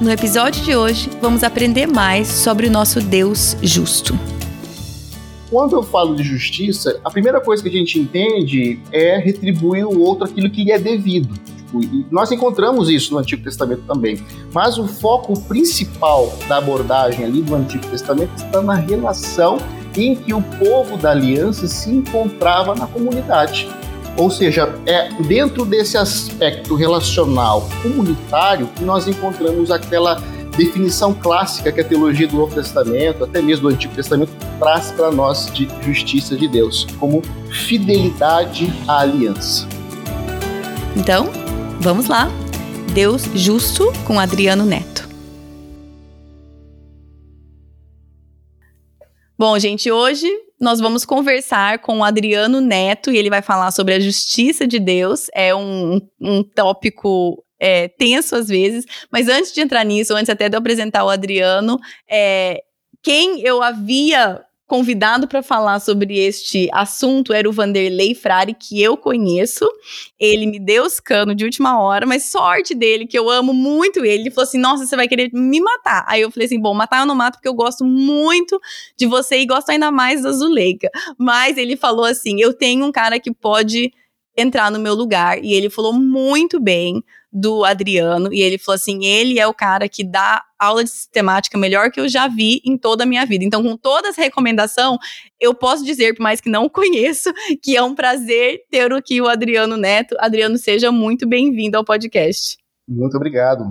No 0.00 0.10
episódio 0.10 0.64
de 0.64 0.74
hoje, 0.74 1.10
vamos 1.20 1.44
aprender 1.44 1.86
mais 1.86 2.26
sobre 2.26 2.66
o 2.66 2.70
nosso 2.70 3.02
Deus 3.02 3.54
justo. 3.60 4.18
Quando 5.50 5.76
eu 5.76 5.82
falo 5.82 6.14
de 6.14 6.22
justiça, 6.22 6.98
a 7.04 7.10
primeira 7.10 7.38
coisa 7.38 7.62
que 7.62 7.68
a 7.68 7.72
gente 7.72 7.98
entende 7.98 8.80
é 8.90 9.18
retribuir 9.18 9.86
o 9.86 10.00
outro 10.00 10.24
aquilo 10.24 10.48
que 10.48 10.64
lhe 10.64 10.72
é 10.72 10.78
devido. 10.78 11.34
Tipo, 11.34 11.80
nós 12.10 12.32
encontramos 12.32 12.88
isso 12.88 13.12
no 13.12 13.18
Antigo 13.18 13.44
Testamento 13.44 13.82
também. 13.86 14.18
Mas 14.54 14.78
o 14.78 14.88
foco 14.88 15.38
principal 15.42 16.32
da 16.48 16.56
abordagem 16.56 17.22
ali 17.22 17.42
do 17.42 17.54
Antigo 17.54 17.86
Testamento 17.86 18.32
está 18.36 18.62
na 18.62 18.76
relação 18.76 19.58
em 19.94 20.14
que 20.14 20.32
o 20.32 20.40
povo 20.40 20.96
da 20.96 21.10
aliança 21.10 21.68
se 21.68 21.90
encontrava 21.90 22.74
na 22.74 22.86
comunidade. 22.86 23.68
Ou 24.16 24.30
seja, 24.30 24.74
é 24.86 25.08
dentro 25.22 25.64
desse 25.64 25.96
aspecto 25.96 26.74
relacional 26.74 27.68
comunitário 27.82 28.68
que 28.76 28.84
nós 28.84 29.06
encontramos 29.06 29.70
aquela 29.70 30.22
definição 30.56 31.14
clássica 31.14 31.72
que 31.72 31.80
a 31.80 31.84
teologia 31.84 32.26
do 32.26 32.36
Novo 32.36 32.54
Testamento, 32.54 33.24
até 33.24 33.40
mesmo 33.40 33.68
do 33.68 33.74
Antigo 33.74 33.94
Testamento, 33.94 34.32
traz 34.58 34.90
para 34.90 35.10
nós 35.10 35.50
de 35.52 35.68
justiça 35.82 36.36
de 36.36 36.46
Deus, 36.48 36.86
como 36.98 37.22
fidelidade 37.50 38.72
à 38.86 39.00
aliança. 39.00 39.66
Então, 40.96 41.30
vamos 41.80 42.08
lá. 42.08 42.28
Deus 42.92 43.24
justo 43.34 43.92
com 44.04 44.18
Adriano 44.18 44.64
Neto. 44.64 45.09
Bom, 49.40 49.58
gente, 49.58 49.90
hoje 49.90 50.28
nós 50.60 50.80
vamos 50.80 51.06
conversar 51.06 51.78
com 51.78 52.00
o 52.00 52.04
Adriano 52.04 52.60
Neto 52.60 53.10
e 53.10 53.16
ele 53.16 53.30
vai 53.30 53.40
falar 53.40 53.70
sobre 53.70 53.94
a 53.94 53.98
justiça 53.98 54.66
de 54.66 54.78
Deus. 54.78 55.28
É 55.32 55.54
um, 55.54 55.98
um 56.20 56.42
tópico 56.42 57.42
é, 57.58 57.88
tenso 57.88 58.36
às 58.36 58.48
vezes, 58.48 58.84
mas 59.10 59.28
antes 59.28 59.50
de 59.54 59.62
entrar 59.62 59.82
nisso, 59.82 60.14
antes 60.14 60.28
até 60.28 60.46
de 60.46 60.56
eu 60.56 60.58
apresentar 60.58 61.06
o 61.06 61.08
Adriano, 61.08 61.78
é, 62.06 62.62
quem 63.02 63.40
eu 63.40 63.62
havia 63.62 64.44
convidado 64.70 65.26
para 65.26 65.42
falar 65.42 65.80
sobre 65.80 66.16
este 66.16 66.68
assunto 66.72 67.32
era 67.32 67.48
o 67.48 67.52
Vanderlei 67.52 68.14
Frari, 68.14 68.54
que 68.54 68.80
eu 68.80 68.96
conheço. 68.96 69.68
Ele 70.16 70.46
me 70.46 70.60
deu 70.60 70.84
os 70.84 71.00
canos 71.00 71.34
de 71.34 71.44
última 71.44 71.82
hora, 71.82 72.06
mas 72.06 72.30
sorte 72.30 72.72
dele, 72.72 73.04
que 73.04 73.18
eu 73.18 73.28
amo 73.28 73.52
muito 73.52 74.04
ele. 74.04 74.22
Ele 74.22 74.30
falou 74.30 74.46
assim: 74.46 74.58
Nossa, 74.58 74.86
você 74.86 74.94
vai 74.94 75.08
querer 75.08 75.28
me 75.32 75.60
matar. 75.60 76.04
Aí 76.06 76.20
eu 76.20 76.30
falei 76.30 76.46
assim: 76.46 76.60
Bom, 76.60 76.72
matar 76.72 77.00
eu 77.00 77.06
não 77.06 77.16
mato, 77.16 77.34
porque 77.34 77.48
eu 77.48 77.54
gosto 77.54 77.84
muito 77.84 78.60
de 78.96 79.06
você 79.06 79.40
e 79.40 79.46
gosto 79.46 79.70
ainda 79.70 79.90
mais 79.90 80.22
da 80.22 80.30
Zuleika. 80.30 80.88
Mas 81.18 81.58
ele 81.58 81.76
falou 81.76 82.04
assim: 82.04 82.40
Eu 82.40 82.54
tenho 82.54 82.86
um 82.86 82.92
cara 82.92 83.18
que 83.18 83.34
pode 83.34 83.92
entrar 84.40 84.70
no 84.70 84.78
meu 84.78 84.94
lugar. 84.94 85.42
E 85.42 85.52
ele 85.52 85.70
falou 85.70 85.92
muito 85.92 86.58
bem 86.60 87.02
do 87.32 87.64
Adriano. 87.64 88.32
E 88.32 88.40
ele 88.40 88.58
falou 88.58 88.76
assim: 88.76 89.04
ele 89.04 89.38
é 89.38 89.46
o 89.46 89.54
cara 89.54 89.88
que 89.88 90.02
dá 90.04 90.42
aula 90.58 90.82
de 90.82 90.90
sistemática 90.90 91.56
melhor 91.56 91.90
que 91.90 92.00
eu 92.00 92.08
já 92.08 92.28
vi 92.28 92.60
em 92.64 92.76
toda 92.76 93.04
a 93.04 93.06
minha 93.06 93.24
vida. 93.24 93.44
Então, 93.44 93.62
com 93.62 93.76
toda 93.76 94.08
essa 94.08 94.20
recomendação, 94.20 94.98
eu 95.38 95.54
posso 95.54 95.84
dizer, 95.84 96.14
por 96.14 96.22
mais 96.22 96.40
que 96.40 96.50
não 96.50 96.68
conheço, 96.70 97.32
que 97.62 97.76
é 97.76 97.82
um 97.82 97.94
prazer 97.94 98.62
ter 98.70 98.92
aqui 98.92 99.20
o 99.20 99.28
Adriano 99.28 99.76
Neto. 99.76 100.16
Adriano, 100.18 100.58
seja 100.58 100.90
muito 100.90 101.26
bem-vindo 101.26 101.76
ao 101.76 101.84
podcast. 101.84 102.58
Muito 102.88 103.16
obrigado. 103.16 103.64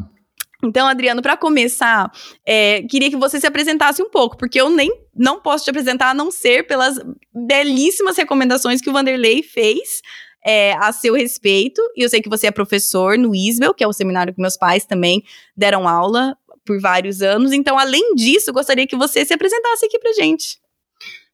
Então, 0.62 0.88
Adriano, 0.88 1.22
para 1.22 1.38
começar, 1.38 2.12
é, 2.46 2.82
queria 2.84 3.10
que 3.10 3.16
você 3.16 3.40
se 3.40 3.48
apresentasse 3.48 4.04
um 4.04 4.10
pouco, 4.10 4.36
porque 4.36 4.60
eu 4.60 4.70
nem 4.70 4.92
não 5.16 5.40
posso 5.40 5.64
te 5.64 5.70
apresentar 5.70 6.10
a 6.10 6.14
não 6.14 6.30
ser 6.30 6.68
pelas 6.68 7.00
belíssimas 7.34 8.18
recomendações 8.18 8.82
que 8.82 8.90
o 8.90 8.94
Vanderlei 8.94 9.42
fez 9.42 10.02
é, 10.46 10.74
a 10.74 10.92
seu 10.92 11.14
respeito. 11.14 11.82
E 11.96 12.04
eu 12.04 12.10
sei 12.10 12.22
que 12.22 12.30
você 12.30 12.48
é 12.48 12.52
professor 12.52 13.18
no 13.18 13.36
ISBEL, 13.36 13.74
que 13.74 13.84
é 13.84 13.88
o 13.88 13.94
seminário 13.94 14.34
que 14.34 14.42
meus 14.42 14.58
pais 14.58 14.86
também 14.86 15.24
deram 15.56 15.88
aula 15.88 16.36
por 16.66 16.80
vários 16.80 17.22
anos. 17.22 17.52
Então, 17.52 17.78
além 17.78 18.16
disso, 18.16 18.54
gostaria 18.54 18.88
que 18.88 18.96
você 18.96 19.26
se 19.26 19.34
apresentasse 19.34 19.86
aqui 19.86 19.98
pra 20.00 20.14
gente. 20.14 20.60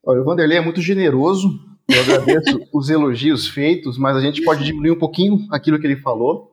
Olha, 0.04 0.22
o 0.22 0.24
Vanderlei 0.24 0.58
é 0.58 0.62
muito 0.62 0.82
generoso. 0.82 1.50
Eu 1.88 2.02
agradeço 2.02 2.60
os 2.74 2.90
elogios 2.90 3.48
feitos, 3.48 3.98
mas 3.98 4.16
a 4.16 4.22
gente 4.22 4.44
pode 4.44 4.64
diminuir 4.64 4.92
um 4.92 5.00
pouquinho 5.00 5.46
aquilo 5.52 5.80
que 5.80 5.86
ele 5.86 5.98
falou. 5.98 6.52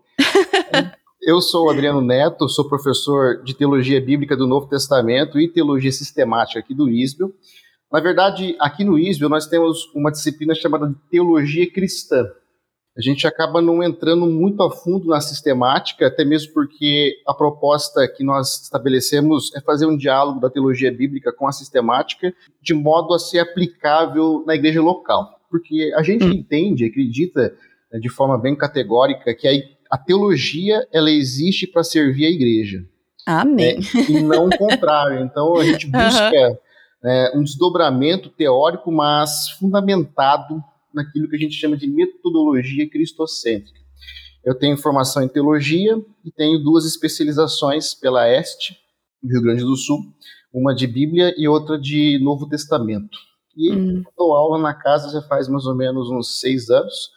Eu 1.21 1.41
sou 1.41 1.67
o 1.67 1.71
Adriano 1.71 2.01
Neto, 2.01 2.49
sou 2.49 2.69
professor 2.69 3.45
de 3.45 3.55
Teologia 3.55 4.01
Bíblica 4.01 4.37
do 4.37 4.47
Novo 4.47 4.67
Testamento 4.67 5.39
e 5.39 5.49
Teologia 5.49 5.93
Sistemática 5.93 6.59
aqui 6.59 6.75
do 6.75 6.91
ISBEL. 6.91 7.33
Na 7.93 8.01
verdade, 8.01 8.57
aqui 8.59 8.83
no 8.83 8.99
ISBEL 8.99 9.29
nós 9.29 9.47
temos 9.47 9.89
uma 9.95 10.11
disciplina 10.11 10.55
chamada 10.55 10.89
de 10.89 10.97
Teologia 11.09 11.71
Cristã 11.71 12.25
a 12.97 13.01
gente 13.01 13.27
acaba 13.27 13.63
não 13.63 13.83
entrando 13.83 14.27
muito 14.27 14.63
a 14.63 14.71
fundo 14.71 15.07
na 15.07 15.21
sistemática, 15.21 16.07
até 16.07 16.25
mesmo 16.25 16.53
porque 16.53 17.17
a 17.27 17.33
proposta 17.33 18.07
que 18.07 18.23
nós 18.23 18.63
estabelecemos 18.63 19.55
é 19.55 19.63
fazer 19.63 19.87
um 19.87 19.97
diálogo 19.97 20.41
da 20.41 20.51
teologia 20.51 20.93
bíblica 20.93 21.33
com 21.33 21.49
a 21.49 21.53
sistemática, 21.53 22.35
de 22.61 22.75
modo 22.75 23.15
a 23.15 23.19
ser 23.19 23.39
aplicável 23.39 24.45
na 24.47 24.55
igreja 24.55 24.83
local. 24.83 25.41
Porque 25.51 25.91
a 25.97 26.03
gente 26.03 26.25
hum. 26.25 26.33
entende, 26.33 26.85
acredita 26.85 27.55
né, 27.91 27.99
de 27.99 28.11
forma 28.11 28.37
bem 28.39 28.55
categórica 28.55 29.35
que 29.35 29.49
a, 29.49 29.53
a 29.95 29.97
teologia 29.97 30.87
ela 30.93 31.11
existe 31.11 31.67
para 31.67 31.83
servir 31.83 32.27
a 32.27 32.31
igreja. 32.31 32.85
Amém. 33.27 33.79
Né, 33.79 33.83
e 34.07 34.21
não 34.21 34.49
o 34.49 34.59
contrário. 34.59 35.21
Então 35.25 35.57
a 35.57 35.65
gente 35.65 35.87
busca 35.91 36.31
uhum. 36.31 37.11
é, 37.11 37.33
um 37.35 37.43
desdobramento 37.43 38.29
teórico, 38.29 38.93
mas 38.93 39.49
fundamentado 39.59 40.63
naquilo 40.95 41.29
que 41.29 41.37
a 41.37 41.39
gente 41.39 41.55
chama 41.55 41.77
de 41.77 41.87
metodologia 41.87 42.89
cristocêntrica. 42.89 43.81
Eu 44.45 44.59
tenho 44.59 44.77
formação 44.77 45.23
em 45.23 45.29
teologia 45.29 45.97
e 46.25 46.31
tenho 46.33 46.59
duas 46.59 46.85
especializações 46.85 47.95
pela 47.95 48.29
Este, 48.29 48.77
Rio 49.23 49.41
Grande 49.41 49.63
do 49.63 49.77
Sul, 49.77 49.99
uma 50.53 50.75
de 50.75 50.87
Bíblia 50.87 51.33
e 51.37 51.47
outra 51.47 51.79
de 51.79 52.19
Novo 52.23 52.49
Testamento. 52.49 53.17
E 53.57 53.71
hum. 53.71 54.03
dou 54.17 54.35
aula 54.35 54.59
na 54.59 54.75
casa 54.75 55.11
já 55.11 55.27
faz 55.27 55.49
mais 55.49 55.65
ou 55.67 55.75
menos 55.75 56.11
uns 56.11 56.41
seis 56.41 56.69
anos. 56.71 57.11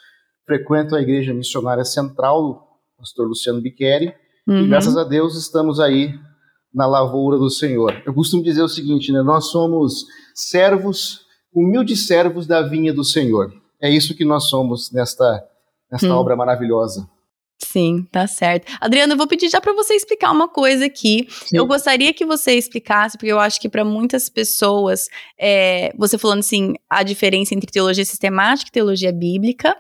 Frequento 0.46 0.96
a 0.96 1.02
Igreja 1.02 1.34
Missionária 1.34 1.84
Central, 1.84 2.44
do 2.44 2.60
pastor 2.98 3.28
Luciano 3.28 3.62
Biqueri, 3.62 4.14
uhum. 4.48 4.66
e 4.66 4.68
graças 4.68 4.96
a 4.96 5.04
Deus 5.04 5.36
estamos 5.36 5.80
aí 5.80 6.14
na 6.72 6.86
lavoura 6.86 7.38
do 7.38 7.50
Senhor. 7.50 8.04
Eu 8.06 8.14
costumo 8.14 8.44
dizer 8.44 8.62
o 8.62 8.68
seguinte, 8.68 9.12
né? 9.12 9.24
Nós 9.24 9.46
somos 9.46 10.06
servos, 10.36 11.22
humildes 11.52 12.06
servos 12.06 12.46
da 12.46 12.62
vinha 12.62 12.94
do 12.94 13.04
Senhor. 13.04 13.52
É 13.82 13.90
isso 13.90 14.16
que 14.16 14.26
nós 14.26 14.50
somos 14.50 14.92
nesta, 14.92 15.46
nesta 15.92 16.08
hum. 16.08 16.18
obra 16.18 16.36
maravilhosa. 16.36 17.08
Sim, 17.58 18.06
tá 18.12 18.28
certo. 18.28 18.72
Adriana, 18.82 19.14
eu 19.14 19.18
vou 19.18 19.28
pedir 19.28 19.50
já 19.50 19.62
para 19.62 19.74
você 19.74 19.94
explicar 19.96 20.32
uma 20.32 20.48
coisa 20.48 20.86
aqui. 20.86 21.28
Sim. 21.30 21.58
Eu 21.58 21.66
gostaria 21.66 22.14
que 22.14 22.26
você 22.26 22.54
explicasse, 22.54 23.18
porque 23.18 23.32
eu 23.32 23.40
acho 23.40 23.60
que 23.60 23.70
para 23.70 23.86
muitas 23.86 24.30
pessoas, 24.30 25.08
é, 25.38 25.94
você 25.98 26.18
falando 26.18 26.40
assim, 26.40 26.74
a 26.90 27.02
diferença 27.02 27.56
entre 27.56 27.72
teologia 27.72 28.04
sistemática 28.04 28.70
e 28.70 28.74
teologia 28.74 29.12
bíblica, 29.12 29.76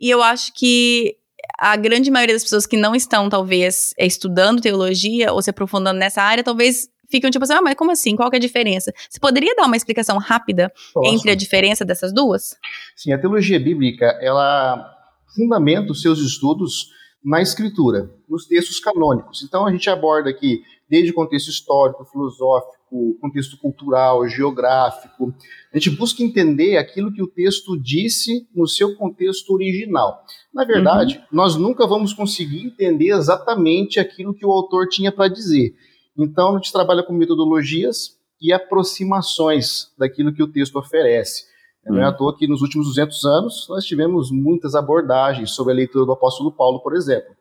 e 0.00 0.08
eu 0.08 0.22
acho 0.22 0.52
que 0.54 1.16
a 1.58 1.76
grande 1.76 2.10
maioria 2.10 2.34
das 2.34 2.44
pessoas 2.44 2.66
que 2.66 2.76
não 2.76 2.94
estão, 2.94 3.28
talvez, 3.28 3.92
estudando 3.98 4.60
teologia 4.60 5.32
ou 5.32 5.42
se 5.42 5.50
aprofundando 5.50 5.98
nessa 5.98 6.22
área, 6.22 6.44
talvez 6.44 6.88
ficam 7.10 7.30
tipo 7.30 7.44
assim, 7.44 7.54
ah, 7.54 7.62
mas 7.62 7.74
como 7.74 7.90
assim? 7.90 8.16
Qual 8.16 8.30
que 8.30 8.36
é 8.36 8.38
a 8.38 8.40
diferença? 8.40 8.92
Você 9.08 9.18
poderia 9.20 9.54
dar 9.54 9.66
uma 9.66 9.76
explicação 9.76 10.18
rápida 10.18 10.72
Posso. 10.92 11.08
entre 11.08 11.30
a 11.30 11.34
diferença 11.34 11.84
dessas 11.84 12.12
duas? 12.12 12.56
Sim, 12.96 13.12
a 13.12 13.18
teologia 13.18 13.58
bíblica, 13.58 14.18
ela 14.20 14.94
fundamenta 15.34 15.92
os 15.92 16.02
seus 16.02 16.18
estudos 16.20 16.88
na 17.24 17.42
escritura, 17.42 18.10
nos 18.28 18.46
textos 18.46 18.78
canônicos. 18.78 19.42
Então 19.42 19.66
a 19.66 19.72
gente 19.72 19.90
aborda 19.90 20.30
aqui 20.30 20.62
desde 20.88 21.10
o 21.10 21.14
contexto 21.14 21.48
histórico, 21.48 22.04
filosófico, 22.04 23.18
contexto 23.20 23.58
cultural, 23.58 24.26
geográfico. 24.28 25.34
A 25.72 25.78
gente 25.78 25.90
busca 25.90 26.22
entender 26.22 26.78
aquilo 26.78 27.12
que 27.12 27.22
o 27.22 27.26
texto 27.26 27.78
disse 27.78 28.48
no 28.54 28.66
seu 28.66 28.96
contexto 28.96 29.52
original. 29.52 30.22
Na 30.54 30.64
verdade, 30.64 31.18
uhum. 31.18 31.24
nós 31.32 31.56
nunca 31.56 31.86
vamos 31.86 32.14
conseguir 32.14 32.66
entender 32.66 33.10
exatamente 33.10 34.00
aquilo 34.00 34.34
que 34.34 34.46
o 34.46 34.50
autor 34.50 34.88
tinha 34.88 35.12
para 35.12 35.28
dizer. 35.28 35.74
Então 36.18 36.50
a 36.50 36.56
gente 36.56 36.72
trabalha 36.72 37.02
com 37.02 37.12
metodologias 37.12 38.18
e 38.40 38.52
aproximações 38.52 39.92
daquilo 39.96 40.32
que 40.32 40.42
o 40.42 40.50
texto 40.50 40.76
oferece. 40.76 41.44
Não 41.86 42.02
é 42.02 42.04
à 42.04 42.12
toa 42.12 42.36
que 42.36 42.46
nos 42.46 42.60
últimos 42.60 42.88
200 42.88 43.24
anos 43.24 43.66
nós 43.68 43.84
tivemos 43.84 44.30
muitas 44.30 44.74
abordagens 44.74 45.52
sobre 45.52 45.72
a 45.72 45.76
leitura 45.76 46.04
do 46.04 46.12
apóstolo 46.12 46.52
Paulo, 46.52 46.80
por 46.80 46.94
exemplo. 46.94 47.34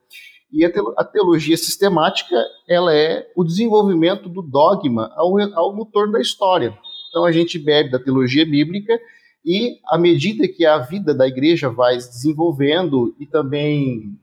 E 0.52 0.64
a 0.64 1.04
teologia 1.04 1.58
sistemática 1.58 2.36
ela 2.70 2.96
é 2.96 3.30
o 3.36 3.44
desenvolvimento 3.44 4.30
do 4.30 4.42
dogma 4.42 5.12
ao, 5.16 5.38
ao 5.54 5.76
motor 5.76 6.10
da 6.10 6.22
história. 6.22 6.78
Então 7.10 7.26
a 7.26 7.32
gente 7.32 7.60
bebe 7.60 7.90
da 7.90 8.00
teologia 8.00 8.46
bíblica 8.46 8.98
e 9.46 9.80
à 9.86 9.98
medida 9.98 10.48
que 10.48 10.66
a 10.66 10.78
vida 10.78 11.14
da 11.14 11.28
igreja 11.28 11.70
vai 11.70 12.00
se 12.00 12.10
desenvolvendo 12.10 13.14
e 13.20 13.26
também 13.26 14.18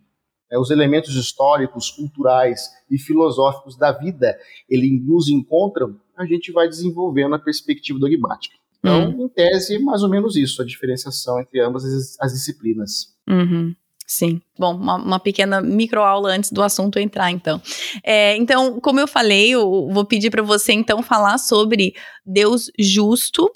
é, 0.55 0.59
os 0.59 0.71
elementos 0.71 1.17
históricos, 1.17 1.91
culturais 1.91 2.71
e 2.89 2.97
filosóficos 2.97 3.77
da 3.77 3.91
vida, 3.91 4.39
ele 4.69 5.01
nos 5.05 5.29
encontram, 5.29 5.97
a 6.17 6.25
gente 6.25 6.53
vai 6.53 6.69
desenvolvendo 6.69 7.35
a 7.35 7.39
perspectiva 7.41 7.99
dogmática. 7.99 8.55
Então, 8.79 9.09
hum. 9.09 9.25
em 9.25 9.29
tese, 9.29 9.79
mais 9.81 10.03
ou 10.03 10.09
menos 10.09 10.37
isso, 10.37 10.63
a 10.63 10.65
diferenciação 10.65 11.41
entre 11.41 11.61
ambas 11.61 11.85
as, 11.85 12.17
as 12.21 12.33
disciplinas. 12.33 13.15
Uhum. 13.29 13.75
Sim. 14.07 14.41
Bom, 14.59 14.77
uma, 14.77 14.97
uma, 14.97 15.19
pequena 15.19 15.63
microaula 15.63 16.31
antes 16.31 16.53
do 16.53 16.63
assunto 16.63 16.99
entrar, 16.99 17.31
então. 17.31 17.61
É, 18.05 18.37
então, 18.37 18.79
como 18.79 19.01
eu 19.01 19.09
falei, 19.09 19.49
eu 19.49 19.89
vou 19.91 20.05
pedir 20.05 20.31
para 20.31 20.43
você, 20.43 20.75
então, 20.75 21.03
falar 21.03 21.39
sobre 21.39 21.95
Deus 22.25 22.71
justo 22.79 23.51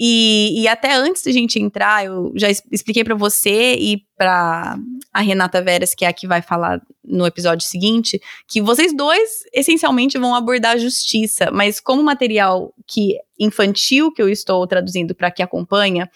e, 0.00 0.62
e, 0.62 0.68
até 0.68 0.94
antes 0.94 1.24
de 1.24 1.30
a 1.30 1.32
gente 1.32 1.58
entrar, 1.58 2.06
eu 2.06 2.32
já 2.36 2.48
expliquei 2.70 3.02
para 3.02 3.16
você 3.16 3.74
e 3.74 4.04
para 4.16 4.78
a 5.12 5.20
Renata 5.20 5.60
Veras, 5.60 5.92
que 5.92 6.04
é 6.04 6.08
a 6.08 6.12
que 6.12 6.26
vai 6.26 6.40
falar 6.40 6.80
no 7.04 7.26
episódio 7.26 7.66
seguinte, 7.66 8.20
que 8.46 8.62
vocês 8.62 8.94
dois 8.94 9.40
essencialmente 9.52 10.16
vão 10.16 10.36
abordar 10.36 10.72
a 10.72 10.78
justiça, 10.78 11.50
mas 11.50 11.80
como 11.80 12.00
material 12.02 12.72
que 12.86 13.16
infantil 13.38 14.12
que 14.12 14.22
eu 14.22 14.28
estou 14.28 14.64
traduzindo 14.68 15.16
para 15.16 15.32
que 15.32 15.42
acompanha 15.42 16.08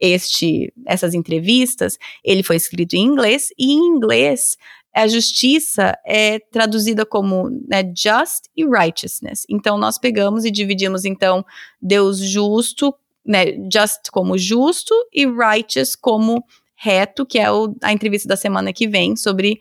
este 0.00 0.72
essas 0.86 1.12
entrevistas, 1.12 1.98
ele 2.24 2.42
foi 2.42 2.56
escrito 2.56 2.94
em 2.94 3.02
inglês 3.02 3.48
e 3.58 3.72
em 3.72 3.78
inglês 3.78 4.56
a 4.94 5.06
justiça 5.06 5.94
é 6.06 6.38
traduzida 6.38 7.04
como 7.04 7.50
né, 7.68 7.82
just 7.94 8.46
e 8.56 8.64
righteousness. 8.64 9.44
Então 9.46 9.76
nós 9.76 9.98
pegamos 9.98 10.46
e 10.46 10.50
dividimos 10.50 11.04
então 11.04 11.44
Deus 11.82 12.18
justo 12.18 12.94
né, 13.26 13.46
just 13.72 14.10
como 14.12 14.38
justo 14.38 14.94
e 15.12 15.26
righteous 15.26 15.94
como 15.94 16.44
reto, 16.76 17.24
que 17.26 17.38
é 17.38 17.50
o, 17.50 17.74
a 17.82 17.92
entrevista 17.92 18.28
da 18.28 18.36
semana 18.36 18.72
que 18.72 18.86
vem 18.86 19.16
sobre 19.16 19.58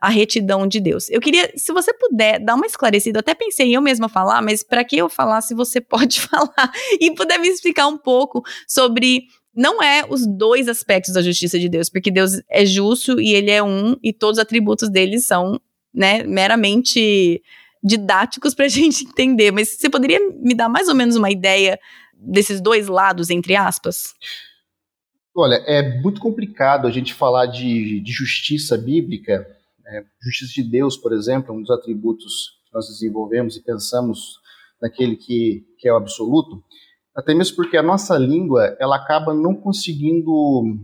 a 0.00 0.08
retidão 0.08 0.66
de 0.66 0.80
Deus. 0.80 1.10
Eu 1.10 1.20
queria, 1.20 1.50
se 1.56 1.72
você 1.72 1.92
puder, 1.92 2.38
dar 2.38 2.54
uma 2.54 2.66
esclarecida. 2.66 3.18
Até 3.18 3.34
pensei 3.34 3.66
em 3.66 3.74
eu 3.74 3.82
mesma 3.82 4.08
falar, 4.08 4.40
mas 4.40 4.62
para 4.62 4.84
que 4.84 4.96
eu 4.96 5.08
falar 5.08 5.40
se 5.40 5.54
você 5.54 5.80
pode 5.82 6.20
falar 6.20 6.72
e 7.00 7.10
puder 7.14 7.38
me 7.38 7.48
explicar 7.48 7.88
um 7.88 7.98
pouco 7.98 8.42
sobre 8.66 9.24
não 9.54 9.82
é 9.82 10.04
os 10.08 10.24
dois 10.24 10.68
aspectos 10.68 11.14
da 11.14 11.22
justiça 11.22 11.58
de 11.58 11.68
Deus, 11.68 11.90
porque 11.90 12.12
Deus 12.12 12.40
é 12.48 12.64
justo 12.64 13.20
e 13.20 13.34
ele 13.34 13.50
é 13.50 13.60
um 13.60 13.96
e 14.02 14.12
todos 14.12 14.38
os 14.38 14.42
atributos 14.42 14.88
dele 14.88 15.18
são, 15.18 15.60
né, 15.92 16.22
meramente 16.22 17.42
didáticos 17.82 18.54
para 18.54 18.66
a 18.66 18.68
gente 18.70 19.04
entender. 19.04 19.50
Mas 19.50 19.70
você 19.70 19.90
poderia 19.90 20.20
me 20.40 20.54
dar 20.54 20.68
mais 20.68 20.88
ou 20.88 20.94
menos 20.94 21.16
uma 21.16 21.30
ideia 21.30 21.78
desses 22.18 22.60
dois 22.60 22.88
lados, 22.88 23.30
entre 23.30 23.54
aspas? 23.54 24.14
Olha, 25.34 25.54
é 25.66 26.00
muito 26.00 26.20
complicado 26.20 26.86
a 26.86 26.90
gente 26.90 27.14
falar 27.14 27.46
de, 27.46 28.00
de 28.00 28.12
justiça 28.12 28.76
bíblica. 28.76 29.46
Né? 29.84 30.04
Justiça 30.20 30.52
de 30.54 30.62
Deus, 30.64 30.96
por 30.96 31.12
exemplo, 31.12 31.54
é 31.54 31.56
um 31.56 31.62
dos 31.62 31.70
atributos 31.70 32.58
que 32.66 32.74
nós 32.74 32.88
desenvolvemos 32.88 33.56
e 33.56 33.62
pensamos 33.62 34.40
naquele 34.82 35.16
que, 35.16 35.64
que 35.78 35.88
é 35.88 35.92
o 35.92 35.96
absoluto. 35.96 36.62
Até 37.14 37.34
mesmo 37.34 37.56
porque 37.56 37.76
a 37.76 37.82
nossa 37.82 38.16
língua 38.18 38.76
ela 38.80 38.96
acaba 38.96 39.32
não 39.32 39.54
conseguindo 39.54 40.76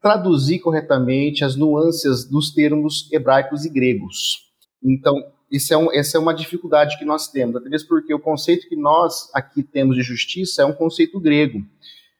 traduzir 0.00 0.60
corretamente 0.60 1.44
as 1.44 1.56
nuances 1.56 2.28
dos 2.28 2.52
termos 2.52 3.10
hebraicos 3.12 3.64
e 3.64 3.70
gregos. 3.70 4.50
Então, 4.82 5.16
isso 5.52 5.74
é 5.74 5.76
um, 5.76 5.92
essa 5.92 6.16
é 6.16 6.20
uma 6.20 6.34
dificuldade 6.34 6.98
que 6.98 7.04
nós 7.04 7.28
temos, 7.28 7.56
até 7.56 7.68
mesmo 7.68 7.86
porque 7.86 8.14
o 8.14 8.18
conceito 8.18 8.66
que 8.66 8.74
nós 8.74 9.30
aqui 9.34 9.62
temos 9.62 9.94
de 9.94 10.02
justiça 10.02 10.62
é 10.62 10.64
um 10.64 10.72
conceito 10.72 11.20
grego, 11.20 11.58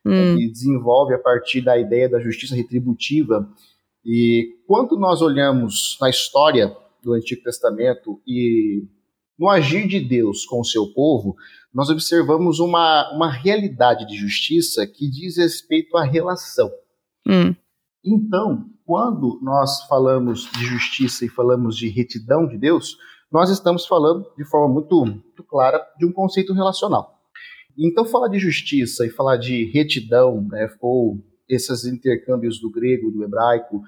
hum. 0.05 0.37
que 0.37 0.49
desenvolve 0.49 1.15
a 1.15 1.19
partir 1.19 1.63
da 1.63 1.79
ideia 1.79 2.11
da 2.11 2.21
justiça 2.21 2.55
retributiva. 2.55 3.49
E 4.05 4.59
quando 4.67 4.99
nós 4.99 5.23
olhamos 5.23 5.97
na 5.99 6.11
história 6.11 6.77
do 7.03 7.15
Antigo 7.15 7.43
Testamento 7.43 8.21
e 8.27 8.85
no 9.39 9.49
agir 9.49 9.89
de 9.89 9.99
Deus 9.99 10.45
com 10.45 10.61
o 10.61 10.65
seu 10.65 10.93
povo, 10.93 11.35
nós 11.73 11.89
observamos 11.89 12.61
uma, 12.61 13.11
uma 13.15 13.31
realidade 13.31 14.07
de 14.07 14.15
justiça 14.15 14.87
que 14.87 15.09
diz 15.09 15.39
respeito 15.39 15.97
à 15.97 16.05
relação. 16.05 16.71
Hum. 17.27 17.55
Então, 18.05 18.67
quando 18.85 19.41
nós 19.41 19.87
falamos 19.87 20.51
de 20.53 20.67
justiça 20.67 21.25
e 21.25 21.31
falamos 21.31 21.79
de 21.79 21.89
retidão 21.89 22.47
de 22.47 22.59
Deus, 22.59 22.99
nós 23.33 23.51
estamos 23.51 23.87
falando 23.87 24.27
de 24.37 24.45
forma 24.45 24.73
muito, 24.73 25.05
muito 25.05 25.43
clara 25.45 25.81
de 25.99 26.05
um 26.05 26.13
conceito 26.13 26.53
relacional. 26.53 27.19
Então, 27.79 28.05
falar 28.05 28.29
de 28.29 28.39
justiça 28.39 29.07
e 29.07 29.11
falar 29.11 29.39
de 29.39 29.65
retidão, 29.73 30.47
né, 30.51 30.69
ou 30.81 31.19
esses 31.49 31.85
intercâmbios 31.87 32.61
do 32.61 32.71
grego, 32.71 33.11
do 33.11 33.25
hebraico, 33.25 33.83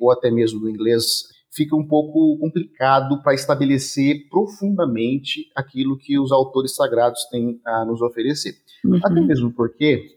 ou 0.00 0.12
até 0.12 0.30
mesmo 0.30 0.60
do 0.60 0.68
inglês, 0.68 1.28
fica 1.54 1.76
um 1.76 1.86
pouco 1.86 2.38
complicado 2.38 3.22
para 3.22 3.34
estabelecer 3.34 4.28
profundamente 4.28 5.50
aquilo 5.54 5.98
que 5.98 6.18
os 6.18 6.32
autores 6.32 6.74
sagrados 6.74 7.24
têm 7.30 7.60
a 7.66 7.84
nos 7.84 8.00
oferecer. 8.00 8.54
Uhum. 8.84 9.00
Até 9.02 9.20
mesmo 9.20 9.52
porque, 9.52 10.16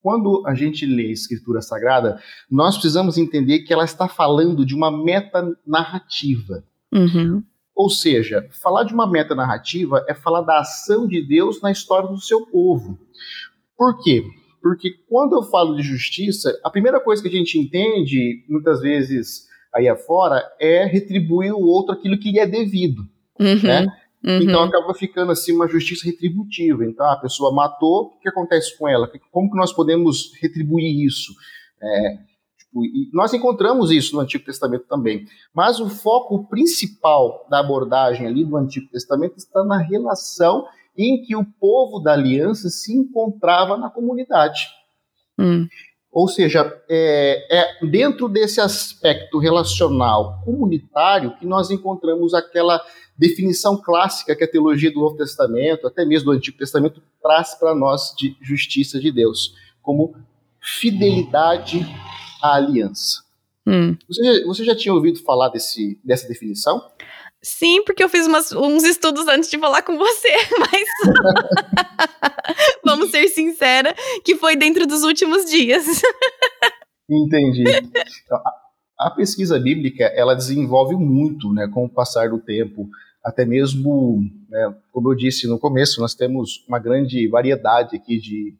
quando 0.00 0.44
a 0.46 0.54
gente 0.54 0.86
lê 0.86 1.06
a 1.06 1.12
Escritura 1.12 1.60
Sagrada, 1.60 2.20
nós 2.50 2.76
precisamos 2.76 3.18
entender 3.18 3.60
que 3.60 3.72
ela 3.72 3.84
está 3.84 4.08
falando 4.08 4.64
de 4.64 4.74
uma 4.74 4.90
metanarrativa. 4.90 6.64
Uhum. 6.92 7.42
Ou 7.76 7.90
seja, 7.90 8.48
falar 8.50 8.84
de 8.84 8.94
uma 8.94 9.06
metanarrativa 9.06 10.02
é 10.08 10.14
falar 10.14 10.40
da 10.40 10.60
ação 10.60 11.06
de 11.06 11.20
Deus 11.20 11.60
na 11.60 11.70
história 11.70 12.08
do 12.08 12.18
seu 12.18 12.46
povo. 12.46 12.98
Por 13.76 14.02
quê? 14.02 14.24
Porque 14.62 14.94
quando 15.08 15.36
eu 15.36 15.42
falo 15.42 15.76
de 15.76 15.82
justiça, 15.82 16.58
a 16.64 16.70
primeira 16.70 16.98
coisa 16.98 17.22
que 17.22 17.28
a 17.28 17.30
gente 17.30 17.58
entende, 17.58 18.42
muitas 18.48 18.80
vezes 18.80 19.46
aí 19.74 19.86
afora, 19.86 20.42
é 20.58 20.86
retribuir 20.86 21.52
o 21.52 21.60
outro 21.60 21.92
aquilo 21.92 22.18
que 22.18 22.32
lhe 22.32 22.38
é 22.38 22.46
devido. 22.46 23.02
Uhum, 23.38 23.62
né? 23.62 23.86
Uhum. 24.24 24.38
Então 24.42 24.62
acaba 24.62 24.94
ficando 24.94 25.30
assim 25.30 25.52
uma 25.52 25.68
justiça 25.68 26.06
retributiva. 26.06 26.82
Então 26.82 27.06
a 27.06 27.16
pessoa 27.16 27.54
matou, 27.54 28.06
o 28.06 28.18
que 28.18 28.28
acontece 28.28 28.76
com 28.78 28.88
ela? 28.88 29.10
Como 29.30 29.50
que 29.50 29.56
nós 29.58 29.72
podemos 29.72 30.32
retribuir 30.40 31.04
isso? 31.04 31.34
É, 31.80 32.18
e 32.84 33.10
nós 33.12 33.32
encontramos 33.32 33.90
isso 33.90 34.14
no 34.14 34.20
Antigo 34.20 34.44
Testamento 34.44 34.84
também. 34.88 35.26
Mas 35.54 35.80
o 35.80 35.88
foco 35.88 36.46
principal 36.48 37.46
da 37.50 37.60
abordagem 37.60 38.26
ali 38.26 38.44
do 38.44 38.56
Antigo 38.56 38.90
Testamento 38.90 39.36
está 39.36 39.64
na 39.64 39.78
relação 39.78 40.66
em 40.96 41.22
que 41.22 41.36
o 41.36 41.44
povo 41.44 42.00
da 42.00 42.12
aliança 42.12 42.68
se 42.70 42.96
encontrava 42.96 43.76
na 43.76 43.90
comunidade. 43.90 44.68
Hum. 45.38 45.66
Ou 46.10 46.28
seja, 46.28 46.74
é, 46.88 47.46
é, 47.50 47.86
dentro 47.86 48.26
desse 48.26 48.58
aspecto 48.58 49.38
relacional 49.38 50.40
comunitário 50.46 51.36
que 51.36 51.44
nós 51.44 51.70
encontramos 51.70 52.32
aquela 52.32 52.82
definição 53.18 53.76
clássica 53.76 54.34
que 54.34 54.42
a 54.42 54.50
teologia 54.50 54.90
do 54.90 55.00
Novo 55.00 55.16
Testamento, 55.16 55.86
até 55.86 56.06
mesmo 56.06 56.30
do 56.30 56.36
Antigo 56.36 56.56
Testamento, 56.56 57.02
traz 57.22 57.54
para 57.54 57.74
nós 57.74 58.14
de 58.16 58.34
justiça 58.40 58.98
de 58.98 59.12
Deus, 59.12 59.54
como 59.82 60.16
fidelidade 60.58 61.86
a 62.46 62.56
aliança. 62.56 63.24
Hum. 63.66 63.96
Você, 64.08 64.44
você 64.44 64.64
já 64.64 64.76
tinha 64.76 64.94
ouvido 64.94 65.18
falar 65.22 65.48
desse, 65.48 65.98
dessa 66.04 66.28
definição? 66.28 66.80
Sim, 67.42 67.82
porque 67.84 68.02
eu 68.02 68.08
fiz 68.08 68.26
umas, 68.26 68.50
uns 68.52 68.82
estudos 68.84 69.28
antes 69.28 69.48
de 69.50 69.58
falar 69.58 69.82
com 69.82 69.96
você, 69.96 70.28
mas 70.58 70.88
vamos 72.84 73.10
ser 73.10 73.28
sincera, 73.28 73.94
que 74.24 74.36
foi 74.36 74.56
dentro 74.56 74.86
dos 74.86 75.02
últimos 75.02 75.44
dias. 75.48 75.84
Entendi. 77.08 77.62
Então, 77.62 78.38
a, 78.38 79.06
a, 79.06 79.10
pesquisa 79.10 79.58
bíblica 79.60 80.04
ela 80.04 80.34
desenvolve 80.34 80.96
muito, 80.96 81.52
né, 81.52 81.68
com 81.72 81.84
o 81.84 81.88
passar 81.88 82.30
do 82.30 82.40
tempo. 82.40 82.88
Até 83.24 83.44
mesmo, 83.44 84.20
né, 84.48 84.74
como 84.90 85.12
eu 85.12 85.16
disse 85.16 85.46
no 85.46 85.58
começo, 85.58 86.00
nós 86.00 86.14
temos 86.14 86.64
uma 86.68 86.78
grande 86.78 87.28
variedade 87.28 87.96
aqui 87.96 88.18
de, 88.18 88.54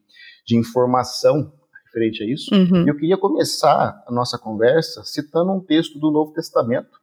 de 0.46 0.56
informação 0.56 1.52
referente 1.96 2.22
a 2.22 2.26
isso. 2.26 2.54
Uhum. 2.54 2.86
Eu 2.86 2.94
queria 2.94 3.16
começar 3.16 4.04
a 4.06 4.12
nossa 4.12 4.38
conversa 4.38 5.02
citando 5.04 5.52
um 5.52 5.60
texto 5.60 5.98
do 5.98 6.10
Novo 6.10 6.32
Testamento 6.32 7.00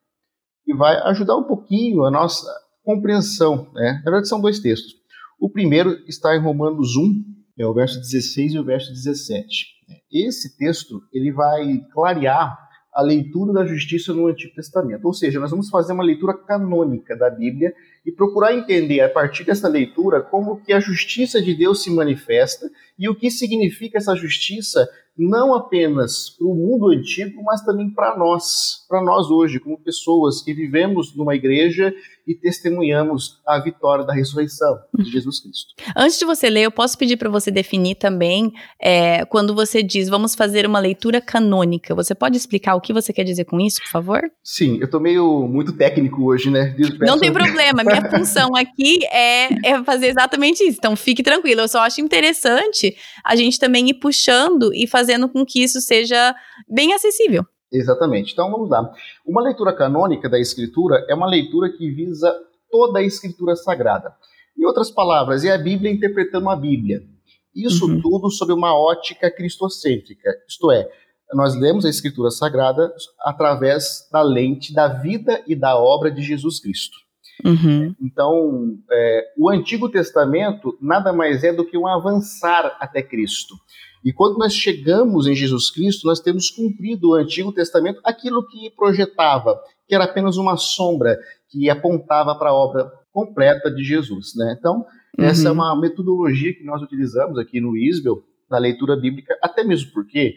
que 0.64 0.74
vai 0.74 0.96
ajudar 1.10 1.36
um 1.36 1.44
pouquinho 1.44 2.06
a 2.06 2.12
nossa 2.12 2.48
compreensão. 2.84 3.68
Né? 3.74 4.02
Na 4.06 4.12
verdade, 4.12 4.30
são 4.30 4.40
dois 4.40 4.60
textos. 4.60 4.94
O 5.40 5.50
primeiro 5.50 5.92
está 6.08 6.36
em 6.36 6.40
Romanos 6.40 6.96
1, 6.96 7.24
é 7.60 7.66
o 7.66 7.74
verso 7.74 8.00
16 8.00 8.54
e 8.54 8.60
o 8.60 8.64
verso 8.64 8.92
17. 8.92 9.74
Esse 10.12 10.56
texto 10.58 11.02
ele 11.12 11.32
vai 11.32 11.82
clarear 11.92 12.58
a 12.94 13.02
leitura 13.02 13.52
da 13.52 13.66
justiça 13.66 14.14
no 14.14 14.28
Antigo 14.28 14.54
Testamento. 14.54 15.04
Ou 15.06 15.14
seja, 15.14 15.40
nós 15.40 15.50
vamos 15.50 15.70
fazer 15.70 15.94
uma 15.94 16.04
leitura 16.04 16.38
canônica 16.46 17.18
da 17.18 17.30
Bíblia 17.30 17.74
e 18.06 18.12
procurar 18.12 18.54
entender 18.54 19.00
a 19.02 19.10
partir 19.10 19.44
dessa 19.44 19.68
leitura 19.68 20.22
como 20.22 20.62
que 20.62 20.74
a 20.74 20.80
justiça 20.80 21.42
de 21.42 21.54
Deus 21.54 21.84
se 21.84 21.90
manifesta 21.90 22.70
e 22.98 23.08
o 23.08 23.16
que 23.16 23.32
significa 23.32 23.98
essa 23.98 24.16
justiça 24.16 24.88
não 25.18 25.54
apenas 25.54 26.30
para 26.30 26.48
o 26.48 26.56
mundo 26.56 26.90
antigo, 26.90 27.44
mas 27.44 27.62
também 27.62 27.90
para 27.90 28.18
nós, 28.18 28.86
para 28.90 29.02
nós 29.04 29.30
hoje, 29.30 29.60
como 29.60 29.78
pessoas 29.78 30.42
que 30.42 30.54
vivemos 30.54 31.16
numa 31.16 31.36
igreja 31.36 31.94
e 32.26 32.34
testemunhamos 32.34 33.42
a 33.46 33.60
vitória 33.60 34.06
da 34.06 34.14
ressurreição 34.14 34.80
de 34.98 35.12
Jesus 35.12 35.42
Cristo. 35.42 35.74
Antes 35.96 36.18
de 36.18 36.26
você 36.26 36.50
ler, 36.50 36.62
eu 36.62 36.72
posso 36.72 36.98
pedir 36.98 37.18
para 37.18 37.30
você 37.30 37.52
definir 37.52 37.96
também, 37.96 38.54
é, 38.82 39.26
quando 39.26 39.54
você 39.54 39.84
diz 39.84 40.08
vamos 40.08 40.34
fazer 40.34 40.66
uma 40.66 40.80
leitura 40.80 41.20
canônica, 41.20 41.94
você 41.94 42.16
pode 42.16 42.38
explicar 42.38 42.76
o 42.76 42.82
que 42.82 42.94
você 42.94 43.12
quer 43.12 43.24
dizer 43.24 43.46
com 43.46 43.60
isso, 43.60 43.82
por 43.82 43.90
favor? 43.90 44.22
Sim, 44.42 44.78
eu 44.80 44.86
estou 44.86 45.02
meio 45.02 45.48
muito 45.48 45.74
técnico 45.74 46.24
hoje, 46.24 46.50
né? 46.50 46.76
Não 47.02 47.20
tem 47.20 47.32
problema, 47.32 47.84
minha 47.84 48.02
função 48.10 48.56
aqui 48.56 49.06
é, 49.08 49.72
é 49.72 49.84
fazer 49.84 50.08
exatamente 50.08 50.64
isso, 50.64 50.78
então 50.78 50.96
fique 50.96 51.22
tranquilo, 51.22 51.62
eu 51.62 51.68
só 51.68 51.82
acho 51.82 52.00
interessante 52.00 52.96
a 53.24 53.36
gente 53.36 53.60
também 53.60 53.90
ir 53.90 53.96
puxando 53.96 54.74
e 54.74 54.88
fazendo 54.88 55.03
com 55.30 55.46
que 55.46 55.64
isso 55.64 55.82
seja 55.82 56.36
bem 56.68 56.94
acessível. 56.94 57.46
Exatamente. 57.72 58.34
Então 58.34 58.52
vamos 58.52 58.70
lá. 58.70 58.92
Uma 59.26 59.42
leitura 59.42 59.74
canônica 59.74 60.30
da 60.30 60.40
Escritura 60.40 61.06
é 61.10 61.16
uma 61.16 61.28
leitura 61.28 61.72
que 61.72 61.90
visa 61.92 62.32
toda 62.70 63.00
a 63.00 63.04
Escritura 63.04 63.56
Sagrada. 63.56 64.14
Em 64.58 64.66
outras 64.66 64.92
palavras, 64.92 65.44
é 65.44 65.52
a 65.52 65.58
Bíblia 65.58 65.92
interpretando 65.92 66.50
a 66.50 66.56
Bíblia. 66.56 67.02
Isso 67.56 67.88
uhum. 67.88 68.02
tudo 68.02 68.30
sob 68.30 68.54
uma 68.54 68.76
ótica 68.76 69.30
cristocêntrica, 69.30 70.30
isto 70.48 70.72
é, 70.72 70.90
nós 71.34 71.56
lemos 71.56 71.86
a 71.86 71.90
Escritura 71.90 72.30
Sagrada 72.30 72.94
através 73.22 74.08
da 74.12 74.22
lente 74.22 74.74
da 74.74 74.88
vida 74.88 75.44
e 75.48 75.56
da 75.56 75.78
obra 75.78 76.12
de 76.12 76.22
Jesus 76.22 76.60
Cristo. 76.60 76.98
Uhum. 77.44 77.96
Então, 78.02 78.78
é, 78.92 79.24
o 79.38 79.50
Antigo 79.50 79.90
Testamento 79.90 80.78
nada 80.82 81.12
mais 81.12 81.44
é 81.44 81.52
do 81.52 81.66
que 81.66 81.78
um 81.78 81.88
avançar 81.88 82.78
até 82.80 83.02
Cristo. 83.02 83.56
E 84.04 84.12
quando 84.12 84.38
nós 84.38 84.54
chegamos 84.54 85.28
em 85.28 85.34
Jesus 85.34 85.72
Cristo, 85.72 86.08
nós 86.08 86.20
temos 86.20 86.50
cumprido 86.50 87.10
o 87.10 87.14
Antigo 87.14 87.52
Testamento 87.52 88.02
aquilo 88.04 88.46
que 88.48 88.70
projetava, 88.72 89.60
que 89.88 89.96
era 89.96 90.04
apenas 90.04 90.38
uma 90.38 90.58
sombra 90.58 91.18
que 91.50 91.70
apontava 91.70 92.36
para 92.36 92.50
a 92.50 92.54
obra 92.54 92.92
completa 93.12 93.72
de 93.72 93.84
Jesus. 93.84 94.36
Né? 94.36 94.56
Então, 94.60 94.86
uhum. 95.18 95.26
essa 95.26 95.48
é 95.48 95.52
uma 95.52 95.80
metodologia 95.80 96.54
que 96.54 96.64
nós 96.64 96.82
utilizamos 96.82 97.38
aqui 97.38 97.62
no 97.62 97.78
Isbel, 97.78 98.24
na 98.50 98.58
leitura 98.58 98.96
bíblica, 98.96 99.38
até 99.42 99.64
mesmo 99.64 99.92
porque 99.94 100.36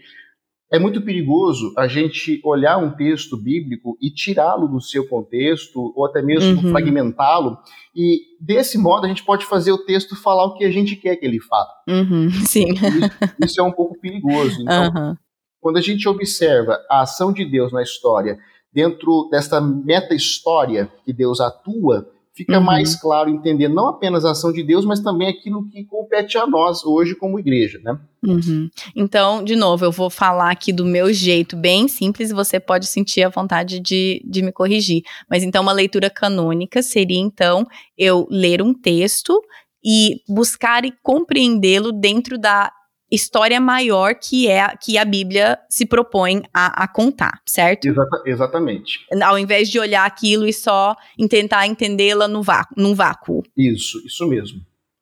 é 0.70 0.78
muito 0.78 1.00
perigoso 1.00 1.72
a 1.76 1.86
gente 1.86 2.40
olhar 2.44 2.76
um 2.78 2.90
texto 2.90 3.36
bíblico 3.36 3.96
e 4.00 4.10
tirá-lo 4.10 4.66
do 4.66 4.80
seu 4.80 5.06
contexto, 5.08 5.92
ou 5.94 6.06
até 6.06 6.20
mesmo 6.20 6.60
uhum. 6.60 6.70
fragmentá-lo, 6.70 7.56
e 7.94 8.20
desse 8.40 8.76
modo 8.76 9.06
a 9.06 9.08
gente 9.08 9.24
pode 9.24 9.46
fazer 9.46 9.70
o 9.70 9.84
texto 9.84 10.16
falar 10.16 10.44
o 10.44 10.54
que 10.54 10.64
a 10.64 10.70
gente 10.70 10.96
quer 10.96 11.16
que 11.16 11.24
ele 11.24 11.40
fale. 11.40 11.70
Uhum. 11.88 12.30
Sim. 12.44 12.72
Isso, 12.72 13.34
isso, 13.44 13.60
é 13.60 13.64
um 13.64 13.72
pouco 13.72 13.98
perigoso. 14.00 14.60
Então, 14.60 14.92
uhum. 14.94 15.16
quando 15.60 15.76
a 15.76 15.82
gente 15.82 16.08
observa 16.08 16.78
a 16.90 17.02
ação 17.02 17.32
de 17.32 17.44
Deus 17.44 17.72
na 17.72 17.82
história, 17.82 18.36
dentro 18.72 19.28
desta 19.30 19.60
meta-história 19.60 20.90
que 21.04 21.12
Deus 21.12 21.40
atua, 21.40 22.10
fica 22.36 22.58
uhum. 22.58 22.64
mais 22.64 22.94
claro 22.94 23.30
entender 23.30 23.68
não 23.68 23.88
apenas 23.88 24.24
a 24.24 24.32
ação 24.32 24.52
de 24.52 24.62
Deus, 24.62 24.84
mas 24.84 25.00
também 25.00 25.28
aquilo 25.28 25.66
que 25.70 25.82
compete 25.84 26.36
a 26.36 26.46
nós 26.46 26.84
hoje 26.84 27.14
como 27.14 27.38
igreja, 27.40 27.80
né? 27.82 27.98
Uhum. 28.22 28.68
Então, 28.94 29.42
de 29.42 29.56
novo, 29.56 29.84
eu 29.84 29.90
vou 29.90 30.10
falar 30.10 30.50
aqui 30.50 30.72
do 30.72 30.84
meu 30.84 31.12
jeito, 31.12 31.56
bem 31.56 31.88
simples, 31.88 32.30
e 32.30 32.34
você 32.34 32.60
pode 32.60 32.86
sentir 32.86 33.22
a 33.22 33.30
vontade 33.30 33.80
de, 33.80 34.22
de 34.24 34.42
me 34.42 34.52
corrigir. 34.52 35.02
Mas 35.30 35.42
então, 35.42 35.62
uma 35.62 35.72
leitura 35.72 36.10
canônica 36.10 36.82
seria, 36.82 37.18
então, 37.18 37.66
eu 37.96 38.26
ler 38.30 38.60
um 38.60 38.74
texto 38.74 39.40
e 39.82 40.20
buscar 40.28 40.84
e 40.84 40.92
compreendê-lo 41.02 41.90
dentro 41.90 42.36
da 42.36 42.70
história 43.10 43.60
maior 43.60 44.14
que 44.14 44.48
é 44.48 44.76
que 44.76 44.98
a 44.98 45.04
Bíblia 45.04 45.58
se 45.68 45.86
propõe 45.86 46.42
a, 46.52 46.84
a 46.84 46.88
contar, 46.88 47.40
certo? 47.46 47.86
Exata, 47.86 48.22
exatamente. 48.26 48.98
Ao 49.22 49.38
invés 49.38 49.68
de 49.68 49.78
olhar 49.78 50.04
aquilo 50.04 50.46
e 50.46 50.52
só 50.52 50.96
tentar 51.28 51.66
entendê-la 51.66 52.26
no 52.26 52.42
vácuo, 52.42 52.74
num 52.76 52.94
vácuo. 52.94 53.42
Isso, 53.56 53.98
isso 54.04 54.26
mesmo. 54.26 54.60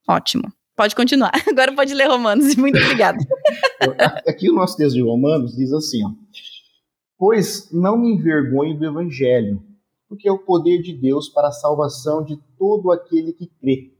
Ótimo. 0.08 0.52
Pode 0.76 0.94
continuar. 0.94 1.32
Agora 1.48 1.72
pode 1.74 1.94
ler 1.94 2.08
Romanos. 2.08 2.54
Muito 2.56 2.78
obrigada. 2.78 3.18
Aqui 4.26 4.50
o 4.50 4.54
nosso 4.54 4.76
texto 4.76 4.94
de 4.94 5.02
Romanos 5.02 5.56
diz 5.56 5.72
assim, 5.72 6.04
ó, 6.04 6.10
Pois 7.16 7.70
não 7.72 7.96
me 7.96 8.12
envergonho 8.12 8.76
do 8.76 8.84
Evangelho, 8.84 9.62
porque 10.08 10.28
é 10.28 10.32
o 10.32 10.38
poder 10.38 10.82
de 10.82 10.92
Deus 10.92 11.28
para 11.28 11.48
a 11.48 11.52
salvação 11.52 12.24
de 12.24 12.36
todo 12.58 12.90
aquele 12.90 13.32
que 13.32 13.46
crê, 13.60 13.92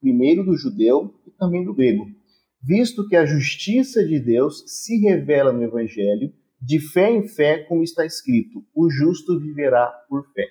primeiro 0.00 0.44
do 0.44 0.56
judeu 0.56 1.14
e 1.26 1.30
também 1.30 1.64
do 1.64 1.72
grego 1.72 2.17
visto 2.62 3.06
que 3.08 3.16
a 3.16 3.26
justiça 3.26 4.04
de 4.04 4.18
Deus 4.18 4.64
se 4.66 4.98
revela 5.00 5.52
no 5.52 5.62
Evangelho, 5.62 6.32
de 6.60 6.80
fé 6.80 7.10
em 7.10 7.26
fé, 7.26 7.58
como 7.64 7.82
está 7.82 8.04
escrito: 8.04 8.64
o 8.74 8.90
justo 8.90 9.38
viverá 9.38 9.86
por 10.08 10.26
fé. 10.32 10.46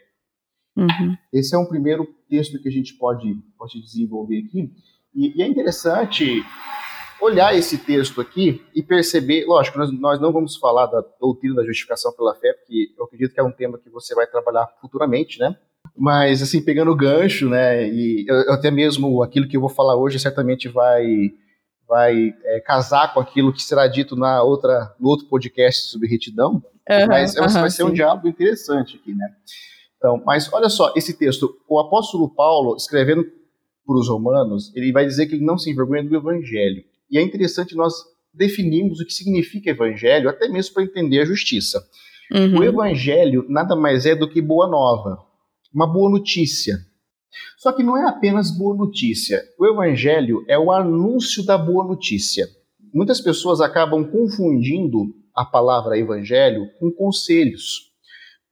Uhum. 0.76 1.18
Esse 1.34 1.56
é 1.56 1.58
um 1.58 1.66
primeiro 1.66 2.08
texto 2.30 2.62
que 2.62 2.70
a 2.70 2.72
gente 2.72 2.94
pode, 2.96 3.34
pode 3.58 3.82
desenvolver 3.82 4.46
aqui. 4.48 4.72
E, 5.14 5.40
e, 5.40 5.42
é 5.42 5.48
interessante 5.48 6.44
olhar 7.20 7.56
esse 7.56 7.80
texto 7.80 8.22
aqui 8.22 8.62
e 8.76 8.84
perceber, 8.84 9.46
lógico, 9.46 9.80
nós, 9.80 9.92
nós 10.00 10.22
não 10.22 10.32
vamos 10.32 10.56
falar 10.58 10.86
da 10.86 11.04
doutrina 11.20 11.56
da 11.56 11.66
justificação 11.66 12.14
pela 12.16 12.36
fé, 12.36 12.54
porque 12.54 12.94
eu 12.96 13.06
acredito 13.06 13.34
que 13.34 13.40
é 13.40 13.44
um 13.44 13.52
tema 13.52 13.80
que 13.80 13.90
você 13.90 14.14
vai 14.14 14.28
trabalhar 14.28 14.68
futuramente, 14.80 15.40
né? 15.40 15.58
Mas, 15.98 16.44
assim, 16.44 16.64
pegando 16.64 16.92
o 16.92 16.96
gancho, 16.96 17.50
né, 17.50 17.90
e 17.90 18.28
até 18.50 18.70
mesmo 18.70 19.24
aquilo 19.24 19.48
que 19.48 19.58
eu 19.58 19.62
vou 19.62 19.70
falar 19.70 19.96
hoje 19.96 20.20
certamente 20.20 20.68
vai 20.68 21.32
vai 21.88 22.34
é, 22.44 22.60
casar 22.60 23.14
com 23.14 23.20
aquilo 23.20 23.54
que 23.54 23.64
será 23.64 23.88
dito 23.88 24.16
na 24.16 24.44
outra, 24.44 24.94
no 25.00 25.08
outro 25.08 25.28
podcast 25.28 25.90
sobre 25.90 26.08
retidão, 26.08 26.64
uhum, 26.90 27.08
mas 27.08 27.36
uhum, 27.36 27.48
vai 27.48 27.70
ser 27.70 27.78
sim. 27.78 27.84
um 27.84 27.94
diálogo 27.94 28.28
interessante 28.28 28.98
aqui, 28.98 29.14
né? 29.14 29.34
Então, 29.98 30.22
mas 30.26 30.52
olha 30.54 30.70
só, 30.70 30.94
esse 30.96 31.18
texto, 31.18 31.58
o 31.68 31.80
apóstolo 31.80 32.30
Paulo, 32.30 32.76
escrevendo 32.76 33.24
para 33.86 33.96
os 33.96 34.10
romanos, 34.10 34.72
ele 34.76 34.92
vai 34.92 35.06
dizer 35.06 35.28
que 35.28 35.36
ele 35.36 35.46
não 35.46 35.58
se 35.58 35.72
envergonha 35.72 36.04
do 36.04 36.16
evangelho. 36.16 36.84
E 37.10 37.18
é 37.18 37.22
interessante 37.22 37.76
nós 37.76 37.94
definirmos 38.34 39.00
o 39.00 39.06
que 39.06 39.14
significa 39.14 39.72
evangelho, 39.72 40.30
até 40.30 40.48
mesmo 40.48 40.74
para 40.74 40.84
entender 40.84 41.22
a 41.22 41.26
justiça. 41.26 41.84
Uhum. 42.32 42.60
O 42.60 42.64
evangelho 42.64 43.46
nada 43.48 43.76
mais 43.76 44.06
é 44.06 44.14
do 44.14 44.30
que 44.30 44.42
boa 44.42 44.68
nova, 44.68 45.26
uma 45.74 45.88
boa 45.92 46.12
notícia, 46.12 46.78
só 47.58 47.72
que 47.72 47.84
não 47.84 47.98
é 47.98 48.08
apenas 48.08 48.52
boa 48.52 48.76
notícia. 48.76 49.44
O 49.60 49.66
evangelho 49.66 50.44
é 50.48 50.58
o 50.58 50.72
anúncio 50.72 51.46
da 51.46 51.58
boa 51.58 51.86
notícia. 51.86 52.48
Muitas 52.94 53.22
pessoas 53.22 53.62
acabam 53.62 54.04
confundindo 54.06 55.14
a 55.36 55.46
palavra 55.46 55.98
evangelho 55.98 56.68
com 56.80 56.92
conselhos. 56.92 57.92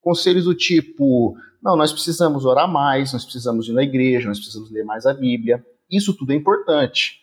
Conselhos 0.01 0.46
do 0.46 0.53
tipo: 0.53 1.36
não, 1.63 1.75
nós 1.75 1.91
precisamos 1.91 2.46
orar 2.46 2.72
mais, 2.72 3.13
nós 3.13 3.24
precisamos 3.24 3.67
ir 3.67 3.74
na 3.74 3.84
igreja, 3.84 4.27
nós 4.27 4.38
precisamos 4.38 4.72
ler 4.72 4.84
mais 4.84 5.05
a 5.05 5.13
Bíblia. 5.13 5.63
Isso 5.89 6.15
tudo 6.15 6.32
é 6.32 6.36
importante. 6.36 7.20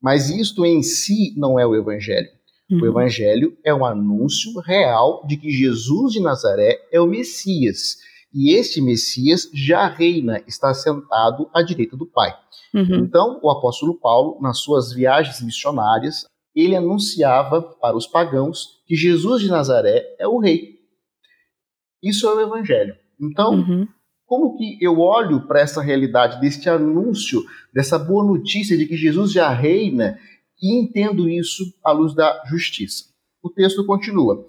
Mas 0.00 0.30
isto 0.30 0.64
em 0.64 0.82
si 0.82 1.34
não 1.36 1.58
é 1.58 1.66
o 1.66 1.74
evangelho. 1.74 2.28
Uhum. 2.70 2.82
O 2.82 2.86
evangelho 2.86 3.56
é 3.64 3.72
um 3.72 3.84
anúncio 3.84 4.58
real 4.60 5.26
de 5.26 5.36
que 5.36 5.50
Jesus 5.50 6.12
de 6.12 6.20
Nazaré 6.20 6.78
é 6.92 7.00
o 7.00 7.06
Messias 7.06 7.96
e 8.32 8.54
este 8.54 8.80
Messias 8.80 9.50
já 9.52 9.86
reina, 9.86 10.42
está 10.46 10.72
sentado 10.74 11.48
à 11.54 11.62
direita 11.62 11.96
do 11.96 12.06
Pai. 12.06 12.34
Uhum. 12.74 12.96
Então, 12.96 13.40
o 13.42 13.50
apóstolo 13.50 13.98
Paulo, 13.98 14.38
nas 14.40 14.58
suas 14.58 14.92
viagens 14.92 15.40
missionárias, 15.40 16.26
ele 16.54 16.76
anunciava 16.76 17.62
para 17.62 17.96
os 17.96 18.06
pagãos 18.06 18.82
que 18.86 18.94
Jesus 18.94 19.42
de 19.42 19.48
Nazaré 19.48 20.04
é 20.18 20.26
o 20.26 20.38
rei. 20.38 20.78
Isso 22.02 22.26
é 22.26 22.34
o 22.34 22.40
evangelho. 22.40 22.96
Então, 23.20 23.54
uhum. 23.54 23.88
como 24.26 24.56
que 24.56 24.78
eu 24.80 25.00
olho 25.00 25.46
para 25.46 25.60
essa 25.60 25.82
realidade 25.82 26.40
deste 26.40 26.68
anúncio, 26.68 27.42
dessa 27.72 27.98
boa 27.98 28.24
notícia 28.24 28.76
de 28.76 28.86
que 28.86 28.96
Jesus 28.96 29.32
já 29.32 29.48
reina 29.50 30.18
e 30.60 30.78
entendo 30.78 31.28
isso 31.28 31.64
à 31.82 31.92
luz 31.92 32.14
da 32.14 32.42
justiça? 32.46 33.04
O 33.42 33.50
texto 33.50 33.84
continua: 33.86 34.46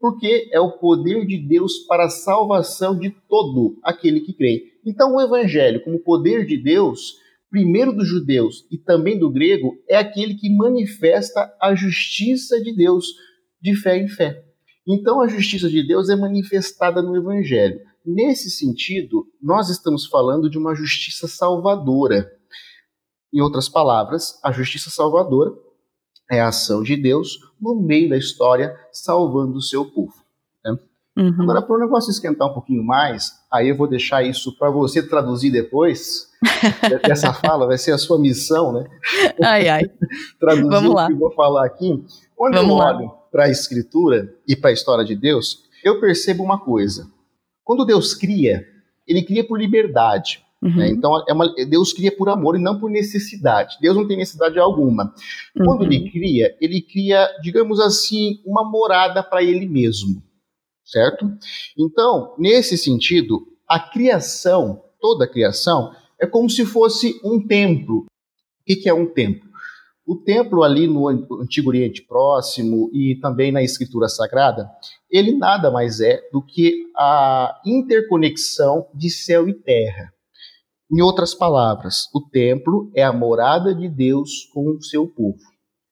porque 0.00 0.48
é 0.52 0.60
o 0.60 0.78
poder 0.78 1.26
de 1.26 1.38
Deus 1.38 1.78
para 1.86 2.04
a 2.04 2.10
salvação 2.10 2.98
de 2.98 3.10
todo 3.28 3.78
aquele 3.82 4.20
que 4.20 4.32
crê. 4.32 4.78
Então, 4.86 5.14
o 5.14 5.20
evangelho, 5.20 5.82
como 5.82 5.98
poder 5.98 6.46
de 6.46 6.56
Deus, 6.56 7.16
primeiro 7.50 7.92
dos 7.92 8.08
judeus 8.08 8.66
e 8.70 8.78
também 8.78 9.18
do 9.18 9.30
grego, 9.30 9.76
é 9.88 9.96
aquele 9.96 10.34
que 10.34 10.54
manifesta 10.54 11.52
a 11.60 11.74
justiça 11.74 12.60
de 12.62 12.74
Deus 12.74 13.06
de 13.60 13.74
fé 13.74 13.98
em 13.98 14.08
fé. 14.08 14.44
Então, 14.86 15.20
a 15.20 15.28
justiça 15.28 15.68
de 15.68 15.86
Deus 15.86 16.08
é 16.08 16.16
manifestada 16.16 17.02
no 17.02 17.16
evangelho. 17.16 17.80
Nesse 18.06 18.50
sentido, 18.50 19.26
nós 19.42 19.68
estamos 19.68 20.06
falando 20.06 20.48
de 20.48 20.56
uma 20.56 20.74
justiça 20.74 21.26
salvadora. 21.28 22.30
Em 23.34 23.40
outras 23.42 23.68
palavras, 23.68 24.38
a 24.42 24.50
justiça 24.50 24.88
salvadora 24.88 25.52
é 26.30 26.40
a 26.40 26.48
ação 26.48 26.82
de 26.82 26.96
Deus 26.96 27.38
no 27.60 27.74
meio 27.74 28.10
da 28.10 28.16
história, 28.16 28.76
salvando 28.92 29.58
o 29.58 29.62
seu 29.62 29.84
povo. 29.84 30.14
Né? 30.64 30.76
Uhum. 31.16 31.42
Agora, 31.42 31.62
para 31.62 31.76
o 31.76 31.80
negócio 31.80 32.10
esquentar 32.10 32.48
um 32.48 32.54
pouquinho 32.54 32.84
mais, 32.84 33.32
aí 33.50 33.68
eu 33.68 33.76
vou 33.76 33.88
deixar 33.88 34.22
isso 34.22 34.56
para 34.56 34.70
você 34.70 35.02
traduzir 35.02 35.50
depois. 35.50 36.28
Essa 37.02 37.32
fala 37.32 37.66
vai 37.66 37.78
ser 37.78 37.92
a 37.92 37.98
sua 37.98 38.18
missão, 38.18 38.72
né? 38.72 38.84
Ai, 39.42 39.68
ai. 39.68 39.82
traduzir 40.38 40.68
Vamos 40.68 40.94
lá. 40.94 41.04
o 41.04 41.06
que 41.08 41.12
eu 41.14 41.18
vou 41.18 41.32
falar 41.32 41.66
aqui. 41.66 42.04
Quando 42.36 42.54
Vamos 42.54 42.70
eu 42.70 42.76
olho 42.76 43.12
para 43.32 43.44
a 43.44 43.50
Escritura 43.50 44.32
e 44.46 44.54
para 44.54 44.70
a 44.70 44.72
história 44.72 45.04
de 45.04 45.16
Deus, 45.16 45.64
eu 45.82 46.00
percebo 46.00 46.44
uma 46.44 46.58
coisa. 46.60 47.10
Quando 47.64 47.84
Deus 47.84 48.14
cria, 48.14 48.66
ele 49.06 49.22
cria 49.22 49.46
por 49.46 49.58
liberdade. 49.58 50.44
Né? 50.62 50.70
Uhum. 50.70 50.76
Né? 50.76 50.90
Então, 50.90 51.24
é 51.28 51.32
uma, 51.32 51.54
Deus 51.68 51.92
cria 51.92 52.14
por 52.14 52.28
amor 52.28 52.56
e 52.56 52.62
não 52.62 52.78
por 52.78 52.90
necessidade. 52.90 53.76
Deus 53.80 53.96
não 53.96 54.06
tem 54.06 54.16
necessidade 54.16 54.58
alguma. 54.58 55.14
Uhum. 55.56 55.64
Quando 55.64 55.84
ele 55.84 56.10
cria, 56.10 56.56
ele 56.60 56.80
cria, 56.80 57.28
digamos 57.42 57.80
assim, 57.80 58.40
uma 58.44 58.68
morada 58.68 59.22
para 59.22 59.42
ele 59.42 59.66
mesmo. 59.66 60.22
Certo? 60.84 61.30
Então, 61.76 62.34
nesse 62.38 62.78
sentido, 62.78 63.46
a 63.68 63.78
criação, 63.78 64.82
toda 65.00 65.24
a 65.26 65.28
criação, 65.28 65.92
é 66.18 66.26
como 66.26 66.48
se 66.48 66.64
fosse 66.64 67.20
um 67.22 67.46
templo. 67.46 68.06
O 68.06 68.64
que 68.64 68.88
é 68.88 68.94
um 68.94 69.06
templo? 69.06 69.48
O 70.06 70.16
templo 70.16 70.62
ali 70.62 70.86
no 70.86 71.06
Antigo 71.06 71.68
Oriente 71.68 72.00
Próximo 72.02 72.90
e 72.94 73.16
também 73.16 73.52
na 73.52 73.62
Escritura 73.62 74.08
Sagrada, 74.08 74.66
ele 75.10 75.36
nada 75.36 75.70
mais 75.70 76.00
é 76.00 76.22
do 76.32 76.40
que 76.40 76.86
a 76.96 77.60
interconexão 77.66 78.86
de 78.94 79.10
céu 79.10 79.46
e 79.46 79.52
terra. 79.52 80.10
Em 80.90 81.02
outras 81.02 81.34
palavras, 81.34 82.08
o 82.14 82.20
templo 82.20 82.90
é 82.94 83.02
a 83.02 83.12
morada 83.12 83.74
de 83.74 83.88
Deus 83.88 84.48
com 84.52 84.76
o 84.76 84.82
seu 84.82 85.06
povo. 85.06 85.38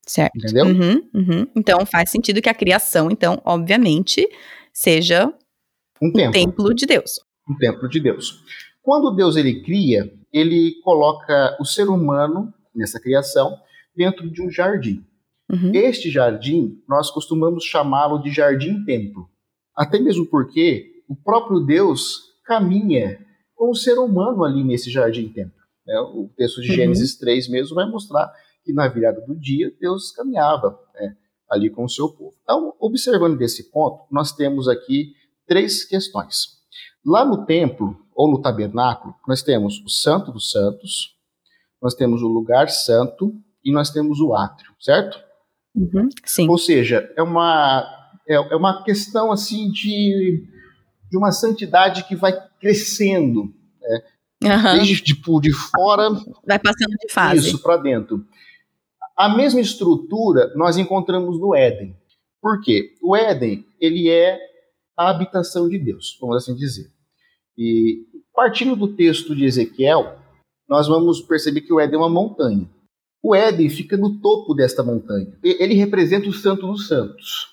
Certo. 0.06 0.36
Entendeu? 0.36 0.66
Uhum, 0.66 1.10
uhum. 1.14 1.46
Então 1.54 1.84
faz 1.84 2.10
sentido 2.10 2.40
que 2.40 2.48
a 2.48 2.54
criação, 2.54 3.10
então, 3.10 3.40
obviamente, 3.44 4.26
seja 4.72 5.32
um 6.00 6.12
templo. 6.12 6.32
templo 6.32 6.74
de 6.74 6.86
Deus. 6.86 7.20
Um 7.48 7.56
templo 7.56 7.88
de 7.88 8.00
Deus. 8.00 8.42
Quando 8.82 9.14
Deus 9.14 9.36
ele 9.36 9.62
cria, 9.62 10.10
ele 10.32 10.80
coloca 10.82 11.56
o 11.60 11.64
ser 11.64 11.88
humano 11.88 12.54
nessa 12.74 13.00
criação 13.00 13.56
dentro 13.96 14.30
de 14.30 14.40
um 14.40 14.50
jardim. 14.50 15.04
Uhum. 15.50 15.72
Este 15.74 16.10
jardim, 16.10 16.78
nós 16.88 17.10
costumamos 17.10 17.64
chamá-lo 17.64 18.18
de 18.18 18.30
jardim-templo. 18.30 19.28
Até 19.76 19.98
mesmo 19.98 20.26
porque 20.26 21.02
o 21.08 21.16
próprio 21.16 21.60
Deus 21.60 22.20
caminha 22.44 23.18
com 23.56 23.70
o 23.70 23.74
ser 23.74 23.98
humano 23.98 24.44
ali 24.44 24.62
nesse 24.62 24.90
jardim-templo. 24.90 25.56
Né? 25.84 25.98
O 25.98 26.30
texto 26.36 26.60
de 26.60 26.68
uhum. 26.68 26.74
Gênesis 26.76 27.14
uhum. 27.14 27.20
3 27.20 27.48
mesmo 27.48 27.74
vai 27.74 27.88
mostrar 27.88 28.32
que 28.62 28.72
na 28.72 28.86
virada 28.86 29.20
do 29.22 29.34
dia 29.34 29.72
Deus 29.80 30.12
caminhava 30.12 30.78
né, 30.94 31.16
ali 31.50 31.70
com 31.70 31.84
o 31.84 31.88
seu 31.88 32.08
povo. 32.08 32.36
Então, 32.42 32.74
observando 32.78 33.38
desse 33.38 33.70
ponto, 33.70 34.04
nós 34.10 34.32
temos 34.32 34.68
aqui 34.68 35.14
três 35.46 35.84
questões. 35.84 36.56
Lá 37.04 37.24
no 37.24 37.46
templo, 37.46 37.96
ou 38.14 38.30
no 38.30 38.40
tabernáculo, 38.40 39.14
nós 39.28 39.42
temos 39.42 39.80
o 39.84 39.88
Santo 39.88 40.32
dos 40.32 40.50
Santos, 40.50 41.14
nós 41.80 41.94
temos 41.94 42.22
o 42.22 42.28
lugar 42.28 42.68
santo 42.68 43.32
e 43.64 43.72
nós 43.72 43.90
temos 43.90 44.20
o 44.20 44.34
átrio, 44.34 44.72
certo? 44.80 45.22
Uhum, 45.74 46.08
sim. 46.24 46.48
Ou 46.48 46.56
seja, 46.58 47.08
é 47.16 47.22
uma, 47.22 47.86
é, 48.26 48.34
é 48.34 48.56
uma 48.56 48.82
questão 48.82 49.30
assim 49.30 49.70
de, 49.70 50.48
de 51.16 51.18
uma 51.18 51.32
santidade 51.32 52.04
que 52.04 52.14
vai 52.14 52.32
crescendo, 52.60 53.54
né? 53.80 54.02
Uhum. 54.44 54.74
desde 54.74 55.02
tipo, 55.02 55.40
de 55.40 55.50
fora. 55.50 56.10
Vai 56.46 56.58
passando 56.58 56.94
de 57.00 57.10
fase. 57.10 57.48
Isso, 57.48 57.62
para 57.62 57.78
dentro. 57.78 58.22
A 59.16 59.34
mesma 59.34 59.60
estrutura 59.60 60.52
nós 60.54 60.76
encontramos 60.76 61.40
no 61.40 61.54
Éden. 61.54 61.96
Por 62.40 62.60
quê? 62.60 62.94
O 63.02 63.16
Éden, 63.16 63.66
ele 63.80 64.10
é 64.10 64.38
a 64.96 65.08
habitação 65.08 65.68
de 65.68 65.78
Deus, 65.78 66.18
vamos 66.20 66.36
assim 66.36 66.54
dizer. 66.54 66.92
E 67.56 68.04
partindo 68.34 68.76
do 68.76 68.94
texto 68.94 69.34
de 69.34 69.46
Ezequiel, 69.46 70.18
nós 70.68 70.86
vamos 70.86 71.22
perceber 71.22 71.62
que 71.62 71.72
o 71.72 71.80
Éden 71.80 71.94
é 71.94 71.98
uma 71.98 72.10
montanha. 72.10 72.68
O 73.22 73.34
Éden 73.34 73.70
fica 73.70 73.96
no 73.96 74.20
topo 74.20 74.54
desta 74.54 74.82
montanha. 74.82 75.32
Ele 75.42 75.74
representa 75.74 76.28
o 76.28 76.32
Santo 76.32 76.66
dos 76.66 76.86
Santos. 76.86 77.48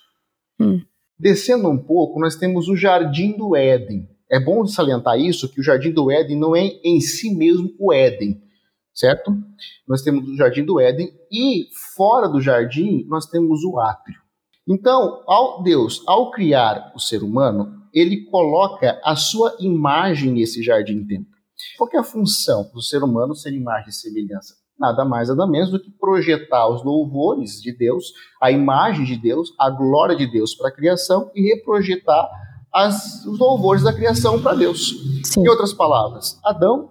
Hum. 0.60 0.82
Descendo 1.18 1.68
um 1.68 1.78
pouco, 1.78 2.18
nós 2.18 2.36
temos 2.36 2.68
o 2.68 2.76
Jardim 2.76 3.36
do 3.36 3.54
Éden. 3.54 4.08
É 4.30 4.40
bom 4.40 4.66
salientar 4.66 5.18
isso, 5.18 5.48
que 5.48 5.60
o 5.60 5.62
Jardim 5.62 5.92
do 5.92 6.10
Éden 6.10 6.38
não 6.38 6.56
é 6.56 6.64
em 6.82 7.00
si 7.00 7.34
mesmo 7.34 7.72
o 7.78 7.92
Éden, 7.92 8.42
certo? 8.92 9.32
Nós 9.86 10.02
temos 10.02 10.28
o 10.28 10.36
Jardim 10.36 10.64
do 10.64 10.80
Éden 10.80 11.12
e 11.30 11.68
fora 11.96 12.28
do 12.28 12.40
jardim 12.40 13.04
nós 13.08 13.26
temos 13.26 13.62
o 13.64 13.78
átrio. 13.78 14.18
Então, 14.66 15.22
ao 15.26 15.62
Deus, 15.62 16.02
ao 16.06 16.30
criar 16.30 16.92
o 16.94 16.98
ser 16.98 17.22
humano, 17.22 17.82
ele 17.92 18.24
coloca 18.24 19.00
a 19.04 19.14
sua 19.14 19.56
imagem 19.60 20.32
nesse 20.32 20.62
jardim-templo. 20.62 21.32
Qual 21.76 21.88
é 21.92 21.98
a 21.98 22.04
função 22.04 22.70
do 22.72 22.82
ser 22.82 23.02
humano 23.02 23.34
ser 23.34 23.52
imagem 23.52 23.90
e 23.90 23.92
semelhança? 23.92 24.63
Nada 24.84 25.04
mais 25.04 25.28
nada 25.28 25.46
menos 25.46 25.70
do 25.70 25.80
que 25.80 25.90
projetar 25.90 26.68
os 26.68 26.84
louvores 26.84 27.60
de 27.60 27.72
Deus, 27.72 28.12
a 28.40 28.50
imagem 28.50 29.04
de 29.04 29.16
Deus, 29.16 29.54
a 29.58 29.70
glória 29.70 30.16
de 30.16 30.30
Deus 30.30 30.54
para 30.54 30.68
a 30.68 30.72
criação 30.72 31.30
e 31.34 31.42
reprojetar 31.54 32.28
as, 32.72 33.24
os 33.24 33.38
louvores 33.38 33.82
da 33.82 33.92
criação 33.92 34.42
para 34.42 34.56
Deus. 34.56 34.94
Sim. 35.24 35.42
Em 35.42 35.48
outras 35.48 35.72
palavras, 35.72 36.38
Adão 36.44 36.90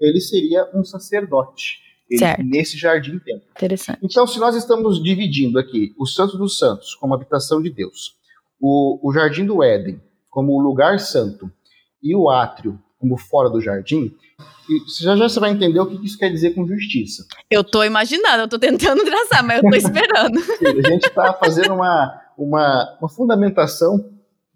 ele 0.00 0.20
seria 0.20 0.68
um 0.74 0.84
sacerdote 0.84 1.78
ele, 2.10 2.20
nesse 2.42 2.76
jardim 2.76 3.18
templo. 3.18 3.46
Interessante. 3.50 3.98
Então, 4.02 4.26
se 4.26 4.38
nós 4.38 4.54
estamos 4.54 5.02
dividindo 5.02 5.58
aqui 5.58 5.94
o 5.98 6.06
Santo 6.06 6.36
dos 6.36 6.58
Santos 6.58 6.94
como 6.94 7.14
habitação 7.14 7.62
de 7.62 7.70
Deus, 7.70 8.14
o, 8.60 8.98
o 9.02 9.12
Jardim 9.12 9.44
do 9.44 9.62
Éden 9.62 10.00
como 10.30 10.52
o 10.52 10.60
lugar 10.60 10.98
santo 10.98 11.50
e 12.02 12.14
o 12.14 12.28
átrio 12.28 12.78
como 13.04 13.18
fora 13.18 13.50
do 13.50 13.60
jardim, 13.60 14.10
já 14.98 15.14
já 15.14 15.28
você 15.28 15.38
vai 15.38 15.50
entender 15.50 15.78
o 15.78 15.86
que 15.86 16.02
isso 16.04 16.18
quer 16.18 16.30
dizer 16.30 16.54
com 16.54 16.66
justiça. 16.66 17.26
Eu 17.50 17.62
tô 17.62 17.84
imaginando, 17.84 18.44
eu 18.44 18.48
tô 18.48 18.58
tentando 18.58 19.04
traçar, 19.04 19.44
mas 19.44 19.62
eu 19.62 19.70
tô 19.70 19.76
esperando. 19.76 20.38
a 20.86 20.88
gente 20.88 21.06
está 21.06 21.34
fazendo 21.34 21.74
uma, 21.74 22.20
uma, 22.38 22.96
uma 22.98 23.08
fundamentação 23.10 24.10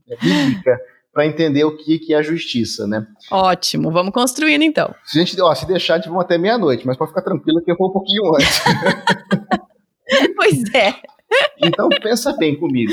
é, 0.09 0.17
bíblica 0.17 0.81
para 1.13 1.27
entender 1.27 1.65
o 1.65 1.77
que, 1.77 1.99
que 1.99 2.15
é 2.15 2.17
a 2.17 2.23
justiça, 2.23 2.87
né? 2.87 3.07
Ótimo, 3.31 3.91
vamos 3.91 4.13
construindo 4.13 4.63
então. 4.63 4.95
Se 5.05 5.19
a 5.19 5.25
gente, 5.25 5.39
ó, 5.41 5.55
se 5.55 5.67
deixar, 5.67 5.95
a 5.95 5.97
gente 5.99 6.09
vai 6.09 6.23
até 6.23 6.39
meia-noite, 6.39 6.87
mas 6.87 6.97
pode 6.97 7.11
ficar 7.11 7.23
tranquilo 7.23 7.63
que 7.63 7.71
eu 7.71 7.77
vou 7.77 7.91
um 7.91 7.93
pouquinho 7.93 8.35
antes. 8.35 8.61
pois 10.37 10.75
é. 10.75 10.95
Então 11.63 11.91
pensa 12.03 12.33
bem 12.33 12.59
comigo. 12.59 12.93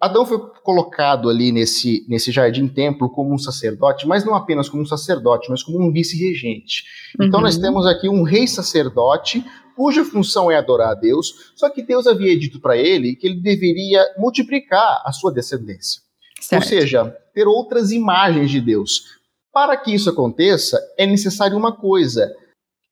Adão 0.00 0.26
foi 0.26 0.38
colocado 0.62 1.30
ali 1.30 1.50
nesse, 1.50 2.04
nesse 2.08 2.30
jardim-templo 2.30 3.08
como 3.08 3.34
um 3.34 3.38
sacerdote, 3.38 4.06
mas 4.06 4.24
não 4.24 4.34
apenas 4.34 4.68
como 4.68 4.82
um 4.82 4.86
sacerdote, 4.86 5.48
mas 5.48 5.62
como 5.62 5.82
um 5.82 5.90
vice-regente. 5.90 6.84
Uhum. 7.18 7.26
Então 7.26 7.40
nós 7.40 7.56
uhum. 7.56 7.62
temos 7.62 7.86
aqui 7.86 8.08
um 8.08 8.22
rei-sacerdote, 8.22 9.44
cuja 9.74 10.04
função 10.04 10.50
é 10.50 10.56
adorar 10.56 10.90
a 10.90 10.94
Deus, 10.94 11.52
só 11.54 11.70
que 11.70 11.82
Deus 11.82 12.06
havia 12.06 12.38
dito 12.38 12.60
para 12.60 12.76
ele 12.76 13.16
que 13.16 13.26
ele 13.26 13.40
deveria 13.40 14.04
multiplicar 14.18 15.02
a 15.04 15.12
sua 15.12 15.32
descendência. 15.32 16.02
Certo. 16.40 16.62
Ou 16.62 16.68
seja, 16.68 17.16
ter 17.34 17.46
outras 17.46 17.90
imagens 17.90 18.50
de 18.50 18.60
Deus. 18.60 19.16
Para 19.52 19.76
que 19.76 19.94
isso 19.94 20.10
aconteça, 20.10 20.78
é 20.98 21.06
necessário 21.06 21.56
uma 21.56 21.74
coisa: 21.74 22.30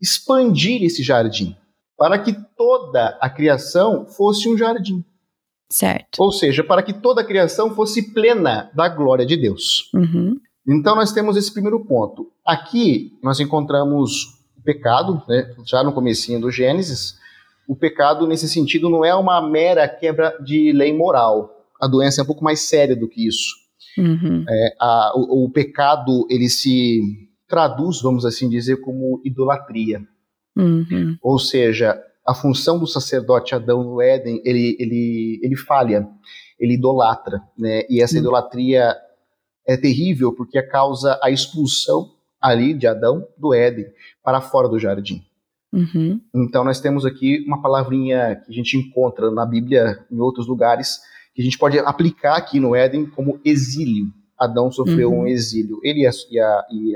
expandir 0.01 0.83
esse 0.83 1.03
jardim, 1.03 1.55
para 1.99 2.19
que 2.19 2.35
toda 2.57 3.19
a 3.21 3.29
criação 3.29 4.07
fosse 4.07 4.49
um 4.49 4.57
jardim. 4.57 5.05
Certo. 5.71 6.19
Ou 6.21 6.31
seja, 6.31 6.63
para 6.63 6.83
que 6.83 6.93
toda 6.93 7.23
a 7.23 7.25
criação 7.25 7.75
fosse 7.75 8.13
plena 8.13 8.71
da 8.75 8.89
glória 8.89 9.27
de 9.27 9.37
Deus. 9.37 9.91
Uhum. 9.95 10.39
Então 10.67 10.95
nós 10.95 11.13
temos 11.13 11.37
esse 11.37 11.53
primeiro 11.53 11.85
ponto. 11.85 12.31
Aqui 12.47 13.13
nós 13.23 13.41
encontramos 13.41 14.25
o 14.57 14.63
pecado, 14.63 15.23
né, 15.29 15.55
já 15.67 15.83
no 15.83 15.93
comecinho 15.93 16.41
do 16.41 16.51
Gênesis. 16.51 17.19
O 17.69 17.75
pecado, 17.75 18.27
nesse 18.27 18.49
sentido, 18.49 18.91
não 18.91 19.05
é 19.05 19.15
uma 19.15 19.41
mera 19.41 19.89
quebra 19.89 20.37
de 20.43 20.73
lei 20.73 20.93
moral. 20.93 21.51
A 21.81 21.87
doença 21.87 22.21
é 22.21 22.25
um 22.25 22.27
pouco 22.27 22.45
mais 22.45 22.61
séria 22.61 22.95
do 22.95 23.09
que 23.09 23.27
isso. 23.27 23.55
Uhum. 23.99 24.45
É, 24.49 24.77
a, 24.81 25.13
o, 25.17 25.45
o, 25.45 25.51
pecado 25.51 26.27
ele 26.29 26.49
se 26.49 27.01
traduz, 27.49 28.03
vamos 28.03 28.25
assim 28.25 28.49
dizer, 28.49 28.81
como 28.81 29.21
idolatria. 29.25 30.03
Uhum. 30.57 31.17
Ou 31.23 31.39
seja, 31.39 32.01
a 32.27 32.35
função 32.35 32.79
do 32.79 32.87
sacerdote 32.87 33.55
Adão 33.55 33.85
no 33.85 34.01
Éden, 34.01 34.41
ele, 34.45 34.77
ele, 34.79 35.41
ele 35.43 35.57
falha, 35.57 36.09
ele 36.59 36.75
idolatra, 36.75 37.43
né? 37.57 37.83
E 37.89 38.03
essa 38.03 38.19
idolatria 38.19 38.97
é 39.67 39.77
terrível 39.77 40.33
porque 40.33 40.63
causa 40.63 41.19
a 41.23 41.31
expulsão 41.31 42.11
ali 42.41 42.75
de 42.75 42.87
Adão 42.87 43.27
do 43.37 43.53
Éden 43.53 43.87
para 44.23 44.41
fora 44.41 44.69
do 44.69 44.79
jardim. 44.79 45.23
Uhum. 45.73 46.21
Então 46.35 46.63
nós 46.63 46.81
temos 46.81 47.05
aqui 47.05 47.45
uma 47.47 47.61
palavrinha 47.61 48.37
que 48.37 48.53
a 48.53 48.55
gente 48.55 48.77
encontra 48.77 49.31
na 49.31 49.45
Bíblia 49.45 50.05
em 50.11 50.21
outros 50.21 50.47
lugares 50.47 51.01
que 51.35 51.43
a 51.43 51.45
gente 51.45 51.59
pode 51.59 51.79
aplicar 51.81 52.37
aqui 52.37 52.61
no 52.61 52.77
Éden 52.77 53.07
como 53.07 53.41
exílio. 53.45 54.07
Adão 54.39 54.71
sofreu 54.71 55.11
uhum. 55.11 55.23
um 55.23 55.27
exílio, 55.27 55.81
ele 55.83 56.01
e 56.01 56.07
a, 56.07 56.11
e, 56.31 56.41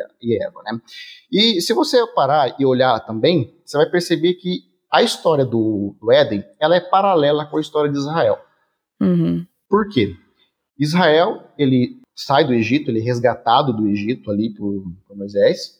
a, 0.01 0.09
e, 0.21 0.43
Eva, 0.43 0.61
né? 0.65 0.81
E 1.31 1.61
se 1.61 1.73
você 1.73 2.05
parar 2.15 2.55
e 2.59 2.67
olhar 2.67 2.99
também, 3.01 3.55
você 3.65 3.77
vai 3.77 3.89
perceber 3.89 4.35
que 4.35 4.68
a 4.91 5.03
história 5.03 5.45
do, 5.45 5.97
do 6.01 6.13
Éden, 6.13 6.45
ela 6.61 6.77
é 6.77 6.81
paralela 6.81 7.47
com 7.47 7.59
a 7.59 7.61
história 7.61 7.91
de 7.91 7.99
Israel. 7.99 8.39
Uhum. 9.01 9.47
Por 9.69 9.89
quê? 9.89 10.17
Israel, 10.79 11.45
ele 11.59 12.01
sai 12.15 12.45
do 12.45 12.55
Egito, 12.55 12.91
ele 12.91 13.01
é 13.01 13.05
resgatado 13.05 13.73
do 13.73 13.87
Egito 13.89 14.31
ali 14.31 14.55
por, 14.55 14.85
por 15.07 15.17
Moisés, 15.17 15.79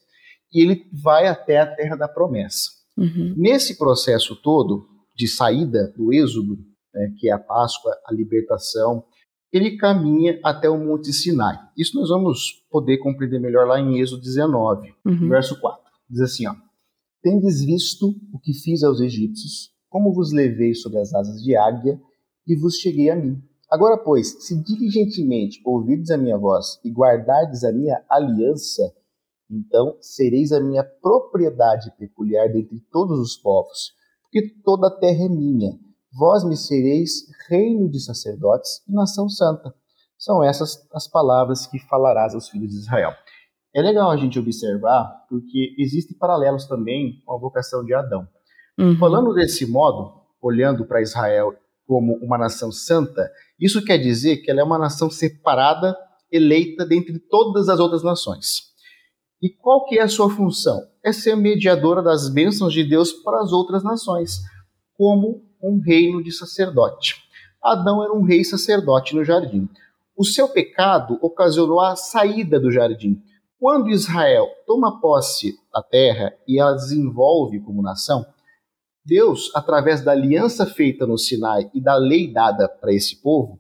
e 0.53 0.63
ele 0.63 0.87
vai 0.93 1.27
até 1.27 1.59
a 1.59 1.67
terra 1.67 1.97
da 1.97 2.09
promessa. 2.09 2.71
Uhum. 2.97 3.35
Nesse 3.37 3.79
processo 3.79 4.37
todo 4.37 4.87
de 5.17 5.27
saída 5.27 5.93
do 5.97 6.13
êxodo, 6.13 6.59
né, 6.95 7.13
que 7.19 7.29
é 7.29 7.33
a 7.33 7.39
Páscoa, 7.39 7.93
a 8.07 8.13
libertação, 8.13 9.05
ele 9.53 9.77
caminha 9.77 10.39
até 10.45 10.69
o 10.69 10.79
Monte 10.79 11.13
Sinai. 11.13 11.59
Isso 11.77 11.99
nós 11.99 12.11
vamos 12.11 12.65
poder 12.71 12.99
compreender 12.99 13.41
melhor 13.41 13.67
lá 13.67 13.81
em 13.81 13.99
Êxodo 13.99 14.23
19, 14.23 14.95
uhum. 15.05 15.29
verso 15.29 15.59
4. 15.61 15.81
Diz 16.09 16.21
assim, 16.21 16.47
ó: 16.47 16.55
Tendes 17.23 17.65
visto 17.65 18.15
o 18.33 18.39
que 18.39 18.53
fiz 18.53 18.83
aos 18.83 19.01
egípcios, 19.01 19.73
como 19.89 20.13
vos 20.13 20.33
levei 20.33 20.75
sobre 20.75 20.99
as 21.01 21.13
asas 21.13 21.43
de 21.43 21.57
águia 21.57 22.01
e 22.47 22.57
vos 22.57 22.77
cheguei 22.77 23.11
a 23.11 23.17
mim. 23.17 23.43
Agora, 23.71 23.99
pois, 23.99 24.45
se 24.45 24.63
diligentemente 24.63 25.61
ouvirdes 25.65 26.11
a 26.11 26.17
minha 26.17 26.39
voz 26.39 26.79
e 26.85 26.91
guardardes 26.91 27.65
a 27.65 27.73
minha 27.73 28.03
aliança, 28.09 28.95
então 29.51 29.97
sereis 30.01 30.53
a 30.53 30.61
minha 30.61 30.85
propriedade 30.85 31.93
peculiar 31.99 32.49
dentre 32.51 32.81
todos 32.91 33.19
os 33.19 33.37
povos, 33.37 33.93
porque 34.23 34.49
toda 34.63 34.89
a 34.89 34.99
terra 34.99 35.25
é 35.25 35.29
minha 35.29 35.79
Vós 36.13 36.43
me 36.43 36.57
sereis 36.57 37.27
reino 37.49 37.89
de 37.89 38.01
sacerdotes 38.01 38.83
e 38.89 38.93
nação 38.93 39.29
santa. 39.29 39.75
São 40.17 40.43
essas 40.43 40.89
as 40.93 41.07
palavras 41.07 41.67
que 41.67 41.79
falarás 41.79 42.35
aos 42.35 42.49
filhos 42.49 42.73
de 42.73 42.79
Israel. 42.79 43.13
É 43.79 43.81
legal 43.83 44.11
a 44.11 44.17
gente 44.17 44.37
observar, 44.41 45.25
porque 45.29 45.73
existem 45.79 46.19
paralelos 46.19 46.67
também 46.67 47.23
com 47.25 47.33
a 47.33 47.39
vocação 47.39 47.85
de 47.85 47.95
Adão. 47.95 48.27
Uhum. 48.77 48.97
Falando 48.99 49.33
desse 49.33 49.65
modo, 49.65 50.15
olhando 50.43 50.85
para 50.85 51.01
Israel 51.01 51.55
como 51.87 52.15
uma 52.17 52.37
nação 52.37 52.73
santa, 52.73 53.31
isso 53.57 53.85
quer 53.85 53.97
dizer 53.99 54.39
que 54.39 54.51
ela 54.51 54.63
é 54.63 54.65
uma 54.65 54.81
nação 54.81 55.09
separada, 55.09 55.97
eleita 56.29 56.85
dentre 56.85 57.21
todas 57.21 57.69
as 57.69 57.79
outras 57.79 58.03
nações. 58.03 58.65
E 59.41 59.49
qual 59.49 59.85
que 59.85 59.97
é 59.97 60.03
a 60.03 60.09
sua 60.09 60.29
função? 60.29 60.81
É 61.05 61.13
ser 61.13 61.37
mediadora 61.37 62.03
das 62.03 62.29
bênçãos 62.29 62.73
de 62.73 62.83
Deus 62.83 63.13
para 63.13 63.41
as 63.41 63.53
outras 63.53 63.85
nações, 63.85 64.41
como 64.95 65.45
um 65.63 65.81
reino 65.81 66.21
de 66.21 66.33
sacerdote. 66.33 67.15
Adão 67.63 68.03
era 68.03 68.13
um 68.13 68.25
rei 68.25 68.43
sacerdote 68.43 69.15
no 69.15 69.25
jardim. 69.25 69.69
O 70.17 70.25
seu 70.25 70.49
pecado 70.49 71.17
ocasionou 71.23 71.81
a 71.81 71.95
saída 71.95 72.59
do 72.59 72.73
jardim. 72.73 73.23
Quando 73.59 73.91
Israel 73.91 74.47
toma 74.67 75.01
posse 75.01 75.59
da 75.73 75.83
terra 75.83 76.33
e 76.47 76.61
a 76.61 76.73
desenvolve 76.73 77.61
como 77.61 77.83
nação, 77.83 78.25
Deus, 79.05 79.51
através 79.55 80.05
da 80.05 80.13
aliança 80.13 80.67
feita 80.67 81.07
no 81.07 81.19
Sinai 81.19 81.71
e 81.75 81.81
da 81.81 81.97
lei 81.97 82.33
dada 82.33 82.69
para 82.69 82.93
esse 82.93 83.21
povo, 83.21 83.59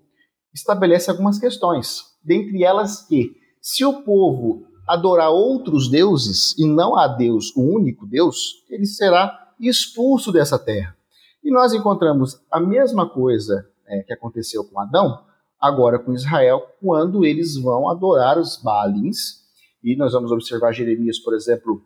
estabelece 0.54 1.10
algumas 1.10 1.38
questões. 1.38 2.04
Dentre 2.22 2.62
elas 2.62 3.06
que, 3.06 3.32
se 3.60 3.84
o 3.84 4.02
povo 4.02 4.66
adorar 4.86 5.30
outros 5.30 5.90
deuses 5.90 6.56
e 6.58 6.64
não 6.66 6.96
a 6.96 7.06
Deus, 7.08 7.54
o 7.56 7.62
único 7.62 8.06
Deus, 8.06 8.64
ele 8.70 8.86
será 8.86 9.36
expulso 9.58 10.30
dessa 10.30 10.58
terra. 10.58 10.96
E 11.42 11.50
nós 11.50 11.72
encontramos 11.72 12.40
a 12.50 12.60
mesma 12.60 13.08
coisa 13.08 13.66
é, 13.86 14.02
que 14.02 14.12
aconteceu 14.12 14.64
com 14.64 14.80
Adão, 14.80 15.24
agora 15.60 15.98
com 15.98 16.12
Israel, 16.12 16.62
quando 16.80 17.24
eles 17.24 17.56
vão 17.56 17.88
adorar 17.88 18.38
os 18.38 18.62
Baalins. 18.62 19.37
E 19.82 19.96
nós 19.96 20.12
vamos 20.12 20.32
observar 20.32 20.72
Jeremias, 20.72 21.18
por 21.18 21.34
exemplo, 21.34 21.82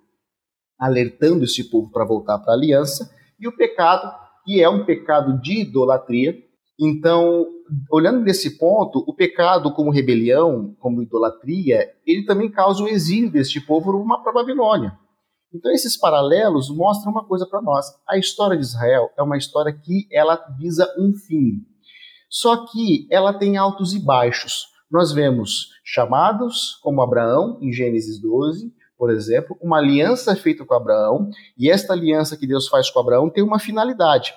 alertando 0.78 1.44
esse 1.44 1.70
povo 1.70 1.90
para 1.90 2.04
voltar 2.04 2.38
para 2.38 2.52
a 2.52 2.56
aliança. 2.56 3.10
E 3.38 3.46
o 3.46 3.56
pecado, 3.56 4.12
que 4.44 4.62
é 4.62 4.68
um 4.68 4.84
pecado 4.84 5.40
de 5.40 5.60
idolatria. 5.60 6.36
Então, 6.80 7.46
olhando 7.90 8.20
nesse 8.20 8.58
ponto, 8.58 9.04
o 9.06 9.14
pecado 9.14 9.72
como 9.72 9.90
rebelião, 9.90 10.74
como 10.80 11.02
idolatria, 11.02 11.90
ele 12.06 12.24
também 12.24 12.50
causa 12.50 12.82
o 12.82 12.88
exílio 12.88 13.30
deste 13.30 13.60
povo 13.60 14.04
para 14.22 14.30
a 14.30 14.34
Babilônia. 14.34 14.98
Então 15.54 15.70
esses 15.70 15.96
paralelos 15.98 16.70
mostram 16.74 17.12
uma 17.12 17.24
coisa 17.24 17.46
para 17.46 17.60
nós. 17.60 17.86
A 18.08 18.16
história 18.16 18.56
de 18.56 18.62
Israel 18.62 19.10
é 19.16 19.22
uma 19.22 19.36
história 19.36 19.72
que 19.72 20.08
ela 20.10 20.36
visa 20.58 20.92
um 20.98 21.12
fim. 21.12 21.60
Só 22.30 22.64
que 22.66 23.06
ela 23.10 23.34
tem 23.34 23.58
altos 23.58 23.92
e 23.92 23.98
baixos. 23.98 24.71
Nós 24.92 25.10
vemos 25.10 25.70
chamados 25.82 26.78
como 26.82 27.00
Abraão 27.00 27.58
em 27.62 27.72
Gênesis 27.72 28.20
12, 28.20 28.70
por 28.98 29.10
exemplo, 29.10 29.56
uma 29.58 29.78
aliança 29.78 30.36
feita 30.36 30.66
com 30.66 30.74
Abraão, 30.74 31.30
e 31.58 31.70
esta 31.70 31.94
aliança 31.94 32.36
que 32.36 32.46
Deus 32.46 32.68
faz 32.68 32.90
com 32.90 33.00
Abraão 33.00 33.30
tem 33.30 33.42
uma 33.42 33.58
finalidade. 33.58 34.34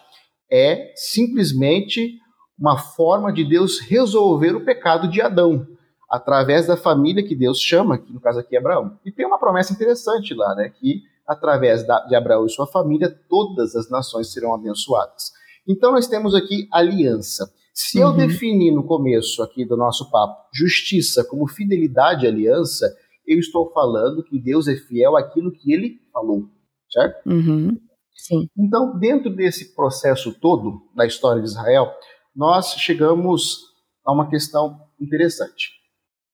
É 0.49 0.93
simplesmente 0.95 2.17
uma 2.57 2.77
forma 2.77 3.33
de 3.33 3.43
Deus 3.43 3.81
resolver 3.81 4.55
o 4.55 4.63
pecado 4.63 5.09
de 5.09 5.21
Adão 5.21 5.67
através 6.09 6.67
da 6.67 6.77
família 6.77 7.27
que 7.27 7.35
Deus 7.35 7.59
chama, 7.59 7.97
que 7.97 8.13
no 8.13 8.21
caso 8.21 8.39
aqui 8.39 8.55
é 8.55 8.59
Abraão. 8.59 8.97
E 9.03 9.11
tem 9.11 9.25
uma 9.25 9.37
promessa 9.37 9.73
interessante 9.73 10.33
lá, 10.33 10.55
né, 10.55 10.69
que 10.69 11.01
através 11.27 11.83
de 11.83 12.15
Abraão 12.15 12.45
e 12.45 12.49
sua 12.49 12.65
família, 12.65 13.13
todas 13.27 13.75
as 13.75 13.89
nações 13.89 14.31
serão 14.31 14.53
abençoadas. 14.53 15.33
Então 15.67 15.91
nós 15.91 16.07
temos 16.07 16.33
aqui 16.33 16.69
aliança. 16.71 17.51
Se 17.75 17.99
uhum. 17.99 18.11
eu 18.11 18.15
definir 18.15 18.71
no 18.71 18.85
começo 18.85 19.43
aqui 19.43 19.65
do 19.65 19.75
nosso 19.75 20.09
papo 20.09 20.47
justiça 20.53 21.25
como 21.25 21.45
fidelidade 21.45 22.25
à 22.25 22.29
aliança, 22.29 22.88
eu 23.27 23.38
estou 23.38 23.69
falando 23.73 24.23
que 24.23 24.39
Deus 24.39 24.69
é 24.69 24.77
fiel 24.77 25.17
àquilo 25.17 25.51
que 25.51 25.73
ele 25.73 25.99
falou, 26.13 26.47
certo? 26.89 27.29
Uhum. 27.29 27.77
Sim. 28.15 28.47
Então, 28.57 28.97
dentro 28.97 29.29
desse 29.29 29.75
processo 29.75 30.33
todo 30.39 30.89
da 30.95 31.05
história 31.05 31.41
de 31.41 31.49
Israel, 31.49 31.91
nós 32.33 32.75
chegamos 32.77 33.57
a 34.05 34.13
uma 34.13 34.29
questão 34.29 34.79
interessante. 34.97 35.71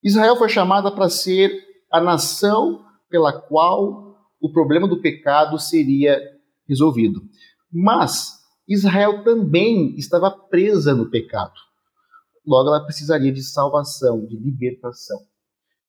Israel 0.04 0.36
foi 0.36 0.48
chamada 0.48 0.92
para 0.92 1.10
ser 1.10 1.52
a 1.92 2.00
nação 2.00 2.86
pela 3.10 3.34
qual 3.34 4.16
o 4.40 4.52
problema 4.52 4.88
do 4.88 5.02
pecado 5.02 5.58
seria 5.58 6.22
resolvido. 6.68 7.20
Mas 7.72 8.41
Israel 8.68 9.24
também 9.24 9.96
estava 9.96 10.32
presa 10.32 10.94
no 10.94 11.10
pecado. 11.10 11.54
Logo, 12.46 12.70
ela 12.70 12.84
precisaria 12.84 13.32
de 13.32 13.44
salvação, 13.44 14.26
de 14.26 14.38
libertação. 14.38 15.20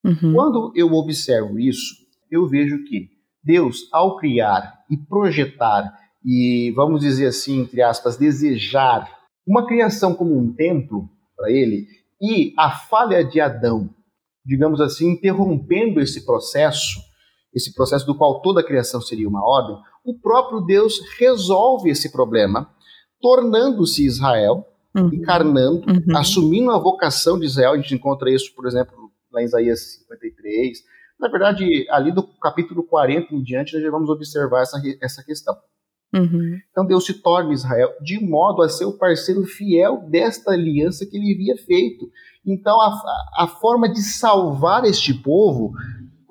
Uhum. 0.04 0.34
Quando 0.34 0.72
eu 0.74 0.92
observo 0.92 1.58
isso, 1.58 1.94
eu 2.30 2.48
vejo 2.48 2.84
que 2.84 3.08
Deus, 3.42 3.88
ao 3.92 4.16
criar 4.16 4.84
e 4.90 4.96
projetar 4.96 5.98
e, 6.24 6.72
vamos 6.76 7.00
dizer 7.00 7.26
assim, 7.26 7.60
entre 7.60 7.82
aspas, 7.82 8.16
desejar 8.16 9.08
uma 9.46 9.66
criação 9.66 10.14
como 10.14 10.38
um 10.38 10.52
templo 10.54 11.08
para 11.36 11.50
ele, 11.50 11.86
e 12.20 12.54
a 12.56 12.70
falha 12.70 13.24
de 13.24 13.40
Adão 13.40 13.90
digamos 14.44 14.80
assim, 14.80 15.10
interrompendo 15.10 16.00
esse 16.00 16.24
processo, 16.24 17.00
esse 17.54 17.74
processo 17.74 18.06
do 18.06 18.16
qual 18.16 18.40
toda 18.40 18.60
a 18.60 18.64
criação 18.64 19.00
seria 19.00 19.28
uma 19.28 19.44
ordem, 19.44 19.76
o 20.04 20.18
próprio 20.18 20.60
Deus 20.60 21.00
resolve 21.18 21.90
esse 21.90 22.10
problema, 22.10 22.70
tornando-se 23.20 24.04
Israel, 24.04 24.66
uhum. 24.96 25.10
encarnando, 25.12 25.82
uhum. 25.90 26.16
assumindo 26.16 26.70
a 26.70 26.78
vocação 26.78 27.38
de 27.38 27.46
Israel. 27.46 27.72
A 27.72 27.76
gente 27.76 27.94
encontra 27.94 28.30
isso, 28.30 28.54
por 28.54 28.66
exemplo, 28.66 28.94
lá 29.30 29.42
em 29.42 29.44
Isaías 29.44 29.98
53. 30.08 30.78
Na 31.20 31.28
verdade, 31.28 31.86
ali 31.90 32.10
do 32.10 32.22
capítulo 32.38 32.82
40 32.84 33.34
em 33.34 33.42
diante, 33.42 33.74
nós 33.74 33.82
já 33.82 33.90
vamos 33.90 34.10
observar 34.10 34.62
essa, 34.62 34.80
essa 35.00 35.22
questão. 35.22 35.56
Uhum. 36.14 36.58
Então 36.70 36.84
Deus 36.84 37.06
se 37.06 37.14
torna 37.22 37.54
Israel 37.54 37.90
de 38.02 38.22
modo 38.22 38.60
a 38.60 38.68
ser 38.68 38.84
o 38.84 38.98
parceiro 38.98 39.44
fiel 39.44 40.06
desta 40.10 40.52
aliança 40.52 41.06
que 41.06 41.16
ele 41.16 41.32
havia 41.32 41.56
feito. 41.56 42.10
Então, 42.44 42.78
a, 42.80 43.44
a 43.44 43.46
forma 43.46 43.88
de 43.88 44.02
salvar 44.02 44.84
este 44.84 45.14
povo 45.14 45.72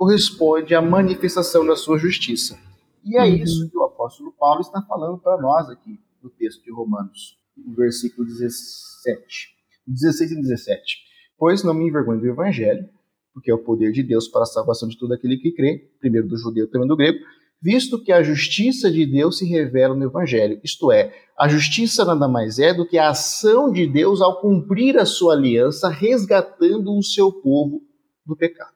corresponde 0.02 0.74
à 0.74 0.82
manifestação 0.82 1.64
da 1.64 1.76
sua 1.76 2.00
justiça. 2.00 2.58
E 3.06 3.16
é 3.20 3.22
uhum. 3.22 3.36
isso 3.36 3.70
que 3.70 3.78
o 3.78 3.84
apóstolo 3.84 4.32
Paulo 4.32 4.62
está 4.62 4.82
falando 4.82 5.20
para 5.20 5.40
nós 5.40 5.70
aqui 5.70 6.00
no 6.24 6.30
texto 6.32 6.64
de 6.64 6.72
Romanos, 6.72 7.38
no 7.56 7.76
versículo 7.76 8.26
17, 8.26 9.50
16 9.86 10.32
e 10.32 10.42
17. 10.42 10.98
Pois 11.38 11.64
não 11.64 11.76
me 11.76 11.88
envergonho 11.88 12.20
do 12.20 12.28
evangelho, 12.28 12.90
porque 13.32 13.52
é 13.52 13.54
o 13.54 13.60
poder 13.60 13.92
de 13.92 14.02
Deus 14.02 14.28
para 14.28 14.42
a 14.42 14.48
salvação 14.48 14.90
de 14.90 14.98
todo 14.98 15.14
aquele 15.14 15.38
que 15.38 15.52
crê, 15.52 15.92
primeiro 16.00 16.28
do 16.28 16.36
judeu, 16.36 16.68
também 16.68 16.88
do 16.88 16.98
grego, 16.98 17.20
visto 17.62 18.04
que 18.04 18.12
a 18.12 18.24
justiça 18.24 18.90
de 18.90 19.06
Deus 19.06 19.38
se 19.38 19.46
revela 19.46 19.94
no 19.94 20.06
evangelho. 20.06 20.60
Isto 20.64 20.92
é, 20.92 21.14
a 21.38 21.48
justiça 21.48 22.04
nada 22.04 22.28
mais 22.28 22.58
é 22.58 22.74
do 22.74 22.88
que 22.88 22.98
a 22.98 23.12
ação 23.12 23.72
de 23.72 23.86
Deus 23.86 24.20
ao 24.20 24.42
cumprir 24.42 24.98
a 24.98 25.06
sua 25.06 25.34
aliança, 25.34 25.90
resgatando 25.90 26.92
o 26.92 27.04
seu 27.04 27.32
povo 27.32 27.84
do 28.26 28.36
pecado. 28.36 28.74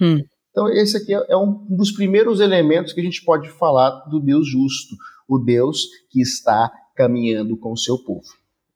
Hum. 0.00 0.22
Então, 0.50 0.68
esse 0.68 0.96
aqui 0.96 1.14
é 1.14 1.36
um 1.36 1.64
dos 1.68 1.92
primeiros 1.92 2.40
elementos 2.40 2.92
que 2.92 3.00
a 3.00 3.04
gente 3.04 3.24
pode 3.24 3.48
falar 3.50 3.90
do 4.08 4.18
Deus 4.18 4.48
justo, 4.48 4.96
o 5.28 5.38
Deus 5.38 5.86
que 6.10 6.20
está 6.20 6.70
caminhando 6.96 7.56
com 7.56 7.72
o 7.72 7.76
seu 7.76 7.96
povo. 7.98 8.26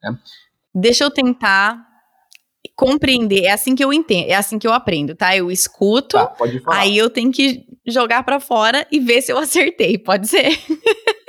Né? 0.02 0.16
Deixa 0.74 1.04
eu 1.04 1.10
tentar 1.10 1.94
compreender. 2.76 3.44
É 3.44 3.52
assim 3.52 3.74
que 3.74 3.84
eu 3.84 3.92
entendo, 3.92 4.28
é 4.28 4.34
assim 4.34 4.58
que 4.58 4.66
eu 4.66 4.72
aprendo, 4.72 5.14
tá? 5.14 5.36
Eu 5.36 5.50
escuto, 5.50 6.16
tá, 6.16 6.34
aí 6.68 6.96
eu 6.96 7.10
tenho 7.10 7.30
que 7.30 7.66
jogar 7.86 8.24
para 8.24 8.40
fora 8.40 8.86
e 8.90 8.98
ver 8.98 9.22
se 9.22 9.32
eu 9.32 9.38
acertei. 9.38 9.98
Pode 9.98 10.28
ser? 10.28 10.58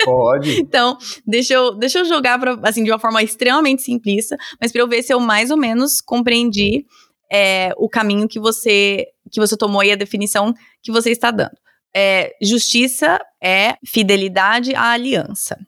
Pode. 0.04 0.58
então, 0.60 0.96
deixa 1.26 1.54
eu, 1.54 1.74
deixa 1.74 2.00
eu 2.00 2.04
jogar 2.04 2.38
pra, 2.38 2.58
assim 2.62 2.84
de 2.84 2.90
uma 2.90 2.98
forma 2.98 3.22
extremamente 3.22 3.82
simplista, 3.82 4.36
mas 4.60 4.72
para 4.72 4.80
eu 4.80 4.88
ver 4.88 5.02
se 5.02 5.12
eu 5.12 5.20
mais 5.20 5.50
ou 5.50 5.56
menos 5.56 6.00
compreendi 6.00 6.86
é, 7.30 7.72
o 7.76 7.88
caminho 7.88 8.28
que 8.28 8.38
você 8.38 9.06
que 9.30 9.40
você 9.40 9.56
tomou 9.56 9.82
e 9.82 9.92
a 9.92 9.96
definição 9.96 10.54
que 10.82 10.92
você 10.92 11.10
está 11.10 11.30
dando. 11.30 11.56
É, 11.94 12.34
justiça 12.42 13.18
é 13.42 13.76
fidelidade 13.84 14.74
à 14.74 14.90
aliança. 14.90 15.58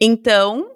Então, 0.00 0.70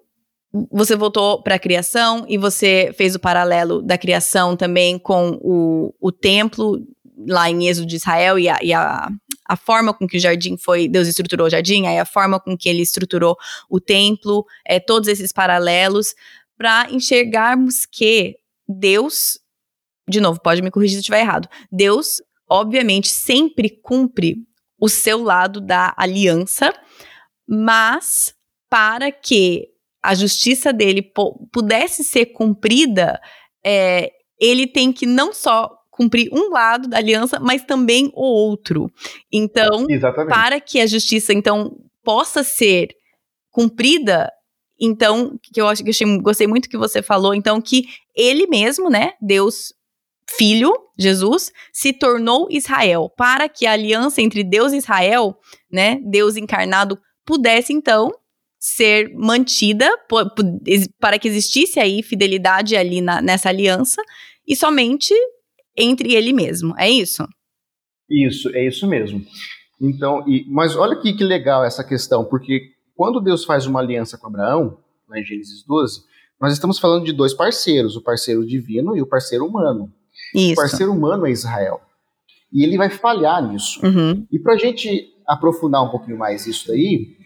você 0.71 0.95
voltou 0.95 1.43
para 1.43 1.57
a 1.57 1.59
criação 1.59 2.25
e 2.29 2.39
você 2.39 2.93
fez 2.97 3.15
o 3.15 3.21
paralelo 3.21 3.83
da 3.83 3.99
criação 3.99 4.57
também 4.57 4.99
com 4.99 5.39
o, 5.41 5.95
o 6.01 6.13
templo 6.13 6.81
lá 7.27 7.49
em 7.51 7.69
Êxodo 7.69 7.87
de 7.87 7.97
Israel 7.97 8.39
e, 8.39 8.49
a, 8.49 8.59
e 8.63 8.73
a, 8.73 9.09
a, 9.49 9.57
forma 9.57 9.95
com 9.95 10.07
que 10.07 10.17
o 10.17 10.21
jardim 10.21 10.57
foi, 10.57 10.89
Deus 10.89 11.09
estruturou 11.09 11.47
o 11.47 11.51
jardim, 11.51 11.87
aí 11.87 11.99
a 11.99 12.05
forma 12.05 12.41
com 12.41 12.57
que 12.57 12.69
ele 12.69 12.83
estruturou 12.83 13.37
o 13.71 13.81
templo, 13.81 14.45
é, 14.67 14.79
todos 14.81 15.09
esses 15.09 15.33
paralelos, 15.33 16.15
para 16.57 16.89
enxergarmos 16.91 17.87
que 17.87 18.37
Deus 18.69 19.39
de 20.09 20.21
novo, 20.21 20.41
pode 20.41 20.63
me 20.63 20.71
corrigir 20.71 20.95
se 20.95 20.99
eu 20.99 21.01
estiver 21.01 21.21
errado. 21.21 21.49
Deus, 21.71 22.21
obviamente, 22.49 23.09
sempre 23.09 23.71
cumpre 23.83 24.37
o 24.79 24.89
seu 24.89 25.23
lado 25.23 25.61
da 25.61 25.95
aliança, 25.97 26.73
mas 27.49 28.35
para 28.69 29.11
que 29.11 29.69
a 30.03 30.15
justiça 30.15 30.73
dele 30.73 31.03
pudesse 31.51 32.05
ser 32.05 32.27
cumprida, 32.27 33.19
é, 33.65 34.11
ele 34.39 34.67
tem 34.67 34.93
que 34.93 35.07
não 35.07 35.33
só 35.33 35.71
cumprir 35.91 36.29
um 36.33 36.51
lado 36.51 36.89
da 36.89 36.99
aliança, 36.99 37.39
mas 37.41 37.65
também 37.65 38.11
o 38.15 38.25
outro. 38.25 38.91
Então, 39.33 39.87
Exatamente. 39.89 40.35
para 40.35 40.61
que 40.61 40.81
a 40.81 40.87
justiça 40.87 41.33
então 41.33 41.79
possa 42.03 42.43
ser 42.43 42.89
cumprida, 43.51 44.31
então 44.79 45.39
que 45.41 45.61
eu 45.61 45.69
acho 45.69 45.83
que 45.83 45.89
eu 45.89 45.93
achei, 45.93 46.19
gostei 46.19 46.47
muito 46.47 46.69
que 46.69 46.77
você 46.77 47.01
falou, 47.01 47.35
então 47.35 47.61
que 47.61 47.85
ele 48.15 48.47
mesmo, 48.49 48.91
né, 48.91 49.13
Deus 49.23 49.73
filho, 50.29 50.73
Jesus, 50.99 51.53
se 51.73 51.93
tornou 51.93 52.49
Israel, 52.51 53.11
para 53.17 53.49
que 53.49 53.67
a 53.67 53.73
aliança 53.73 54.23
entre 54.23 54.43
Deus 54.43 54.73
e 54.73 54.79
Israel, 54.79 55.37
né, 55.71 56.01
Deus 56.05 56.37
encarnado, 56.37 56.99
pudesse 57.25 57.73
então 57.73 58.11
ser 58.59 59.13
mantida, 59.15 59.91
para 60.99 61.19
que 61.19 61.29
existisse 61.29 61.79
aí 61.79 62.03
fidelidade 62.03 62.77
ali 62.77 63.01
na, 63.01 63.21
nessa 63.21 63.51
aliança, 63.51 64.03
e 64.47 64.57
somente 64.57 65.15
entre 65.77 66.15
ele 66.15 66.33
mesmo, 66.33 66.75
é 66.79 66.89
isso? 66.89 67.27
Isso, 68.09 68.49
é 68.55 68.67
isso 68.67 68.87
mesmo. 68.87 69.25
Então, 69.81 70.27
e, 70.29 70.47
mas 70.49 70.77
olha 70.77 70.97
que, 70.97 71.13
que 71.13 71.25
legal 71.25 71.65
essa 71.65 71.85
questão, 71.85 72.25
porque 72.25 72.71
quando 72.95 73.21
Deus 73.21 73.45
faz 73.45 73.67
uma 73.67 73.81
aliança 73.81 74.17
com 74.17 74.29
Abraão, 74.29 74.79
em 75.15 75.25
Gênesis 75.25 75.63
12, 75.65 76.03
nós 76.41 76.53
estamos 76.53 76.79
falando 76.79 77.05
de 77.05 77.13
dois 77.13 77.35
parceiros, 77.35 77.97
o 77.97 78.03
parceiro 78.03 78.47
divino 78.47 78.97
e 78.97 79.03
o 79.03 79.07
parceiro 79.07 79.47
humano. 79.47 79.93
Isso. 80.35 80.53
O 80.53 80.57
parceiro 80.57 80.93
humano 80.93 81.27
é 81.27 81.31
Israel. 81.31 81.81
E 82.53 82.63
ele 82.63 82.77
vai 82.77 82.91
falhar 82.91 83.47
nisso. 83.47 83.85
Uhum. 83.85 84.27
E 84.31 84.39
para 84.39 84.55
a 84.55 84.59
gente 84.59 85.13
aprofundar 85.27 85.83
um 85.83 85.91
pouquinho 85.91 86.19
mais 86.19 86.47
isso 86.47 86.69
daí, 86.69 87.17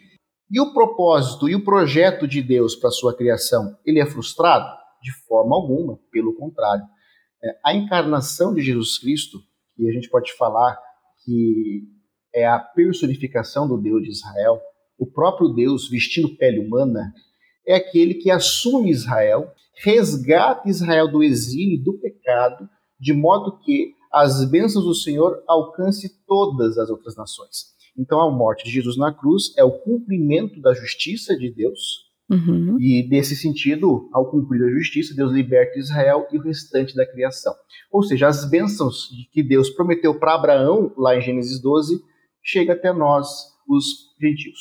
e 0.51 0.61
o 0.61 0.73
propósito 0.73 1.49
e 1.49 1.55
o 1.55 1.63
projeto 1.63 2.27
de 2.27 2.43
Deus 2.43 2.75
para 2.75 2.89
a 2.89 2.93
sua 2.93 3.15
criação, 3.15 3.77
ele 3.85 4.01
é 4.01 4.07
frustrado? 4.07 4.67
De 5.03 5.13
forma 5.27 5.55
alguma, 5.55 5.99
pelo 6.11 6.35
contrário. 6.35 6.85
É, 7.43 7.55
a 7.65 7.75
encarnação 7.75 8.55
de 8.55 8.63
Jesus 8.63 8.99
Cristo, 8.99 9.39
que 9.77 9.89
a 9.89 9.93
gente 9.93 10.09
pode 10.09 10.33
falar 10.35 10.79
que 11.25 11.83
é 12.35 12.47
a 12.47 12.59
personificação 12.59 13.69
do 13.69 13.77
Deus 13.77 14.03
de 14.03 14.11
Israel, 14.11 14.61
o 14.99 15.07
próprio 15.07 15.51
Deus 15.51 15.89
vestindo 15.89 16.37
pele 16.37 16.59
humana, 16.59 17.13
é 17.67 17.77
aquele 17.77 18.15
que 18.15 18.31
assume 18.31 18.91
Israel, 18.91 19.53
resgata 19.85 20.69
Israel 20.69 21.11
do 21.11 21.23
exílio, 21.23 21.83
do 21.83 21.99
pecado, 21.99 22.69
de 22.99 23.13
modo 23.13 23.59
que 23.59 23.95
as 24.13 24.49
bênçãos 24.51 24.85
do 24.85 24.95
Senhor 24.95 25.43
alcance 25.47 26.09
todas 26.27 26.79
as 26.79 26.91
outras 26.91 27.17
nações. 27.17 27.77
Então, 27.97 28.21
a 28.21 28.31
morte 28.31 28.65
de 28.65 28.71
Jesus 28.71 28.97
na 28.97 29.13
cruz 29.13 29.53
é 29.57 29.65
o 29.65 29.73
cumprimento 29.73 30.61
da 30.61 30.73
justiça 30.73 31.37
de 31.37 31.51
Deus. 31.51 32.07
Uhum. 32.31 32.77
E, 32.79 33.09
nesse 33.09 33.35
sentido, 33.35 34.09
ao 34.13 34.31
cumprir 34.31 34.63
a 34.63 34.71
justiça, 34.71 35.15
Deus 35.15 35.33
liberta 35.33 35.79
Israel 35.79 36.29
e 36.31 36.39
o 36.39 36.43
restante 36.43 36.95
da 36.95 37.07
criação. 37.07 37.55
Ou 37.91 38.03
seja, 38.03 38.29
as 38.29 38.49
bênçãos 38.49 39.09
que 39.33 39.43
Deus 39.43 39.71
prometeu 39.71 40.19
para 40.19 40.35
Abraão, 40.35 40.93
lá 40.97 41.17
em 41.17 41.23
Gênesis 41.23 41.61
12, 41.61 42.01
chega 42.43 42.75
até 42.75 42.93
nós, 42.93 43.29
os 43.67 44.15
gentios, 44.21 44.59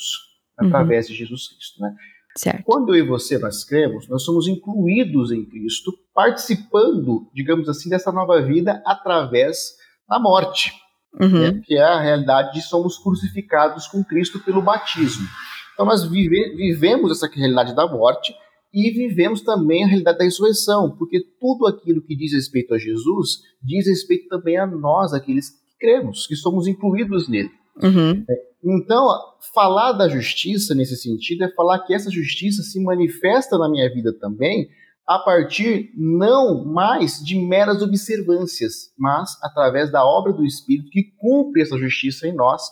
através 0.56 1.06
uhum. 1.06 1.12
de 1.12 1.18
Jesus 1.18 1.48
Cristo. 1.48 1.80
Né? 1.80 1.94
Certo. 2.36 2.62
Quando 2.64 2.94
eu 2.94 3.04
e 3.04 3.08
você 3.08 3.38
nós 3.38 3.64
cremos, 3.64 4.08
nós 4.08 4.22
somos 4.22 4.46
incluídos 4.46 5.32
em 5.32 5.44
Cristo, 5.44 5.92
participando, 6.14 7.28
digamos 7.34 7.68
assim, 7.68 7.88
dessa 7.88 8.12
nova 8.12 8.40
vida 8.42 8.82
através 8.86 9.74
da 10.08 10.18
morte, 10.20 10.72
uhum. 11.20 11.28
né, 11.28 11.62
que 11.64 11.74
é 11.74 11.82
a 11.82 12.00
realidade 12.00 12.54
de 12.54 12.62
somos 12.62 12.98
crucificados 12.98 13.86
com 13.88 14.04
Cristo 14.04 14.38
pelo 14.40 14.62
batismo. 14.62 15.26
Então 15.74 15.86
nós 15.86 16.04
vive, 16.04 16.56
vivemos 16.56 17.10
essa 17.10 17.28
realidade 17.32 17.74
da 17.74 17.86
morte 17.86 18.34
e 18.72 18.90
vivemos 18.90 19.40
também 19.42 19.84
a 19.84 19.86
realidade 19.86 20.18
da 20.18 20.24
ressurreição, 20.24 20.94
porque 20.96 21.20
tudo 21.40 21.66
aquilo 21.66 22.02
que 22.02 22.16
diz 22.16 22.32
respeito 22.32 22.74
a 22.74 22.78
Jesus 22.78 23.38
diz 23.62 23.86
respeito 23.86 24.28
também 24.28 24.58
a 24.58 24.66
nós, 24.66 25.12
aqueles 25.12 25.50
que 25.50 25.78
cremos, 25.78 26.26
que 26.26 26.36
somos 26.36 26.66
incluídos 26.66 27.28
nele. 27.28 27.50
Uhum. 27.82 28.24
É, 28.28 28.48
então, 28.64 29.06
falar 29.54 29.92
da 29.92 30.08
justiça 30.08 30.74
nesse 30.74 30.96
sentido 30.96 31.44
é 31.44 31.52
falar 31.52 31.80
que 31.80 31.94
essa 31.94 32.10
justiça 32.10 32.62
se 32.62 32.82
manifesta 32.82 33.56
na 33.56 33.68
minha 33.68 33.88
vida 33.92 34.12
também 34.12 34.68
a 35.06 35.18
partir 35.18 35.90
não 35.96 36.64
mais 36.66 37.18
de 37.24 37.40
meras 37.40 37.80
observâncias, 37.80 38.92
mas 38.98 39.38
através 39.42 39.90
da 39.90 40.04
obra 40.04 40.34
do 40.34 40.44
Espírito 40.44 40.90
que 40.90 41.14
cumpre 41.16 41.62
essa 41.62 41.78
justiça 41.78 42.26
em 42.26 42.34
nós, 42.34 42.62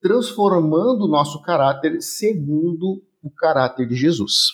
transformando 0.00 1.04
o 1.04 1.08
nosso 1.08 1.40
caráter 1.40 2.02
segundo 2.02 3.02
o 3.22 3.30
caráter 3.30 3.86
de 3.86 3.94
Jesus. 3.94 4.48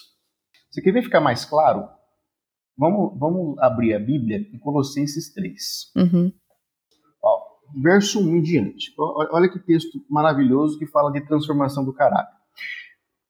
Você 0.71 0.81
quer 0.81 0.93
ver 0.93 1.03
ficar 1.03 1.21
mais 1.21 1.45
claro? 1.45 1.89
Vamos, 2.77 3.19
vamos 3.19 3.59
abrir 3.59 3.95
a 3.95 3.99
Bíblia 3.99 4.47
em 4.53 4.59
Colossenses 4.59 5.33
3. 5.33 5.91
Uhum 5.97 6.33
verso 7.75 8.21
1 8.21 8.37
em 8.37 8.43
diante. 8.43 8.93
Olha 8.97 9.49
que 9.49 9.59
texto 9.59 10.01
maravilhoso 10.09 10.79
que 10.79 10.87
fala 10.87 11.13
de 11.13 11.21
transformação 11.21 11.85
do 11.85 11.93
caráter. 11.93 12.37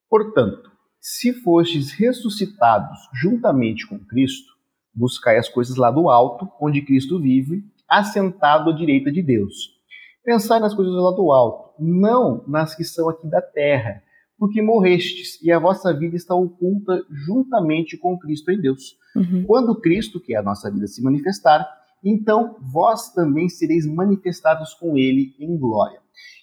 Portanto, 0.09 0.71
se 1.01 1.33
fostes 1.33 1.93
ressuscitados 1.93 2.99
juntamente 3.15 3.87
com 3.87 3.99
Cristo, 3.99 4.53
buscai 4.95 5.39
as 5.39 5.49
coisas 5.49 5.77
lá 5.77 5.91
do 5.91 6.11
alto, 6.11 6.49
onde 6.61 6.83
Cristo 6.83 7.21
vive, 7.21 7.65
assentado 7.89 8.71
à 8.71 8.73
direita 8.75 9.11
de 9.11 9.23
Deus. 9.23 9.79
Pensai 10.25 10.61
nas 10.61 10.75
coisas 10.75 10.93
lá 10.95 11.11
do 11.13 11.33
alto, 11.33 11.75
não 11.79 12.45
nas 12.47 12.75
que 12.75 12.85
são 12.85 13.09
aqui 13.09 13.27
da 13.29 13.41
terra, 13.41 14.03
porque 14.39 14.61
morrestes 14.61 15.43
e 15.43 15.51
a 15.51 15.59
vossa 15.59 15.93
vida 15.93 16.17
está 16.17 16.35
oculta 16.35 17.03
juntamente 17.11 17.97
com 17.97 18.19
Cristo 18.19 18.51
em 18.51 18.61
Deus. 18.61 18.97
Uhum. 19.17 19.45
Quando 19.47 19.81
Cristo, 19.81 20.21
que 20.21 20.35
é 20.35 20.39
a 20.39 20.43
nossa 20.43 20.71
vida, 20.71 20.87
se 20.87 21.03
manifestar, 21.03 21.67
então 22.05 22.57
vós 22.61 23.13
também 23.13 23.49
sereis 23.49 23.87
manifestados 23.87 24.75
com 24.75 24.97
ele 24.97 25.35
em 25.39 25.59
glória. 25.59 26.01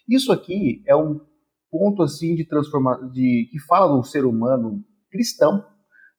Isso 0.08 0.32
aqui 0.32 0.84
é 0.86 0.96
um 0.96 1.20
ponto 1.72 2.04
assim 2.04 2.36
de 2.36 2.46
transformação, 2.46 3.10
de 3.10 3.50
que 3.52 3.60
fala 3.60 3.96
do 3.96 4.04
ser 4.04 4.26
humano 4.26 4.84
cristão, 5.12 5.66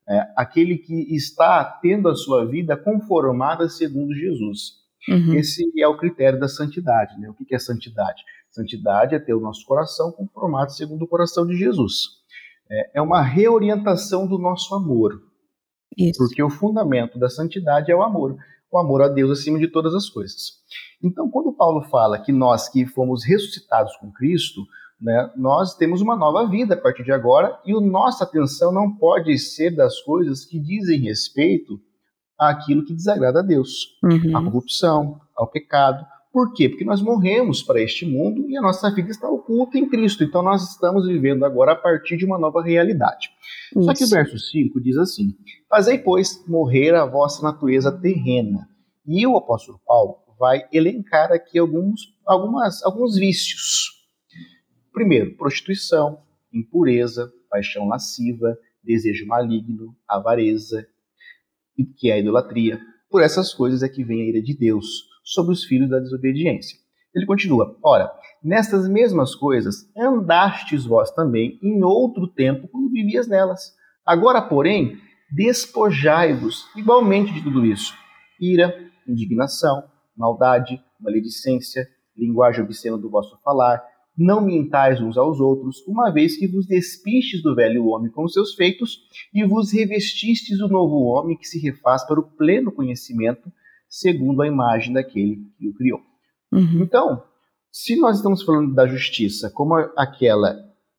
é, 0.08 0.26
aquele 0.36 0.78
que 0.78 1.14
está 1.14 1.64
tendo 1.82 2.08
a 2.08 2.14
sua 2.14 2.46
vida 2.46 2.76
conformada 2.76 3.68
segundo 3.68 4.14
Jesus. 4.14 4.86
Uhum. 5.08 5.34
Esse 5.34 5.64
é 5.80 5.86
o 5.86 5.96
critério 5.96 6.38
da 6.38 6.48
santidade. 6.48 7.18
Né? 7.18 7.28
O 7.28 7.34
que 7.34 7.54
é 7.54 7.58
santidade? 7.58 8.22
Santidade 8.50 9.14
é 9.14 9.18
ter 9.18 9.34
o 9.34 9.40
nosso 9.40 9.64
coração 9.66 10.12
conformado 10.12 10.72
segundo 10.72 11.02
o 11.02 11.08
coração 11.08 11.46
de 11.46 11.56
Jesus. 11.56 11.94
É, 12.70 12.98
é 12.98 13.02
uma 13.02 13.22
reorientação 13.22 14.26
do 14.26 14.38
nosso 14.38 14.74
amor. 14.74 15.20
Isso. 15.96 16.18
Porque 16.18 16.42
o 16.42 16.50
fundamento 16.50 17.18
da 17.18 17.28
santidade 17.28 17.90
é 17.90 17.96
o 17.96 18.02
amor. 18.02 18.36
O 18.76 18.78
amor 18.78 19.00
a 19.00 19.08
Deus 19.08 19.30
acima 19.30 19.58
de 19.58 19.68
todas 19.68 19.94
as 19.94 20.10
coisas. 20.10 20.52
Então, 21.02 21.30
quando 21.30 21.50
Paulo 21.50 21.80
fala 21.84 22.18
que 22.18 22.30
nós 22.30 22.68
que 22.68 22.84
fomos 22.84 23.24
ressuscitados 23.24 23.96
com 23.96 24.12
Cristo, 24.12 24.60
né, 25.00 25.32
nós 25.34 25.74
temos 25.74 26.02
uma 26.02 26.14
nova 26.14 26.46
vida 26.46 26.74
a 26.74 26.76
partir 26.76 27.02
de 27.02 27.10
agora 27.10 27.58
e 27.64 27.72
a 27.72 27.80
nossa 27.80 28.24
atenção 28.24 28.70
não 28.70 28.94
pode 28.94 29.38
ser 29.38 29.74
das 29.74 30.02
coisas 30.02 30.44
que 30.44 30.60
dizem 30.60 31.00
respeito 31.00 31.80
àquilo 32.38 32.84
que 32.84 32.92
desagrada 32.92 33.38
a 33.38 33.42
Deus, 33.42 33.98
uhum. 34.04 34.36
à 34.36 34.44
corrupção, 34.44 35.22
ao 35.34 35.50
pecado. 35.50 36.06
Por 36.36 36.52
quê? 36.52 36.68
Porque 36.68 36.84
nós 36.84 37.00
morremos 37.00 37.62
para 37.62 37.80
este 37.80 38.04
mundo 38.04 38.46
e 38.46 38.58
a 38.58 38.60
nossa 38.60 38.94
vida 38.94 39.08
está 39.08 39.26
oculta 39.26 39.78
em 39.78 39.88
Cristo. 39.88 40.22
Então 40.22 40.42
nós 40.42 40.70
estamos 40.70 41.06
vivendo 41.06 41.46
agora 41.46 41.72
a 41.72 41.74
partir 41.74 42.18
de 42.18 42.26
uma 42.26 42.38
nova 42.38 42.62
realidade. 42.62 43.30
Isso. 43.74 43.84
Só 43.84 43.94
que 43.94 44.04
o 44.04 44.06
verso 44.06 44.38
5 44.38 44.78
diz 44.82 44.98
assim: 44.98 45.34
Fazei, 45.66 45.96
pois, 45.96 46.46
morrer 46.46 46.94
a 46.94 47.06
vossa 47.06 47.42
natureza 47.42 47.90
terrena. 47.90 48.68
E 49.06 49.26
o 49.26 49.34
apóstolo 49.34 49.80
Paulo 49.86 50.18
vai 50.38 50.68
elencar 50.70 51.32
aqui 51.32 51.58
alguns, 51.58 52.02
algumas, 52.26 52.84
alguns 52.84 53.16
vícios 53.16 53.96
Primeiro, 54.92 55.34
prostituição, 55.38 56.18
impureza, 56.52 57.32
paixão 57.48 57.88
lasciva, 57.88 58.58
desejo 58.84 59.26
maligno, 59.26 59.96
avareza, 60.06 60.86
que 61.96 62.10
é 62.10 62.12
a 62.12 62.18
idolatria. 62.18 62.78
Por 63.08 63.22
essas 63.22 63.54
coisas 63.54 63.82
é 63.82 63.88
que 63.88 64.04
vem 64.04 64.20
a 64.20 64.24
ira 64.26 64.42
de 64.42 64.54
Deus 64.54 65.15
sobre 65.26 65.52
os 65.52 65.64
filhos 65.64 65.90
da 65.90 65.98
desobediência. 65.98 66.78
Ele 67.12 67.26
continua: 67.26 67.76
Ora, 67.82 68.10
nestas 68.42 68.88
mesmas 68.88 69.34
coisas 69.34 69.90
andastes 69.96 70.86
vós 70.86 71.10
também 71.10 71.58
em 71.62 71.82
outro 71.82 72.28
tempo 72.28 72.68
quando 72.68 72.92
vivias 72.92 73.26
nelas. 73.26 73.74
Agora, 74.06 74.40
porém, 74.40 74.98
despojai-vos 75.32 76.64
igualmente 76.76 77.32
de 77.32 77.42
tudo 77.42 77.66
isso: 77.66 77.92
ira, 78.40 78.72
indignação, 79.08 79.82
maldade, 80.16 80.80
maledicência, 81.00 81.88
linguagem 82.16 82.62
obscena 82.62 82.96
do 82.96 83.10
vosso 83.10 83.36
falar, 83.42 83.82
não 84.16 84.40
mintais 84.40 85.00
uns 85.00 85.18
aos 85.18 85.40
outros, 85.40 85.84
uma 85.86 86.10
vez 86.10 86.36
que 86.36 86.46
vos 86.46 86.66
despistes 86.66 87.42
do 87.42 87.54
velho 87.54 87.86
homem 87.86 88.10
com 88.10 88.24
os 88.24 88.32
seus 88.32 88.54
feitos 88.54 89.00
e 89.34 89.44
vos 89.44 89.72
revestistes 89.72 90.58
do 90.58 90.68
novo 90.68 91.02
homem 91.02 91.36
que 91.36 91.46
se 91.46 91.58
refaz 91.58 92.06
para 92.06 92.20
o 92.20 92.22
pleno 92.22 92.72
conhecimento, 92.72 93.52
segundo 93.98 94.42
a 94.42 94.46
imagem 94.46 94.92
daquele 94.92 95.38
que 95.58 95.68
o 95.68 95.74
criou. 95.74 96.00
Uhum. 96.52 96.82
Então, 96.82 97.22
se 97.72 97.96
nós 97.96 98.16
estamos 98.16 98.42
falando 98.42 98.74
da 98.74 98.86
justiça 98.86 99.50
como 99.50 99.74
aquela 99.96 100.54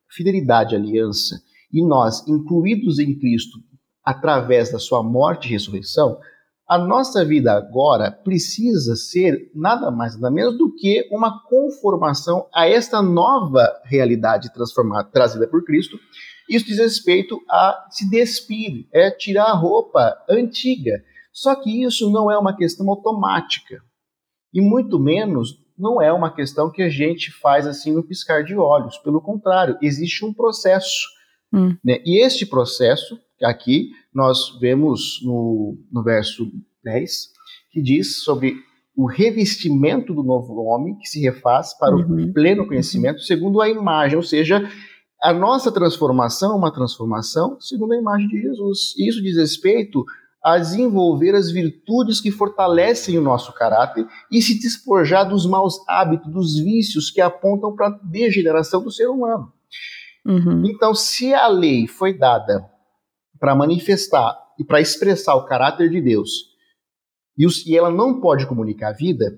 fidelidade 0.10 0.76
à 0.76 0.80
aliança, 0.80 1.40
e 1.72 1.86
nós, 1.86 2.28
incluídos 2.28 2.98
em 2.98 3.18
Cristo 3.20 3.60
através 4.04 4.72
da 4.72 4.80
sua 4.80 5.04
morte 5.04 5.48
e 5.48 5.52
ressurreição, 5.52 6.18
a 6.68 6.78
nossa 6.78 7.24
vida 7.24 7.54
agora 7.54 8.12
precisa 8.12 8.96
ser 8.96 9.52
nada 9.54 9.92
mais 9.92 10.16
nada 10.16 10.34
menos 10.34 10.58
do 10.58 10.74
que 10.74 11.08
uma 11.12 11.44
conformação 11.44 12.48
a 12.54 12.68
esta 12.68 13.02
nova 13.02 13.80
realidade 13.86 14.52
transformada, 14.54 15.10
trazida 15.12 15.48
por 15.48 15.64
Cristo. 15.64 15.98
Isso 16.50 16.66
diz 16.66 16.78
respeito 16.78 17.40
a 17.50 17.88
se 17.92 18.10
despir, 18.10 18.88
é 18.92 19.12
tirar 19.12 19.46
a 19.46 19.56
roupa 19.56 20.18
antiga. 20.30 21.04
Só 21.38 21.54
que 21.54 21.84
isso 21.84 22.10
não 22.10 22.32
é 22.32 22.38
uma 22.38 22.56
questão 22.56 22.90
automática. 22.90 23.80
E 24.52 24.60
muito 24.60 24.98
menos 25.00 25.64
não 25.78 26.02
é 26.02 26.12
uma 26.12 26.34
questão 26.34 26.72
que 26.72 26.82
a 26.82 26.90
gente 26.90 27.32
faz 27.32 27.68
assim 27.68 27.94
no 27.94 28.02
piscar 28.02 28.44
de 28.44 28.56
olhos. 28.56 28.98
Pelo 28.98 29.22
contrário, 29.22 29.78
existe 29.80 30.26
um 30.26 30.34
processo. 30.34 31.06
Hum. 31.54 31.78
Né? 31.86 32.02
E 32.04 32.26
este 32.26 32.44
processo 32.44 33.20
aqui 33.44 33.92
nós 34.12 34.58
vemos 34.60 35.22
no, 35.24 35.78
no 35.92 36.02
verso 36.02 36.52
10, 36.84 37.28
que 37.70 37.84
diz 37.84 38.24
sobre 38.24 38.56
o 38.96 39.06
revestimento 39.06 40.16
do 40.16 40.24
novo 40.24 40.56
homem 40.64 40.98
que 40.98 41.08
se 41.08 41.22
refaz 41.22 41.78
para 41.78 41.96
uhum. 41.96 42.30
o 42.30 42.34
pleno 42.34 42.68
conhecimento 42.68 43.22
segundo 43.22 43.62
a 43.62 43.70
imagem, 43.70 44.18
ou 44.18 44.24
seja, 44.24 44.68
a 45.22 45.32
nossa 45.32 45.72
transformação 45.72 46.54
é 46.54 46.56
uma 46.56 46.74
transformação 46.74 47.62
segundo 47.62 47.94
a 47.94 47.98
imagem 47.98 48.28
de 48.28 48.42
Jesus. 48.42 48.96
E 48.98 49.08
isso 49.08 49.22
diz 49.22 49.38
respeito 49.38 50.04
a 50.48 50.58
desenvolver 50.58 51.36
as 51.36 51.52
virtudes 51.52 52.22
que 52.22 52.32
fortalecem 52.32 53.18
o 53.18 53.22
nosso 53.22 53.52
caráter 53.54 54.08
e 54.32 54.42
se 54.42 54.58
despojar 54.58 55.28
dos 55.28 55.46
maus 55.46 55.78
hábitos, 55.90 56.32
dos 56.32 56.58
vícios 56.58 57.12
que 57.12 57.20
apontam 57.20 57.76
para 57.76 57.88
a 57.88 58.00
degeneração 58.02 58.82
do 58.82 58.90
ser 58.90 59.08
humano. 59.10 59.52
Uhum. 60.26 60.66
Então, 60.66 60.96
se 60.96 61.34
a 61.34 61.50
lei 61.50 61.86
foi 61.86 62.18
dada 62.18 62.66
para 63.38 63.54
manifestar 63.56 64.38
e 64.58 64.64
para 64.64 64.80
expressar 64.80 65.36
o 65.36 65.44
caráter 65.44 65.90
de 65.90 66.00
Deus, 66.00 66.30
e, 67.38 67.46
os, 67.46 67.66
e 67.66 67.76
ela 67.76 67.92
não 67.92 68.22
pode 68.22 68.48
comunicar 68.48 68.92
a 68.92 68.96
vida, 68.96 69.38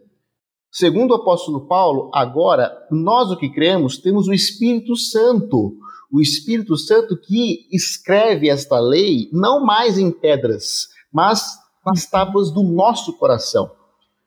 segundo 0.71 1.09
o 1.09 1.15
apóstolo 1.15 1.67
Paulo, 1.67 2.11
agora, 2.13 2.71
nós 2.91 3.31
o 3.31 3.37
que 3.37 3.49
cremos, 3.49 3.97
temos 3.97 4.27
o 4.27 4.33
Espírito 4.33 4.95
Santo, 4.95 5.75
o 6.11 6.21
Espírito 6.21 6.77
Santo 6.77 7.19
que 7.19 7.67
escreve 7.71 8.47
esta 8.47 8.79
lei 8.79 9.27
não 9.33 9.65
mais 9.65 9.97
em 9.97 10.11
pedras, 10.11 10.87
mas 11.11 11.57
nas 11.85 12.05
tábuas 12.05 12.51
do 12.51 12.63
nosso 12.63 13.17
coração. 13.17 13.71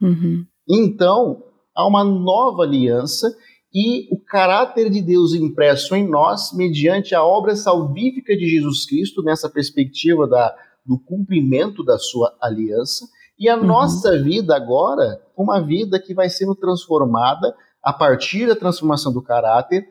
Uhum. 0.01 0.45
Então, 0.69 1.43
há 1.75 1.87
uma 1.87 2.03
nova 2.05 2.63
aliança 2.63 3.35
e 3.75 4.09
o 4.15 4.19
caráter 4.19 4.91
de 4.91 5.01
Deus 5.01 5.33
impresso 5.33 5.95
em 5.95 6.07
nós, 6.07 6.53
mediante 6.53 7.15
a 7.15 7.25
obra 7.25 7.57
salvífica 7.57 8.37
de 8.37 8.47
Jesus 8.47 8.85
Cristo, 8.85 9.23
nessa 9.23 9.49
perspectiva 9.49 10.27
da, 10.29 10.55
do 10.85 10.99
cumprimento 10.99 11.83
da 11.83 11.99
sua 11.99 12.37
aliança, 12.41 13.07
e 13.39 13.49
a 13.49 13.57
uhum. 13.57 13.65
nossa 13.65 14.23
vida 14.23 14.55
agora, 14.55 15.21
uma 15.37 15.61
vida 15.61 15.99
que 15.99 16.13
vai 16.13 16.29
sendo 16.29 16.55
transformada 16.55 17.55
a 17.83 17.93
partir 17.93 18.47
da 18.47 18.55
transformação 18.55 19.13
do 19.13 19.23
caráter, 19.23 19.89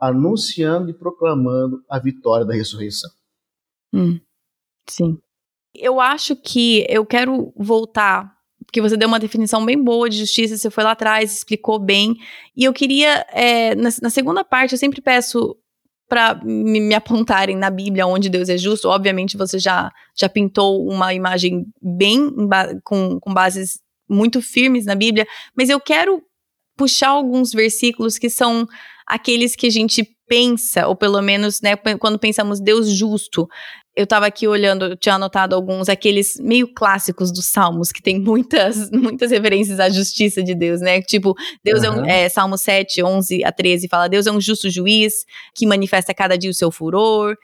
anunciando 0.00 0.90
e 0.90 0.94
proclamando 0.94 1.84
a 1.88 1.98
vitória 1.98 2.44
da 2.44 2.54
ressurreição. 2.54 3.10
Hum, 3.92 4.18
sim. 4.88 5.18
Eu 5.74 6.00
acho 6.00 6.36
que 6.36 6.86
eu 6.88 7.04
quero 7.04 7.52
voltar 7.56 8.34
porque 8.74 8.80
você 8.80 8.96
deu 8.96 9.06
uma 9.06 9.20
definição 9.20 9.64
bem 9.64 9.80
boa 9.80 10.10
de 10.10 10.18
justiça, 10.18 10.56
você 10.56 10.68
foi 10.68 10.82
lá 10.82 10.92
atrás, 10.92 11.32
explicou 11.32 11.78
bem. 11.78 12.16
E 12.56 12.64
eu 12.64 12.72
queria, 12.72 13.24
é, 13.30 13.72
na, 13.76 13.88
na, 14.02 14.10
segunda 14.10 14.42
parte, 14.42 14.72
eu 14.72 14.78
sempre 14.78 15.00
peço 15.00 15.56
para 16.08 16.34
me, 16.42 16.80
me, 16.80 16.92
apontarem 16.92 17.56
na 17.56 17.70
Bíblia 17.70 18.04
onde 18.04 18.28
Deus 18.28 18.48
é 18.48 18.58
justo. 18.58 18.88
Obviamente, 18.88 19.36
você 19.36 19.60
já, 19.60 19.92
já 20.16 20.28
pintou 20.28 20.84
uma 20.88 21.14
imagem 21.14 21.66
bem 21.80 22.28
com, 22.82 23.20
com 23.20 23.32
bases 23.32 23.78
muito 24.08 24.42
firmes 24.42 24.86
na 24.86 24.96
Bíblia, 24.96 25.24
mas 25.56 25.70
eu 25.70 25.78
quero 25.78 26.20
puxar 26.76 27.10
alguns 27.10 27.52
versículos 27.52 28.18
que 28.18 28.28
são 28.28 28.66
aqueles 29.06 29.54
que 29.54 29.68
a 29.68 29.70
gente 29.70 30.04
pensa, 30.26 30.88
ou 30.88 30.96
pelo 30.96 31.20
menos, 31.22 31.60
né, 31.60 31.76
quando 31.76 32.18
pensamos 32.18 32.60
Deus 32.60 32.88
justo, 32.90 33.46
eu 33.96 34.06
tava 34.06 34.26
aqui 34.26 34.48
olhando, 34.48 34.86
eu 34.86 34.96
tinha 34.96 35.14
anotado 35.14 35.54
alguns, 35.54 35.88
aqueles 35.88 36.36
meio 36.40 36.66
clássicos 36.66 37.32
dos 37.32 37.46
salmos, 37.46 37.92
que 37.92 38.02
tem 38.02 38.18
muitas, 38.18 38.90
muitas 38.92 39.30
referências 39.30 39.78
à 39.78 39.88
justiça 39.88 40.42
de 40.42 40.54
Deus, 40.54 40.80
né? 40.80 41.00
Tipo, 41.00 41.34
Deus 41.62 41.80
uhum. 41.84 41.86
é 41.86 41.90
um. 41.90 42.04
É, 42.04 42.28
Salmo 42.28 42.58
7, 42.58 43.02
11 43.02 43.44
a 43.44 43.52
13 43.52 43.88
fala: 43.88 44.08
Deus 44.08 44.26
é 44.26 44.32
um 44.32 44.40
justo 44.40 44.68
juiz 44.68 45.24
que 45.54 45.66
manifesta 45.66 46.12
cada 46.12 46.36
dia 46.36 46.50
o 46.50 46.54
seu 46.54 46.70
furor. 46.70 47.36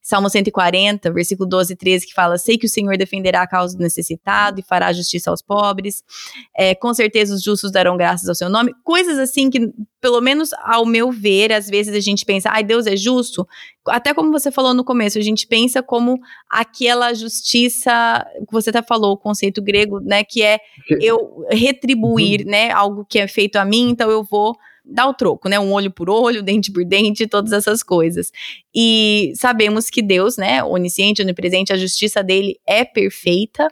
Salmo 0.00 0.30
140, 0.30 1.10
versículo 1.12 1.48
12 1.48 1.72
e 1.72 1.76
13, 1.76 2.06
que 2.06 2.14
fala: 2.14 2.38
Sei 2.38 2.56
que 2.56 2.66
o 2.66 2.68
Senhor 2.68 2.96
defenderá 2.96 3.42
a 3.42 3.46
causa 3.46 3.76
do 3.76 3.82
necessitado 3.82 4.60
e 4.60 4.62
fará 4.62 4.92
justiça 4.92 5.30
aos 5.30 5.42
pobres. 5.42 6.02
É, 6.56 6.74
com 6.74 6.94
certeza 6.94 7.34
os 7.34 7.42
justos 7.42 7.70
darão 7.70 7.96
graças 7.96 8.28
ao 8.28 8.34
seu 8.34 8.48
nome. 8.48 8.74
Coisas 8.82 9.18
assim 9.18 9.50
que, 9.50 9.70
pelo 10.00 10.20
menos 10.20 10.50
ao 10.62 10.86
meu 10.86 11.10
ver, 11.10 11.52
às 11.52 11.68
vezes 11.68 11.94
a 11.94 12.00
gente 12.00 12.24
pensa, 12.24 12.50
ai, 12.50 12.64
Deus 12.64 12.86
é 12.86 12.96
justo. 12.96 13.46
Até 13.86 14.14
como 14.14 14.30
você 14.30 14.50
falou 14.50 14.72
no 14.72 14.84
começo, 14.84 15.18
a 15.18 15.22
gente 15.22 15.46
pensa 15.46 15.82
como 15.82 16.18
aquela 16.48 17.12
justiça 17.12 18.26
que 18.46 18.52
você 18.52 18.70
até 18.70 18.82
falou, 18.82 19.12
o 19.12 19.18
conceito 19.18 19.60
grego, 19.60 20.00
né? 20.00 20.24
Que 20.24 20.42
é 20.42 20.58
eu 21.00 21.44
retribuir, 21.50 22.42
uhum. 22.42 22.50
né? 22.50 22.70
Algo 22.70 23.04
que 23.04 23.18
é 23.18 23.28
feito 23.28 23.56
a 23.56 23.64
mim, 23.64 23.90
então 23.90 24.10
eu 24.10 24.24
vou 24.24 24.56
dá 24.88 25.06
o 25.06 25.14
troco, 25.14 25.48
né? 25.48 25.58
Um 25.58 25.72
olho 25.72 25.90
por 25.90 26.08
olho, 26.08 26.42
dente 26.44 26.72
por 26.72 26.84
dente, 26.84 27.26
todas 27.26 27.52
essas 27.52 27.82
coisas. 27.82 28.30
E 28.74 29.32
sabemos 29.36 29.90
que 29.90 30.02
Deus, 30.02 30.36
né, 30.36 30.62
onisciente, 30.64 31.22
onipresente, 31.22 31.72
a 31.72 31.76
justiça 31.76 32.22
dele 32.22 32.58
é 32.66 32.84
perfeita. 32.84 33.68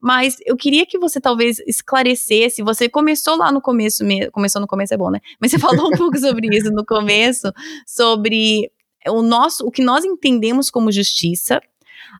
Mas 0.00 0.36
eu 0.44 0.56
queria 0.56 0.84
que 0.84 0.98
você 0.98 1.20
talvez 1.20 1.60
esclarecesse. 1.60 2.62
Você 2.62 2.88
começou 2.88 3.36
lá 3.36 3.52
no 3.52 3.60
começo, 3.60 4.04
começou 4.32 4.60
no 4.60 4.66
começo 4.66 4.92
é 4.92 4.96
bom, 4.96 5.10
né? 5.10 5.20
Mas 5.40 5.50
você 5.50 5.58
falou 5.60 5.88
um 5.88 5.96
pouco 5.96 6.18
sobre 6.18 6.48
isso 6.56 6.70
no 6.72 6.84
começo, 6.84 7.52
sobre 7.86 8.70
o 9.08 9.22
nosso, 9.22 9.64
o 9.64 9.70
que 9.70 9.82
nós 9.82 10.04
entendemos 10.04 10.70
como 10.70 10.90
justiça, 10.90 11.60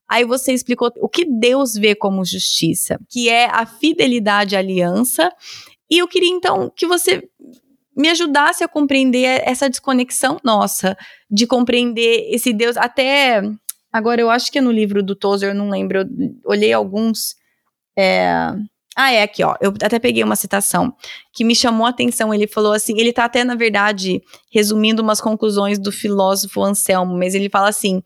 Aí 0.09 0.25
você 0.25 0.53
explicou 0.53 0.91
o 1.01 1.09
que 1.09 1.25
Deus 1.25 1.75
vê 1.75 1.95
como 1.95 2.25
justiça, 2.25 2.99
que 3.09 3.29
é 3.29 3.47
a 3.47 3.67
fidelidade 3.67 4.57
à 4.57 4.59
aliança. 4.59 5.31
E 5.91 5.99
eu 5.99 6.09
queria 6.09 6.31
então 6.31 6.73
que 6.75 6.87
você 6.87 7.29
me 7.97 8.09
ajudasse 8.09 8.65
a 8.65 8.69
compreender 8.69 9.43
essa 9.45 9.69
desconexão 9.69 10.39
nossa, 10.45 10.97
de 11.31 11.47
compreender 11.47 12.27
esse 12.31 12.53
Deus. 12.53 12.77
Até 12.77 13.43
agora, 13.93 14.21
eu 14.21 14.31
acho 14.31 14.51
que 14.51 14.59
é 14.59 14.61
no 14.63 14.73
livro 14.73 15.03
do 15.03 15.15
Tozer, 15.15 15.51
eu 15.51 15.55
não 15.55 15.69
lembro, 15.71 16.01
eu 16.01 16.07
olhei 16.45 16.73
alguns. 16.73 17.35
É, 17.97 18.55
Ah, 18.97 19.11
é 19.13 19.23
aqui, 19.23 19.43
ó. 19.43 19.55
Eu 19.61 19.71
até 19.83 19.99
peguei 19.99 20.23
uma 20.23 20.37
citação 20.37 20.95
que 21.35 21.45
me 21.45 21.55
chamou 21.55 21.87
a 21.87 21.91
atenção. 21.91 22.33
Ele 22.33 22.47
falou 22.47 22.73
assim: 22.73 22.99
ele 22.99 23.13
tá 23.13 23.25
até, 23.25 23.43
na 23.45 23.55
verdade, 23.55 24.21
resumindo 24.51 25.03
umas 25.03 25.21
conclusões 25.21 25.79
do 25.79 25.91
filósofo 25.91 26.63
Anselmo, 26.63 27.17
mas 27.17 27.35
ele 27.35 27.49
fala 27.49 27.69
assim: 27.69 28.03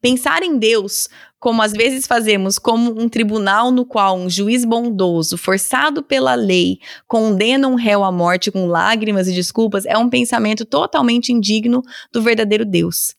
pensar 0.00 0.42
em 0.44 0.56
Deus, 0.58 1.08
como 1.38 1.62
às 1.62 1.72
vezes 1.72 2.06
fazemos, 2.06 2.58
como 2.58 3.00
um 3.00 3.08
tribunal 3.08 3.70
no 3.70 3.84
qual 3.84 4.16
um 4.16 4.28
juiz 4.28 4.64
bondoso, 4.64 5.38
forçado 5.38 6.02
pela 6.02 6.34
lei, 6.34 6.78
condena 7.06 7.68
um 7.68 7.76
réu 7.76 8.02
à 8.02 8.10
morte 8.10 8.50
com 8.50 8.66
lágrimas 8.66 9.28
e 9.28 9.32
desculpas, 9.32 9.86
é 9.86 9.96
um 9.96 10.08
pensamento 10.08 10.64
totalmente 10.64 11.32
indigno 11.32 11.82
do 12.12 12.20
verdadeiro 12.20 12.64
Deus. 12.64 13.14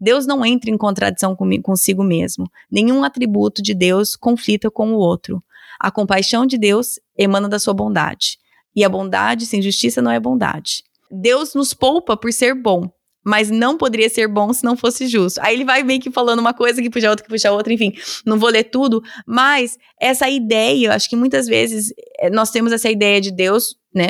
Deus 0.00 0.26
não 0.26 0.44
entra 0.44 0.70
em 0.70 0.76
contradição 0.76 1.36
consigo 1.62 2.04
mesmo. 2.04 2.50
Nenhum 2.70 3.02
atributo 3.02 3.62
de 3.62 3.74
Deus 3.74 4.16
conflita 4.16 4.70
com 4.70 4.92
o 4.92 4.98
outro. 4.98 5.42
A 5.80 5.90
compaixão 5.90 6.46
de 6.46 6.58
Deus 6.58 7.00
emana 7.16 7.48
da 7.48 7.58
sua 7.58 7.74
bondade. 7.74 8.38
E 8.76 8.84
a 8.84 8.88
bondade 8.88 9.46
sem 9.46 9.62
justiça 9.62 10.02
não 10.02 10.10
é 10.10 10.20
bondade. 10.20 10.82
Deus 11.10 11.54
nos 11.54 11.72
poupa 11.72 12.16
por 12.16 12.32
ser 12.32 12.54
bom, 12.54 12.90
mas 13.24 13.50
não 13.50 13.76
poderia 13.78 14.08
ser 14.08 14.28
bom 14.28 14.52
se 14.52 14.62
não 14.64 14.76
fosse 14.76 15.06
justo. 15.06 15.40
Aí 15.42 15.54
ele 15.54 15.64
vai 15.64 15.82
meio 15.82 16.00
que 16.00 16.10
falando 16.10 16.40
uma 16.40 16.52
coisa 16.52 16.82
que 16.82 16.90
puxa 16.90 17.10
outra, 17.10 17.24
que 17.24 17.30
puxa 17.30 17.50
outra, 17.50 17.72
enfim, 17.72 17.92
não 18.24 18.38
vou 18.38 18.50
ler 18.50 18.64
tudo, 18.64 19.02
mas 19.26 19.78
essa 20.00 20.28
ideia, 20.28 20.92
acho 20.94 21.08
que 21.08 21.16
muitas 21.16 21.46
vezes 21.46 21.92
eh, 22.20 22.30
nós 22.30 22.50
temos 22.50 22.72
essa 22.72 22.90
ideia 22.90 23.20
de 23.20 23.30
Deus, 23.30 23.76
né, 23.94 24.08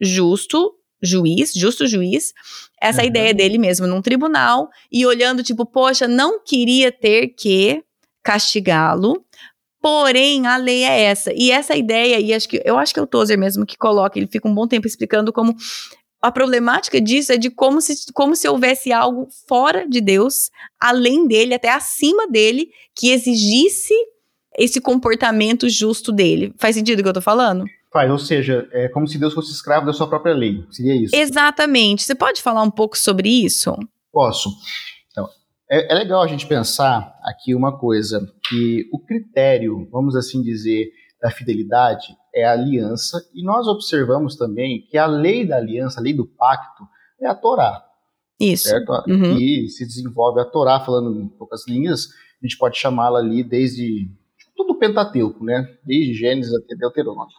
justo, 0.00 0.74
juiz, 1.02 1.52
justo 1.54 1.86
juiz, 1.86 2.32
essa 2.80 3.00
uhum. 3.02 3.08
ideia 3.08 3.34
dele 3.34 3.58
mesmo 3.58 3.86
num 3.86 4.00
tribunal 4.00 4.68
e 4.90 5.04
olhando 5.04 5.42
tipo, 5.42 5.66
poxa, 5.66 6.06
não 6.06 6.42
queria 6.44 6.92
ter 6.92 7.28
que 7.28 7.82
castigá-lo, 8.22 9.24
Porém, 9.82 10.46
a 10.46 10.56
lei 10.56 10.84
é 10.84 11.00
essa. 11.00 11.32
E 11.34 11.50
essa 11.50 11.74
ideia, 11.74 12.20
e 12.20 12.32
acho 12.32 12.48
que 12.48 12.62
eu 12.64 12.78
acho 12.78 12.94
que 12.94 13.00
é 13.00 13.02
o 13.02 13.06
Tozer 13.06 13.36
mesmo 13.36 13.66
que 13.66 13.76
coloca, 13.76 14.16
ele 14.16 14.28
fica 14.28 14.46
um 14.46 14.54
bom 14.54 14.68
tempo 14.68 14.86
explicando 14.86 15.32
como 15.32 15.56
a 16.22 16.30
problemática 16.30 17.00
disso 17.00 17.32
é 17.32 17.36
de 17.36 17.50
como 17.50 17.80
se, 17.80 18.12
como 18.14 18.36
se 18.36 18.48
houvesse 18.48 18.92
algo 18.92 19.28
fora 19.48 19.88
de 19.88 20.00
Deus, 20.00 20.50
além 20.80 21.26
dele, 21.26 21.54
até 21.54 21.70
acima 21.70 22.28
dele, 22.28 22.68
que 22.96 23.10
exigisse 23.10 23.92
esse 24.56 24.80
comportamento 24.80 25.68
justo 25.68 26.12
dele. 26.12 26.54
Faz 26.58 26.76
sentido 26.76 27.00
o 27.00 27.02
que 27.02 27.08
eu 27.08 27.14
tô 27.14 27.20
falando? 27.20 27.64
Faz, 27.92 28.10
ou 28.10 28.18
seja, 28.18 28.68
é 28.72 28.88
como 28.88 29.06
se 29.06 29.18
Deus 29.18 29.34
fosse 29.34 29.52
escravo 29.52 29.84
da 29.84 29.92
sua 29.92 30.08
própria 30.08 30.34
lei. 30.34 30.64
Seria 30.70 30.94
isso? 30.94 31.14
Exatamente. 31.14 32.04
Você 32.04 32.14
pode 32.14 32.40
falar 32.40 32.62
um 32.62 32.70
pouco 32.70 32.96
sobre 32.96 33.28
isso? 33.28 33.76
Posso. 34.12 34.48
É, 35.72 35.90
é, 35.90 35.94
legal 35.94 36.22
a 36.22 36.26
gente 36.26 36.46
pensar 36.46 37.18
aqui 37.22 37.54
uma 37.54 37.78
coisa, 37.78 38.20
que 38.46 38.86
o 38.92 38.98
critério, 38.98 39.88
vamos 39.90 40.14
assim 40.14 40.42
dizer, 40.42 40.90
da 41.18 41.30
fidelidade 41.30 42.14
é 42.34 42.44
a 42.44 42.52
aliança, 42.52 43.18
e 43.34 43.44
nós 43.44 43.66
observamos 43.66 44.36
também 44.36 44.86
que 44.90 44.96
a 44.96 45.06
lei 45.06 45.46
da 45.46 45.56
aliança, 45.56 46.00
a 46.00 46.02
lei 46.02 46.14
do 46.14 46.26
pacto, 46.26 46.84
é 47.20 47.26
a 47.26 47.34
Torá. 47.34 47.84
Isso. 48.40 48.68
Certo? 48.68 48.90
Uhum. 49.08 49.36
E 49.38 49.68
se 49.68 49.86
desenvolve 49.86 50.40
a 50.40 50.44
Torá, 50.44 50.80
falando 50.80 51.20
em 51.20 51.28
poucas 51.28 51.66
linhas, 51.68 52.08
a 52.42 52.46
gente 52.46 52.58
pode 52.58 52.76
chamá-la 52.76 53.18
ali 53.18 53.44
desde 53.44 54.10
tudo 54.56 54.72
o 54.72 54.78
Pentateuco, 54.78 55.44
né? 55.44 55.64
Desde 55.84 56.14
Gênesis 56.14 56.52
até 56.54 56.74
Deuteronômio. 56.74 57.34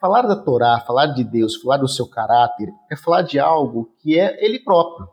Falar 0.00 0.22
da 0.22 0.36
Torá, 0.36 0.80
falar 0.80 1.08
de 1.08 1.22
Deus, 1.22 1.56
falar 1.56 1.76
do 1.76 1.88
seu 1.88 2.08
caráter, 2.08 2.68
é 2.90 2.96
falar 2.96 3.22
de 3.22 3.38
algo 3.38 3.94
que 4.00 4.18
é 4.18 4.42
ele 4.44 4.58
próprio. 4.60 5.06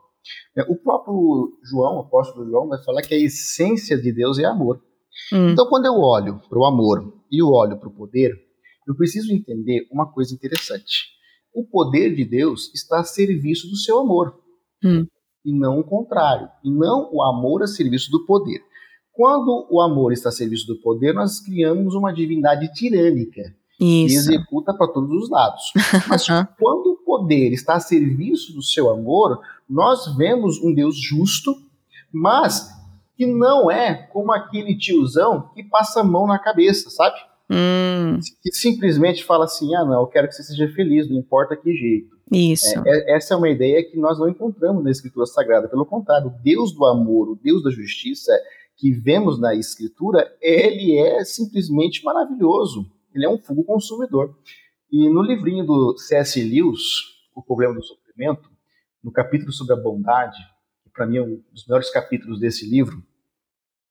É, 0.55 0.61
o 0.63 0.75
próprio 0.77 1.57
João, 1.63 1.97
o 1.97 1.99
apóstolo 2.01 2.45
João, 2.45 2.67
vai 2.69 2.81
falar 2.83 3.01
que 3.01 3.13
a 3.13 3.17
essência 3.17 3.97
de 3.97 4.11
Deus 4.13 4.39
é 4.39 4.45
amor. 4.45 4.81
Hum. 5.33 5.49
Então, 5.49 5.67
quando 5.67 5.85
eu 5.85 5.95
olho 5.99 6.41
para 6.47 6.57
o 6.57 6.65
amor 6.65 7.13
e 7.29 7.41
eu 7.41 7.49
olho 7.49 7.77
para 7.77 7.89
o 7.89 7.93
poder, 7.93 8.31
eu 8.87 8.95
preciso 8.95 9.33
entender 9.33 9.87
uma 9.91 10.11
coisa 10.11 10.33
interessante. 10.33 11.07
O 11.53 11.65
poder 11.65 12.15
de 12.15 12.23
Deus 12.23 12.71
está 12.73 13.01
a 13.01 13.03
serviço 13.03 13.67
do 13.67 13.75
seu 13.75 13.99
amor. 13.99 14.39
Hum. 14.83 15.05
E 15.43 15.51
não 15.51 15.79
o 15.79 15.83
contrário. 15.83 16.47
E 16.63 16.71
não 16.71 17.09
o 17.11 17.21
amor 17.21 17.63
a 17.63 17.67
serviço 17.67 18.09
do 18.09 18.25
poder. 18.25 18.61
Quando 19.11 19.67
o 19.69 19.81
amor 19.81 20.13
está 20.13 20.29
a 20.29 20.31
serviço 20.31 20.67
do 20.67 20.79
poder, 20.79 21.13
nós 21.13 21.39
criamos 21.39 21.95
uma 21.95 22.13
divindade 22.13 22.71
tirânica. 22.73 23.41
Isso. 23.79 24.29
Que 24.29 24.35
executa 24.35 24.73
para 24.73 24.87
todos 24.87 25.11
os 25.11 25.29
lados. 25.29 25.63
Mas 26.07 26.25
quando 26.57 26.93
o 26.93 26.97
poder 27.03 27.51
está 27.51 27.75
a 27.75 27.79
serviço 27.79 28.53
do 28.53 28.61
seu 28.61 28.89
amor, 28.89 29.41
nós 29.69 30.15
vemos 30.15 30.59
um 30.61 30.73
Deus 30.73 30.95
justo, 30.99 31.55
mas 32.11 32.69
que 33.15 33.25
não 33.25 33.69
é 33.69 33.93
como 33.93 34.31
aquele 34.31 34.77
tiozão 34.77 35.49
que 35.53 35.63
passa 35.63 36.01
a 36.01 36.03
mão 36.03 36.25
na 36.25 36.39
cabeça, 36.39 36.89
sabe? 36.89 37.17
Hum. 37.49 38.19
Que 38.41 38.51
simplesmente 38.51 39.23
fala 39.23 39.45
assim: 39.45 39.73
ah, 39.75 39.85
não, 39.85 40.01
eu 40.01 40.07
quero 40.07 40.27
que 40.27 40.35
você 40.35 40.43
seja 40.43 40.67
feliz, 40.73 41.09
não 41.09 41.17
importa 41.17 41.55
que 41.55 41.73
jeito. 41.73 42.17
Isso. 42.31 42.77
É, 42.85 43.13
é, 43.13 43.15
essa 43.15 43.33
é 43.33 43.37
uma 43.37 43.49
ideia 43.49 43.83
que 43.83 43.97
nós 43.97 44.19
não 44.19 44.27
encontramos 44.27 44.83
na 44.83 44.91
Escritura 44.91 45.25
Sagrada. 45.25 45.69
Pelo 45.69 45.85
contrário, 45.85 46.27
o 46.27 46.43
Deus 46.43 46.73
do 46.73 46.85
amor, 46.85 47.29
o 47.29 47.35
Deus 47.35 47.63
da 47.63 47.71
justiça 47.71 48.31
que 48.75 48.91
vemos 48.91 49.39
na 49.39 49.55
Escritura, 49.55 50.29
ele 50.41 50.97
é 50.97 51.23
simplesmente 51.23 52.03
maravilhoso. 52.03 52.85
Ele 53.13 53.25
é 53.25 53.29
um 53.29 53.39
fogo 53.39 53.63
consumidor. 53.63 54.37
E 54.91 55.09
no 55.09 55.21
livrinho 55.21 55.65
do 55.65 55.97
C.S. 55.97 56.41
Lewis, 56.41 56.81
O 57.35 57.41
Problema 57.41 57.73
do 57.73 57.83
Sofrimento, 57.83 58.49
no 59.03 59.11
capítulo 59.11 59.51
sobre 59.51 59.73
a 59.73 59.77
bondade, 59.77 60.37
que 60.83 60.89
para 60.91 61.07
mim 61.07 61.17
é 61.17 61.21
um 61.21 61.41
dos 61.51 61.65
melhores 61.65 61.89
capítulos 61.89 62.39
desse 62.39 62.69
livro, 62.69 63.03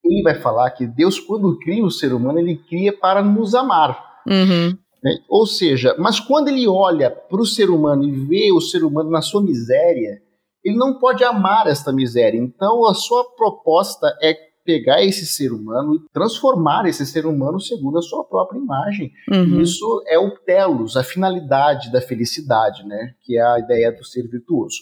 ele 0.06 0.22
vai 0.22 0.34
falar 0.40 0.70
que 0.70 0.86
Deus, 0.86 1.18
quando 1.18 1.58
cria 1.58 1.84
o 1.84 1.90
ser 1.90 2.12
humano, 2.12 2.38
ele 2.38 2.56
cria 2.56 2.92
para 2.92 3.22
nos 3.22 3.54
amar. 3.54 4.22
Uhum. 4.26 4.76
Né? 5.02 5.18
Ou 5.28 5.46
seja, 5.46 5.94
mas 5.98 6.18
quando 6.18 6.48
ele 6.48 6.66
olha 6.66 7.10
para 7.10 7.40
o 7.40 7.46
ser 7.46 7.70
humano 7.70 8.04
e 8.04 8.10
vê 8.10 8.52
o 8.52 8.60
ser 8.60 8.84
humano 8.84 9.10
na 9.10 9.22
sua 9.22 9.42
miséria, 9.42 10.22
ele 10.64 10.76
não 10.76 10.98
pode 10.98 11.22
amar 11.22 11.66
esta 11.66 11.92
miséria. 11.92 12.38
Então, 12.38 12.86
a 12.86 12.94
sua 12.94 13.24
proposta 13.36 14.16
é 14.20 14.34
pegar 14.64 15.00
esse 15.04 15.24
ser 15.24 15.52
humano 15.52 15.94
e 15.94 16.12
transformar 16.12 16.86
esse 16.86 17.06
ser 17.06 17.24
humano 17.24 17.60
segundo 17.60 17.98
a 17.98 18.02
sua 18.02 18.24
própria 18.24 18.58
imagem. 18.58 19.12
Uhum. 19.30 19.60
Isso 19.60 20.02
é 20.08 20.18
o 20.18 20.32
telos, 20.38 20.96
a 20.96 21.04
finalidade 21.04 21.92
da 21.92 22.00
felicidade, 22.00 22.84
né? 22.84 23.14
que 23.22 23.38
é 23.38 23.42
a 23.42 23.60
ideia 23.60 23.92
do 23.92 24.04
ser 24.04 24.26
virtuoso. 24.28 24.78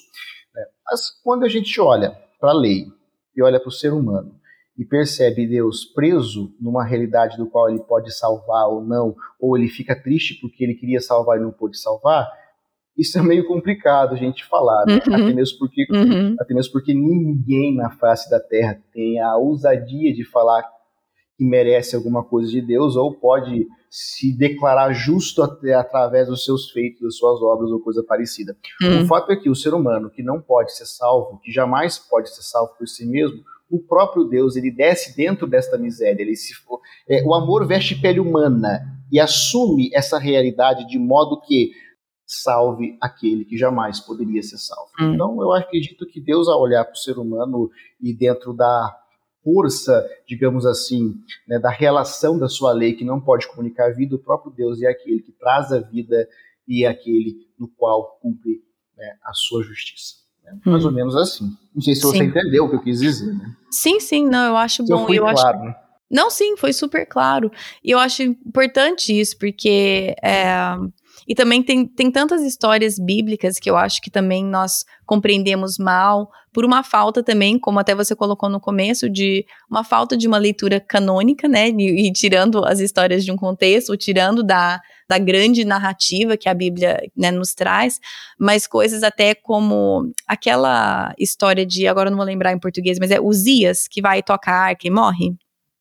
Né? 0.55 0.62
Mas 0.87 1.20
quando 1.22 1.45
a 1.45 1.49
gente 1.51 1.79
olha 1.79 2.16
para 2.41 2.51
a 2.51 2.55
lei 2.55 2.87
e 3.37 3.43
olha 3.43 3.61
para 3.61 3.68
o 3.68 3.72
ser 3.72 3.93
humano 3.93 4.35
e 4.77 4.85
percebe 4.85 5.47
Deus 5.47 5.85
preso 5.85 6.53
numa 6.61 6.85
realidade 6.85 7.37
do 7.37 7.49
qual 7.49 7.70
ele 7.70 7.81
pode 7.81 8.12
salvar 8.12 8.68
ou 8.68 8.83
não, 8.83 9.14
ou 9.41 9.57
ele 9.57 9.68
fica 9.68 9.95
triste 9.95 10.41
porque 10.41 10.64
ele 10.64 10.75
queria 10.75 11.01
salvar 11.01 11.39
e 11.39 11.43
não 11.43 11.53
pôde 11.53 11.79
salvar, 11.79 12.29
isso 12.97 13.18
é 13.18 13.22
meio 13.22 13.47
complicado 13.47 14.14
a 14.14 14.16
gente 14.16 14.45
falar, 14.45 14.85
né? 14.87 15.01
uhum. 15.07 15.14
até, 15.14 15.33
mesmo 15.33 15.59
porque, 15.59 15.87
uhum. 15.91 16.37
até 16.39 16.55
mesmo 16.55 16.72
porque 16.72 16.95
ninguém 16.95 17.75
na 17.75 17.91
face 17.91 18.31
da 18.31 18.39
Terra 18.41 18.81
tem 18.93 19.20
a 19.20 19.37
ousadia 19.37 20.12
de 20.12 20.25
falar 20.25 20.62
que 21.37 21.45
merece 21.45 21.97
alguma 21.97 22.22
coisa 22.22 22.49
de 22.49 22.61
Deus 22.61 22.95
ou 22.95 23.12
pode 23.12 23.66
se 23.91 24.37
declarar 24.37 24.93
justo 24.93 25.43
até 25.43 25.75
através 25.75 26.29
dos 26.29 26.45
seus 26.45 26.70
feitos, 26.70 27.01
das 27.01 27.16
suas 27.16 27.43
obras 27.43 27.70
ou 27.70 27.81
coisa 27.81 28.05
parecida. 28.07 28.57
Uhum. 28.83 29.03
O 29.03 29.07
fato 29.07 29.33
é 29.33 29.37
que 29.37 29.51
o 29.51 29.55
ser 29.55 29.75
humano 29.75 30.11
que 30.11 30.22
não 30.22 30.41
pode 30.41 30.77
ser 30.77 30.87
salvo, 30.87 31.41
que 31.43 31.51
jamais 31.51 31.99
pode 31.99 32.33
ser 32.33 32.43
salvo 32.43 32.75
por 32.79 32.87
si 32.87 33.05
mesmo, 33.05 33.43
o 33.71 33.81
próprio 33.81 34.25
Deus 34.25 34.57
ele 34.57 34.71
desce 34.71 35.17
dentro 35.17 35.47
desta 35.47 35.79
miséria. 35.79 36.23
Ele 36.23 36.37
se, 36.37 36.55
é, 37.09 37.23
o 37.25 37.35
amor 37.35 37.67
veste 37.67 38.01
pele 38.01 38.21
humana 38.21 38.81
e 39.11 39.19
assume 39.19 39.91
essa 39.93 40.19
realidade 40.19 40.87
de 40.87 40.99
modo 40.99 41.41
que 41.41 41.73
salve 42.27 42.97
aquele 43.01 43.45
que 43.45 43.57
jamais 43.57 44.01
poderia 44.01 44.43
ser 44.43 44.59
salvo. 44.59 44.91
Hum. 45.01 45.15
Então, 45.15 45.43
eu 45.43 45.53
acredito 45.53 46.07
que 46.07 46.21
Deus, 46.21 46.49
ao 46.49 46.61
olhar 46.61 46.85
para 46.85 46.95
o 46.95 46.99
ser 46.99 47.19
humano 47.19 47.71
e 48.01 48.15
dentro 48.15 48.55
da 48.55 48.97
força, 49.43 50.09
digamos 50.27 50.65
assim, 50.65 51.15
né, 51.47 51.59
da 51.59 51.71
relação 51.71 52.39
da 52.39 52.49
sua 52.49 52.73
lei 52.73 52.95
que 52.95 53.05
não 53.05 53.21
pode 53.21 53.47
comunicar 53.49 53.91
a 53.91 53.95
vida, 53.95 54.17
o 54.17 54.19
próprio 54.19 54.51
Deus 54.51 54.81
é 54.81 54.87
aquele 54.87 55.21
que 55.21 55.33
traz 55.33 55.71
a 55.71 55.81
vida 55.81 56.27
e 56.67 56.85
é 56.85 56.89
aquele 56.89 57.47
no 57.59 57.69
qual 57.69 58.19
cumpre 58.23 58.62
né, 58.97 59.19
a 59.23 59.35
sua 59.35 59.62
justiça. 59.62 60.24
Hum. 60.53 60.72
Mais 60.72 60.84
ou 60.84 60.92
menos 60.92 61.16
assim. 61.16 61.57
Não 61.74 61.82
sei 61.82 61.95
se 61.95 62.03
sim. 62.03 62.09
você 62.09 62.24
entendeu 62.24 62.64
o 62.64 62.70
que 62.70 62.76
eu 62.76 62.82
quis 62.82 63.01
dizer. 63.01 63.32
Né? 63.32 63.55
Sim, 63.70 64.01
sim, 64.01 64.26
não, 64.26 64.47
eu 64.47 64.57
acho 64.57 64.84
bom. 64.84 65.01
Eu 65.01 65.07
fui 65.07 65.18
eu 65.18 65.22
claro, 65.22 65.59
acho... 65.59 65.64
né? 65.64 65.74
Não, 66.11 66.30
sim, 66.30 66.57
foi 66.57 66.72
super 66.72 67.07
claro. 67.07 67.51
E 67.82 67.90
eu 67.90 67.99
acho 67.99 68.22
importante 68.22 69.18
isso, 69.18 69.36
porque 69.38 70.14
é, 70.22 70.47
e 71.27 71.35
também 71.35 71.62
tem, 71.62 71.87
tem 71.87 72.11
tantas 72.11 72.43
histórias 72.43 72.99
bíblicas 72.99 73.59
que 73.59 73.70
eu 73.70 73.77
acho 73.77 74.01
que 74.01 74.11
também 74.11 74.45
nós 74.45 74.85
compreendemos 75.07 75.79
mal, 75.79 76.31
por 76.53 76.64
uma 76.64 76.85
falta 76.85 77.22
também, 77.22 77.59
como 77.59 77.81
até 77.81 77.95
você 77.95 78.14
colocou 78.14 78.49
no 78.49 78.61
começo, 78.61 79.11
de 79.11 79.45
uma 79.68 79.83
falta 79.83 80.16
de 80.16 80.29
uma 80.29 80.39
leitura 80.39 80.79
canônica, 80.79 81.49
né? 81.49 81.70
E, 81.70 82.09
e 82.09 82.12
tirando 82.12 82.64
as 82.64 82.79
histórias 82.79 83.25
de 83.25 83.33
um 83.33 83.37
contexto, 83.37 83.97
tirando 83.97 84.43
da, 84.43 84.81
da 85.09 85.18
grande 85.18 85.64
narrativa 85.64 86.37
que 86.37 86.49
a 86.49 86.55
Bíblia 86.55 87.01
né, 87.16 87.33
nos 87.33 87.55
traz, 87.55 87.99
mas 88.39 88.68
coisas 88.68 89.03
até 89.03 89.35
como 89.35 90.12
aquela 90.29 91.12
história 91.18 91.66
de, 91.66 91.89
agora 91.89 92.09
não 92.09 92.16
vou 92.16 92.27
lembrar 92.27 92.53
em 92.53 92.61
português, 92.61 92.99
mas 93.01 93.11
é 93.11 93.20
Uzias, 93.20 93.89
que 93.89 94.01
vai 94.01 94.22
tocar 94.22 94.68
arca 94.68 94.87
e 94.87 94.91
morre? 94.91 95.35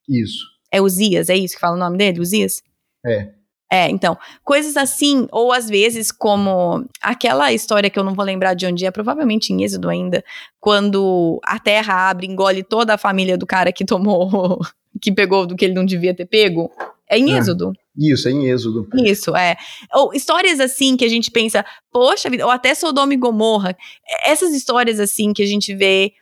Isso. 0.09 0.43
É 0.71 0.81
Uzias, 0.81 1.29
é 1.29 1.37
isso 1.37 1.53
que 1.53 1.61
fala 1.61 1.75
o 1.75 1.79
nome 1.79 1.97
dele? 1.97 2.19
Uzias? 2.19 2.63
É. 3.05 3.42
É, 3.73 3.89
então, 3.89 4.15
coisas 4.43 4.77
assim, 4.77 5.27
ou 5.31 5.51
às 5.51 5.67
vezes 5.67 6.11
como 6.11 6.85
aquela 7.01 7.51
história 7.51 7.89
que 7.89 7.97
eu 7.97 8.03
não 8.03 8.13
vou 8.13 8.23
lembrar 8.23 8.53
de 8.53 8.67
onde 8.67 8.85
é, 8.85 8.91
provavelmente 8.91 9.51
em 9.51 9.63
Êxodo 9.63 9.89
ainda, 9.89 10.23
quando 10.59 11.39
a 11.43 11.57
terra 11.57 12.07
abre, 12.07 12.27
engole 12.27 12.61
toda 12.61 12.93
a 12.93 12.99
família 12.99 13.35
do 13.35 13.47
cara 13.47 13.73
que 13.73 13.83
tomou, 13.83 14.59
que 15.01 15.11
pegou 15.11 15.47
do 15.47 15.55
que 15.55 15.65
ele 15.65 15.73
não 15.73 15.85
devia 15.85 16.13
ter 16.13 16.27
pego. 16.27 16.69
É 17.09 17.17
em 17.17 17.33
é. 17.33 17.39
Êxodo. 17.39 17.73
Isso, 17.97 18.27
é 18.27 18.31
em 18.31 18.45
Êxodo. 18.47 18.87
Isso, 18.93 19.35
é. 19.35 19.55
Ou 19.91 20.13
histórias 20.13 20.59
assim 20.59 20.95
que 20.95 21.05
a 21.05 21.09
gente 21.09 21.31
pensa, 21.31 21.65
poxa 21.91 22.29
vida, 22.29 22.45
ou 22.45 22.51
até 22.51 22.75
Sodoma 22.75 23.15
e 23.15 23.17
Gomorra. 23.17 23.75
Essas 24.23 24.53
histórias 24.53 24.99
assim 24.99 25.33
que 25.33 25.41
a 25.41 25.47
gente 25.47 25.73
vê, 25.73 26.13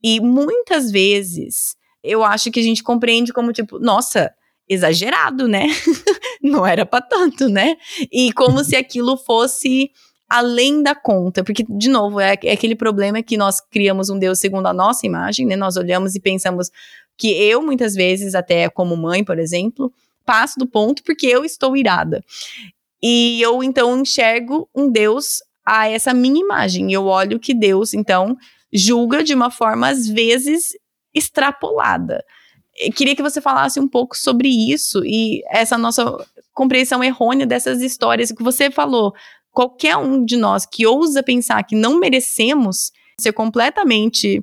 e 0.00 0.20
muitas 0.20 0.92
vezes 0.92 1.74
eu 2.04 2.22
acho 2.22 2.52
que 2.52 2.60
a 2.60 2.62
gente 2.62 2.84
compreende 2.84 3.32
como 3.32 3.52
tipo, 3.52 3.80
nossa, 3.80 4.32
exagerado, 4.70 5.48
né? 5.48 5.66
não 6.40 6.64
era 6.64 6.86
para 6.86 7.02
tanto, 7.02 7.48
né? 7.48 7.76
E 8.10 8.32
como 8.32 8.62
se 8.62 8.76
aquilo 8.76 9.16
fosse 9.16 9.90
além 10.28 10.80
da 10.80 10.94
conta, 10.94 11.42
porque, 11.42 11.64
de 11.68 11.88
novo, 11.88 12.20
é, 12.20 12.38
é, 12.44 12.52
aquele 12.52 12.76
problema 12.76 13.20
que 13.20 13.36
nós 13.36 13.60
criamos 13.60 14.08
um 14.10 14.18
Deus 14.18 14.38
segundo 14.38 14.66
a 14.68 14.72
nossa 14.72 15.04
imagem, 15.04 15.44
né? 15.44 15.56
Nós 15.56 15.76
olhamos 15.76 16.14
e 16.14 16.20
pensamos 16.20 16.70
que 17.18 17.30
eu, 17.32 17.60
muitas 17.60 17.94
vezes, 17.94 18.36
até 18.36 18.70
como 18.70 18.96
mãe, 18.96 19.24
por 19.24 19.40
exemplo, 19.40 19.92
passo 20.24 20.56
do 20.56 20.68
ponto 20.68 21.02
porque 21.02 21.26
eu 21.26 21.44
estou 21.44 21.76
irada. 21.76 22.22
E 23.02 23.42
eu, 23.42 23.64
então, 23.64 24.00
enxergo 24.00 24.68
um 24.72 24.88
Deus 24.88 25.42
a 25.66 25.88
essa 25.88 26.14
minha 26.14 26.40
imagem. 26.40 26.92
Eu 26.92 27.06
olho 27.06 27.40
que 27.40 27.52
Deus, 27.52 27.92
então, 27.92 28.36
julga 28.72 29.24
de 29.24 29.34
uma 29.34 29.50
forma, 29.50 29.88
às 29.88 30.06
vezes, 30.06 30.74
extrapolada 31.12 32.24
queria 32.94 33.16
que 33.16 33.22
você 33.22 33.40
falasse 33.40 33.78
um 33.78 33.88
pouco 33.88 34.16
sobre 34.16 34.48
isso 34.48 35.04
e 35.04 35.42
essa 35.50 35.76
nossa 35.76 36.16
compreensão 36.52 37.02
errônea 37.02 37.46
dessas 37.46 37.80
histórias 37.82 38.32
que 38.32 38.42
você 38.42 38.70
falou. 38.70 39.12
Qualquer 39.50 39.96
um 39.96 40.24
de 40.24 40.36
nós 40.36 40.64
que 40.64 40.86
ousa 40.86 41.22
pensar 41.22 41.62
que 41.64 41.74
não 41.74 41.98
merecemos 41.98 42.92
ser 43.18 43.32
completamente 43.32 44.42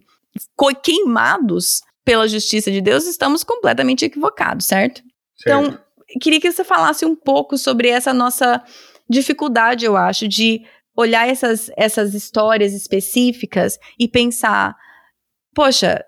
queimados 0.84 1.82
pela 2.04 2.28
justiça 2.28 2.72
de 2.72 2.80
Deus, 2.82 3.06
estamos 3.06 3.44
completamente 3.44 4.06
equivocados, 4.06 4.66
certo? 4.66 5.02
certo? 5.38 5.66
Então, 5.66 5.80
queria 6.22 6.40
que 6.40 6.52
você 6.52 6.64
falasse 6.64 7.06
um 7.06 7.16
pouco 7.16 7.58
sobre 7.58 7.90
essa 7.90 8.14
nossa 8.14 8.64
dificuldade, 9.10 9.86
eu 9.86 9.98
acho, 9.98 10.28
de 10.28 10.64
olhar 10.96 11.28
essas, 11.28 11.70
essas 11.78 12.14
histórias 12.14 12.74
específicas 12.74 13.78
e 14.00 14.08
pensar, 14.08 14.76
poxa, 15.54 16.04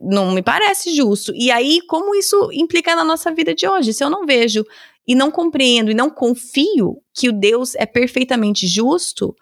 não 0.00 0.32
me 0.32 0.42
parece 0.42 0.94
justo. 0.94 1.32
E 1.34 1.50
aí, 1.50 1.80
como 1.86 2.14
isso 2.14 2.50
implica 2.52 2.94
na 2.94 3.04
nossa 3.04 3.32
vida 3.32 3.54
de 3.54 3.68
hoje? 3.68 3.92
Se 3.92 4.04
eu 4.04 4.10
não 4.10 4.26
vejo 4.26 4.64
e 5.06 5.14
não 5.14 5.30
compreendo 5.30 5.90
e 5.90 5.94
não 5.94 6.10
confio 6.10 7.00
que 7.14 7.28
o 7.28 7.32
Deus 7.32 7.74
é 7.76 7.86
perfeitamente 7.86 8.66
justo, 8.66 9.34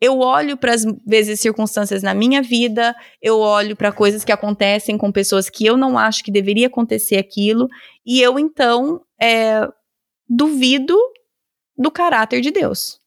eu 0.00 0.18
olho 0.18 0.56
para 0.56 0.74
as 0.74 0.84
vezes 1.06 1.40
circunstâncias 1.40 2.02
na 2.02 2.14
minha 2.14 2.42
vida, 2.42 2.94
eu 3.22 3.38
olho 3.38 3.74
para 3.74 3.92
coisas 3.92 4.24
que 4.24 4.32
acontecem 4.32 4.98
com 4.98 5.10
pessoas 5.10 5.48
que 5.48 5.64
eu 5.64 5.76
não 5.76 5.98
acho 5.98 6.22
que 6.22 6.30
deveria 6.30 6.66
acontecer 6.66 7.16
aquilo, 7.16 7.68
e 8.04 8.20
eu 8.20 8.38
então 8.38 9.00
é, 9.20 9.66
duvido 10.28 10.96
do 11.76 11.90
caráter 11.90 12.40
de 12.40 12.50
Deus. 12.50 13.00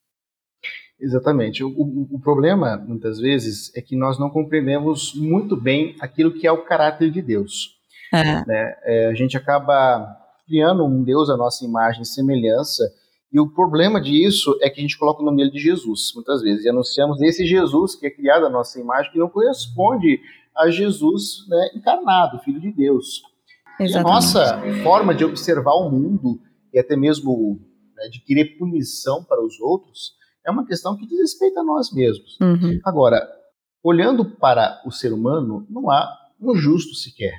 Exatamente. 0.99 1.63
O, 1.63 1.69
o, 1.69 2.07
o, 2.13 2.19
problema, 2.19 2.77
muitas 2.77 3.19
vezes, 3.19 3.71
é 3.75 3.81
que 3.81 3.95
nós 3.95 4.17
não 4.17 4.29
compreendemos 4.29 5.13
muito 5.15 5.55
bem 5.55 5.95
aquilo 5.99 6.33
que 6.33 6.47
é 6.47 6.51
o 6.51 6.63
caráter 6.63 7.11
de 7.11 7.21
Deus. 7.21 7.77
É. 8.13 8.45
Né? 8.45 8.75
É, 8.83 9.07
a 9.07 9.13
gente 9.13 9.37
acaba 9.37 10.17
criando 10.47 10.85
um 10.85 11.03
Deus 11.03 11.29
à 11.29 11.37
nossa 11.37 11.63
imagem 11.65 12.01
e 12.01 12.05
semelhança, 12.05 12.83
e 13.31 13.39
o 13.39 13.49
problema 13.49 13.99
disso 13.99 14.57
é 14.61 14.69
que 14.69 14.79
a 14.79 14.81
gente 14.81 14.97
coloca 14.97 15.21
o 15.21 15.25
nome 15.25 15.37
dele 15.37 15.51
de 15.51 15.59
Jesus, 15.59 16.13
muitas 16.15 16.41
vezes, 16.41 16.63
e 16.63 16.69
anunciamos 16.69 17.21
esse 17.21 17.45
Jesus 17.45 17.93
que 17.93 18.07
é 18.07 18.09
criado 18.09 18.45
à 18.45 18.49
nossa 18.49 18.79
imagem, 18.79 19.11
que 19.11 19.19
não 19.19 19.29
corresponde 19.29 20.19
a 20.55 20.69
Jesus 20.69 21.45
né, 21.47 21.69
encarnado, 21.75 22.39
Filho 22.39 22.59
de 22.59 22.71
Deus. 22.71 23.21
Exatamente. 23.79 23.93
E 23.93 23.97
a 23.97 24.01
nossa 24.01 24.83
forma 24.83 25.13
de 25.13 25.25
observar 25.25 25.73
o 25.73 25.91
mundo, 25.91 26.39
e 26.73 26.79
até 26.79 26.95
mesmo 26.95 27.59
né, 27.95 28.07
de 28.09 28.21
querer 28.21 28.57
punição 28.57 29.23
para 29.23 29.45
os 29.45 29.59
outros, 29.59 30.16
é 30.47 30.51
uma 30.51 30.65
questão 30.65 30.95
que 30.95 31.05
diz 31.05 31.19
respeito 31.19 31.59
a 31.59 31.63
nós 31.63 31.91
mesmos. 31.91 32.37
Uhum. 32.41 32.79
Agora, 32.85 33.21
olhando 33.83 34.23
para 34.23 34.81
o 34.85 34.91
ser 34.91 35.11
humano, 35.11 35.67
não 35.69 35.91
há 35.91 36.09
um 36.41 36.55
justo 36.55 36.95
sequer. 36.95 37.33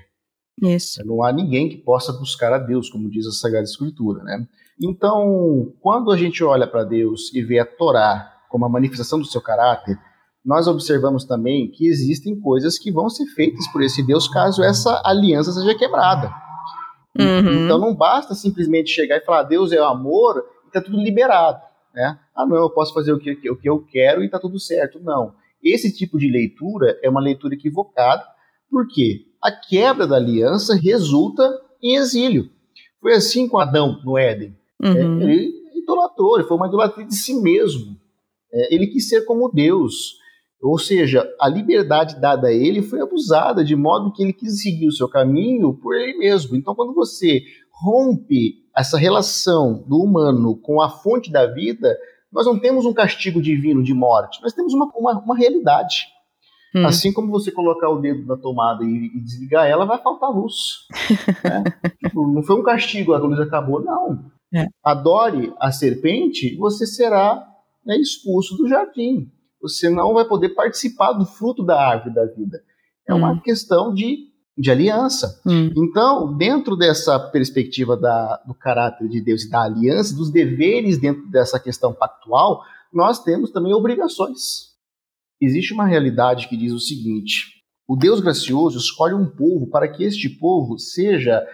Isso. 0.62 1.04
Não 1.06 1.22
há 1.22 1.32
ninguém 1.32 1.68
que 1.68 1.78
possa 1.78 2.12
buscar 2.12 2.52
a 2.52 2.58
Deus, 2.58 2.90
como 2.90 3.10
diz 3.10 3.26
a 3.26 3.32
Sagrada 3.32 3.64
Escritura, 3.64 4.22
né? 4.22 4.46
Então, 4.80 5.72
quando 5.80 6.10
a 6.10 6.16
gente 6.16 6.42
olha 6.44 6.66
para 6.66 6.84
Deus 6.84 7.32
e 7.32 7.42
vê 7.42 7.58
a 7.58 7.66
Torá 7.66 8.34
como 8.48 8.64
a 8.64 8.68
manifestação 8.68 9.18
do 9.18 9.24
seu 9.24 9.40
caráter, 9.40 9.98
nós 10.44 10.66
observamos 10.66 11.24
também 11.24 11.70
que 11.70 11.86
existem 11.86 12.38
coisas 12.40 12.78
que 12.78 12.90
vão 12.90 13.08
ser 13.08 13.26
feitas 13.26 13.66
por 13.72 13.82
esse 13.82 14.02
Deus 14.02 14.28
caso 14.28 14.62
essa 14.62 15.02
aliança 15.04 15.52
seja 15.52 15.76
quebrada. 15.76 16.32
Uhum. 17.18 17.64
Então 17.64 17.78
não 17.78 17.94
basta 17.94 18.34
simplesmente 18.34 18.90
chegar 18.90 19.16
e 19.16 19.24
falar 19.24 19.42
Deus 19.42 19.72
é 19.72 19.80
o 19.80 19.84
amor 19.84 20.42
e 20.64 20.68
está 20.68 20.80
tudo 20.80 20.98
liberado. 20.98 21.60
Né? 21.94 22.18
Ah, 22.38 22.46
não, 22.46 22.56
eu 22.56 22.70
posso 22.70 22.94
fazer 22.94 23.12
o 23.12 23.18
que, 23.18 23.50
o 23.50 23.56
que 23.56 23.68
eu 23.68 23.84
quero 23.84 24.22
e 24.22 24.26
está 24.26 24.38
tudo 24.38 24.60
certo. 24.60 25.00
Não. 25.00 25.34
Esse 25.60 25.92
tipo 25.92 26.16
de 26.16 26.30
leitura 26.30 26.96
é 27.02 27.10
uma 27.10 27.20
leitura 27.20 27.54
equivocada, 27.54 28.24
porque 28.70 29.26
a 29.42 29.50
quebra 29.50 30.06
da 30.06 30.14
aliança 30.14 30.76
resulta 30.76 31.42
em 31.82 31.96
exílio. 31.96 32.48
Foi 33.00 33.14
assim 33.14 33.48
com 33.48 33.58
Adão 33.58 34.00
no 34.04 34.16
Éden. 34.16 34.56
Uhum. 34.80 35.20
É, 35.20 35.24
ele 35.24 35.52
idolatrou, 35.74 36.38
ele 36.38 36.46
foi 36.46 36.56
uma 36.56 36.68
idolatria 36.68 37.06
de 37.06 37.16
si 37.16 37.34
mesmo. 37.42 37.96
É, 38.52 38.72
ele 38.72 38.86
quis 38.86 39.08
ser 39.08 39.24
como 39.24 39.50
Deus. 39.50 40.16
Ou 40.62 40.78
seja, 40.78 41.28
a 41.40 41.48
liberdade 41.48 42.20
dada 42.20 42.48
a 42.48 42.52
ele 42.52 42.82
foi 42.82 43.00
abusada, 43.00 43.64
de 43.64 43.74
modo 43.74 44.12
que 44.12 44.22
ele 44.22 44.32
quis 44.32 44.62
seguir 44.62 44.86
o 44.86 44.92
seu 44.92 45.08
caminho 45.08 45.74
por 45.74 45.96
ele 45.96 46.18
mesmo. 46.18 46.54
Então, 46.54 46.72
quando 46.72 46.94
você 46.94 47.42
rompe 47.72 48.54
essa 48.76 48.96
relação 48.96 49.84
do 49.88 49.98
humano 49.98 50.56
com 50.56 50.80
a 50.80 50.88
fonte 50.88 51.32
da 51.32 51.46
vida, 51.46 51.96
nós 52.32 52.46
não 52.46 52.58
temos 52.58 52.84
um 52.84 52.92
castigo 52.92 53.40
divino 53.40 53.82
de 53.82 53.94
morte, 53.94 54.40
nós 54.42 54.52
temos 54.52 54.72
uma, 54.74 54.90
uma, 54.94 55.18
uma 55.18 55.36
realidade. 55.36 56.06
Hum. 56.74 56.86
Assim 56.86 57.12
como 57.12 57.30
você 57.30 57.50
colocar 57.50 57.88
o 57.88 58.00
dedo 58.00 58.26
na 58.26 58.36
tomada 58.36 58.84
e, 58.84 59.06
e 59.06 59.20
desligar 59.20 59.66
ela, 59.66 59.86
vai 59.86 59.98
faltar 59.98 60.30
luz. 60.30 60.86
né? 61.42 61.64
tipo, 62.04 62.26
não 62.26 62.42
foi 62.42 62.56
um 62.56 62.62
castigo, 62.62 63.14
a 63.14 63.18
luz 63.18 63.40
acabou, 63.40 63.82
não. 63.82 64.30
É. 64.54 64.66
Adore 64.84 65.52
a 65.60 65.72
serpente, 65.72 66.56
você 66.56 66.86
será 66.86 67.46
né, 67.84 67.96
expulso 67.96 68.56
do 68.56 68.68
jardim. 68.68 69.30
Você 69.60 69.88
não 69.88 70.14
vai 70.14 70.24
poder 70.24 70.50
participar 70.50 71.12
do 71.12 71.26
fruto 71.26 71.64
da 71.64 71.80
árvore 71.80 72.14
da 72.14 72.26
vida. 72.26 72.62
É 73.06 73.14
uma 73.14 73.32
hum. 73.32 73.40
questão 73.40 73.92
de 73.92 74.27
de 74.58 74.70
aliança. 74.70 75.40
Hum. 75.46 75.70
Então, 75.76 76.36
dentro 76.36 76.76
dessa 76.76 77.18
perspectiva 77.18 77.96
da, 77.96 78.42
do 78.46 78.54
caráter 78.54 79.08
de 79.08 79.20
Deus 79.20 79.44
e 79.44 79.50
da 79.50 79.62
aliança, 79.62 80.16
dos 80.16 80.30
deveres 80.32 80.98
dentro 80.98 81.30
dessa 81.30 81.60
questão 81.60 81.94
pactual, 81.94 82.62
nós 82.92 83.22
temos 83.22 83.50
também 83.50 83.72
obrigações. 83.72 84.68
Existe 85.40 85.72
uma 85.72 85.86
realidade 85.86 86.48
que 86.48 86.56
diz 86.56 86.72
o 86.72 86.80
seguinte: 86.80 87.62
o 87.86 87.96
Deus 87.96 88.20
gracioso 88.20 88.78
escolhe 88.78 89.14
um 89.14 89.30
povo 89.30 89.68
para 89.70 89.88
que 89.88 90.02
este 90.02 90.28
povo 90.28 90.76
seja 90.78 91.46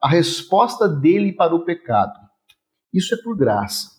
a 0.00 0.08
resposta 0.08 0.88
dele 0.88 1.32
para 1.32 1.54
o 1.54 1.64
pecado. 1.64 2.14
Isso 2.92 3.14
é 3.14 3.18
por 3.22 3.36
graça. 3.36 3.93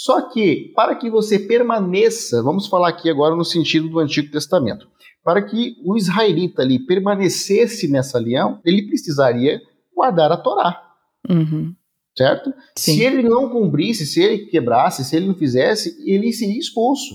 Só 0.00 0.30
que, 0.30 0.72
para 0.76 0.94
que 0.94 1.10
você 1.10 1.40
permaneça, 1.40 2.40
vamos 2.40 2.68
falar 2.68 2.88
aqui 2.88 3.10
agora 3.10 3.34
no 3.34 3.44
sentido 3.44 3.88
do 3.88 3.98
Antigo 3.98 4.30
Testamento 4.30 4.86
para 5.24 5.42
que 5.42 5.76
o 5.84 5.96
israelita 5.96 6.62
ali 6.62 6.78
permanecesse 6.78 7.86
nessa 7.86 8.16
aliança, 8.16 8.62
ele 8.64 8.86
precisaria 8.86 9.60
guardar 9.94 10.32
a 10.32 10.38
Torá. 10.38 10.80
Uhum. 11.28 11.74
Certo? 12.16 12.50
Sim. 12.76 12.94
Se 12.94 13.02
ele 13.02 13.22
não 13.28 13.50
cumprisse, 13.50 14.06
se 14.06 14.22
ele 14.22 14.46
quebrasse, 14.46 15.04
se 15.04 15.14
ele 15.14 15.26
não 15.26 15.34
fizesse, 15.34 16.02
ele 16.10 16.32
seria 16.32 16.58
expulso. 16.58 17.14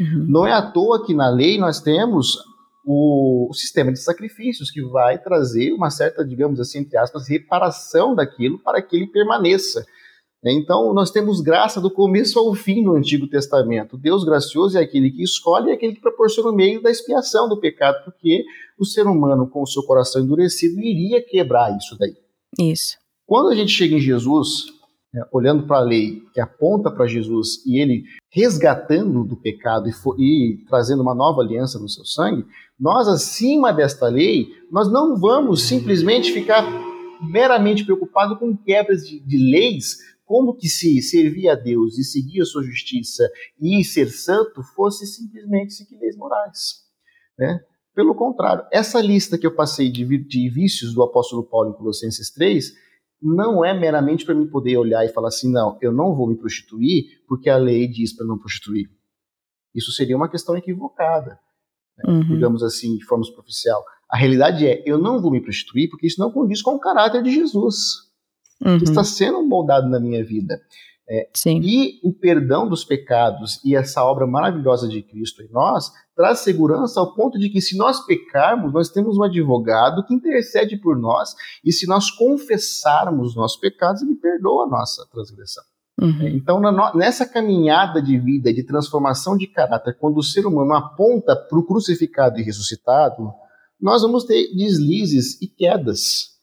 Uhum. 0.00 0.26
Não 0.28 0.46
é 0.46 0.52
à 0.52 0.62
toa 0.62 1.06
que 1.06 1.14
na 1.14 1.30
lei 1.30 1.56
nós 1.56 1.80
temos 1.80 2.36
o, 2.84 3.48
o, 3.50 3.54
sistema 3.54 3.92
de 3.92 4.00
sacrifícios 4.00 4.70
que 4.70 4.82
vai 4.82 5.18
trazer 5.18 5.72
uma 5.72 5.90
certa, 5.90 6.24
digamos 6.24 6.58
assim, 6.58 6.78
entre 6.78 6.98
aspas, 6.98 7.28
reparação 7.28 8.14
daquilo 8.14 8.58
para 8.58 8.82
que 8.82 8.96
ele 8.96 9.06
permaneça. 9.06 9.86
Então, 10.52 10.92
nós 10.92 11.10
temos 11.10 11.40
graça 11.40 11.80
do 11.80 11.90
começo 11.90 12.38
ao 12.38 12.54
fim 12.54 12.82
no 12.82 12.92
Antigo 12.92 13.26
Testamento. 13.26 13.96
Deus 13.96 14.24
gracioso 14.24 14.76
é 14.76 14.82
aquele 14.82 15.10
que 15.10 15.22
escolhe 15.22 15.68
e 15.68 15.70
é 15.70 15.74
aquele 15.74 15.94
que 15.94 16.00
proporciona 16.00 16.50
o 16.50 16.54
meio 16.54 16.82
da 16.82 16.90
expiação 16.90 17.48
do 17.48 17.58
pecado, 17.58 18.04
porque 18.04 18.44
o 18.78 18.84
ser 18.84 19.06
humano, 19.06 19.48
com 19.48 19.62
o 19.62 19.66
seu 19.66 19.82
coração 19.84 20.22
endurecido, 20.22 20.80
iria 20.80 21.24
quebrar 21.24 21.74
isso 21.76 21.96
daí. 21.98 22.14
Isso. 22.58 22.98
Quando 23.26 23.48
a 23.48 23.54
gente 23.54 23.70
chega 23.70 23.94
em 23.94 24.00
Jesus, 24.00 24.66
né, 25.12 25.22
olhando 25.32 25.66
para 25.66 25.78
a 25.78 25.84
lei 25.84 26.20
que 26.34 26.40
aponta 26.40 26.90
para 26.90 27.06
Jesus 27.06 27.64
e 27.64 27.80
ele 27.80 28.02
resgatando 28.30 29.24
do 29.24 29.36
pecado 29.36 29.88
e, 29.88 29.92
e 30.18 30.64
trazendo 30.66 31.02
uma 31.02 31.14
nova 31.14 31.40
aliança 31.40 31.78
no 31.78 31.88
seu 31.88 32.04
sangue, 32.04 32.44
nós, 32.78 33.08
acima 33.08 33.72
desta 33.72 34.08
lei, 34.08 34.48
nós 34.70 34.92
não 34.92 35.18
vamos 35.18 35.62
simplesmente 35.62 36.32
ficar 36.32 36.64
meramente 37.22 37.84
preocupado 37.84 38.36
com 38.36 38.56
quebras 38.56 39.06
de, 39.06 39.20
de 39.20 39.38
leis 39.38 39.96
como 40.24 40.56
que 40.56 40.68
se 40.68 41.00
servir 41.02 41.48
a 41.48 41.54
Deus 41.54 41.98
e 41.98 42.04
seguir 42.04 42.40
a 42.40 42.44
sua 42.44 42.62
justiça 42.62 43.28
e 43.60 43.84
ser 43.84 44.10
santo 44.10 44.62
fosse 44.74 45.06
simplesmente 45.06 45.74
seguir 45.74 45.98
leis 45.98 46.16
morais. 46.16 46.84
Né? 47.38 47.60
Pelo 47.94 48.14
contrário, 48.14 48.66
essa 48.72 49.00
lista 49.00 49.38
que 49.38 49.46
eu 49.46 49.54
passei 49.54 49.90
de, 49.90 50.04
de 50.18 50.48
vícios 50.48 50.94
do 50.94 51.02
apóstolo 51.02 51.44
Paulo 51.44 51.70
em 51.70 51.74
Colossenses 51.74 52.30
3 52.32 52.72
não 53.22 53.64
é 53.64 53.72
meramente 53.72 54.24
para 54.24 54.34
mim 54.34 54.46
poder 54.46 54.76
olhar 54.76 55.04
e 55.04 55.08
falar 55.08 55.28
assim, 55.28 55.50
não, 55.50 55.78
eu 55.80 55.92
não 55.92 56.14
vou 56.14 56.26
me 56.26 56.36
prostituir 56.36 57.22
porque 57.26 57.48
a 57.48 57.56
lei 57.56 57.86
diz 57.86 58.14
para 58.14 58.26
não 58.26 58.38
prostituir. 58.38 58.90
Isso 59.74 59.92
seria 59.92 60.16
uma 60.16 60.28
questão 60.28 60.56
equivocada, 60.56 61.38
né? 61.96 62.12
uhum. 62.12 62.20
digamos 62.20 62.62
assim, 62.62 62.96
de 62.96 63.04
forma 63.04 63.24
superficial. 63.24 63.82
A 64.10 64.16
realidade 64.16 64.66
é, 64.66 64.82
eu 64.86 64.98
não 64.98 65.20
vou 65.20 65.30
me 65.30 65.40
prostituir 65.40 65.88
porque 65.88 66.06
isso 66.06 66.20
não 66.20 66.30
condiz 66.30 66.62
com 66.62 66.74
o 66.74 66.80
caráter 66.80 67.22
de 67.22 67.32
Jesus, 67.32 68.03
uhum. 68.64 68.78
que 68.78 68.84
está 68.84 69.04
sendo 69.04 69.42
moldado 69.46 69.88
na 69.88 70.00
minha 70.00 70.24
vida. 70.24 70.60
É, 71.06 71.28
e 71.46 72.00
o 72.02 72.14
perdão 72.14 72.66
dos 72.66 72.82
pecados 72.82 73.60
e 73.62 73.76
essa 73.76 74.02
obra 74.02 74.26
maravilhosa 74.26 74.88
de 74.88 75.02
Cristo 75.02 75.42
em 75.42 75.50
nós 75.52 75.92
traz 76.16 76.38
segurança 76.38 76.98
ao 76.98 77.14
ponto 77.14 77.38
de 77.38 77.50
que, 77.50 77.60
se 77.60 77.76
nós 77.76 78.00
pecarmos, 78.06 78.72
nós 78.72 78.88
temos 78.88 79.18
um 79.18 79.22
advogado 79.22 80.02
que 80.06 80.14
intercede 80.14 80.78
por 80.78 80.96
nós, 80.96 81.34
e 81.62 81.70
se 81.72 81.86
nós 81.86 82.10
confessarmos 82.10 83.30
os 83.30 83.36
nossos 83.36 83.58
pecados, 83.58 84.00
ele 84.00 84.14
perdoa 84.14 84.64
a 84.64 84.68
nossa 84.68 85.06
transgressão. 85.12 85.62
Uhum. 86.00 86.28
Então, 86.28 86.60
na, 86.60 86.94
nessa 86.94 87.26
caminhada 87.26 88.00
de 88.00 88.18
vida, 88.18 88.52
de 88.52 88.64
transformação 88.64 89.36
de 89.36 89.46
caráter, 89.46 89.96
quando 89.98 90.18
o 90.18 90.22
ser 90.22 90.46
humano 90.46 90.72
aponta 90.74 91.36
para 91.36 91.58
o 91.58 91.66
crucificado 91.66 92.38
e 92.38 92.42
ressuscitado, 92.42 93.32
nós 93.80 94.02
vamos 94.02 94.24
ter 94.24 94.54
deslizes 94.54 95.40
e 95.42 95.46
quedas, 95.46 96.33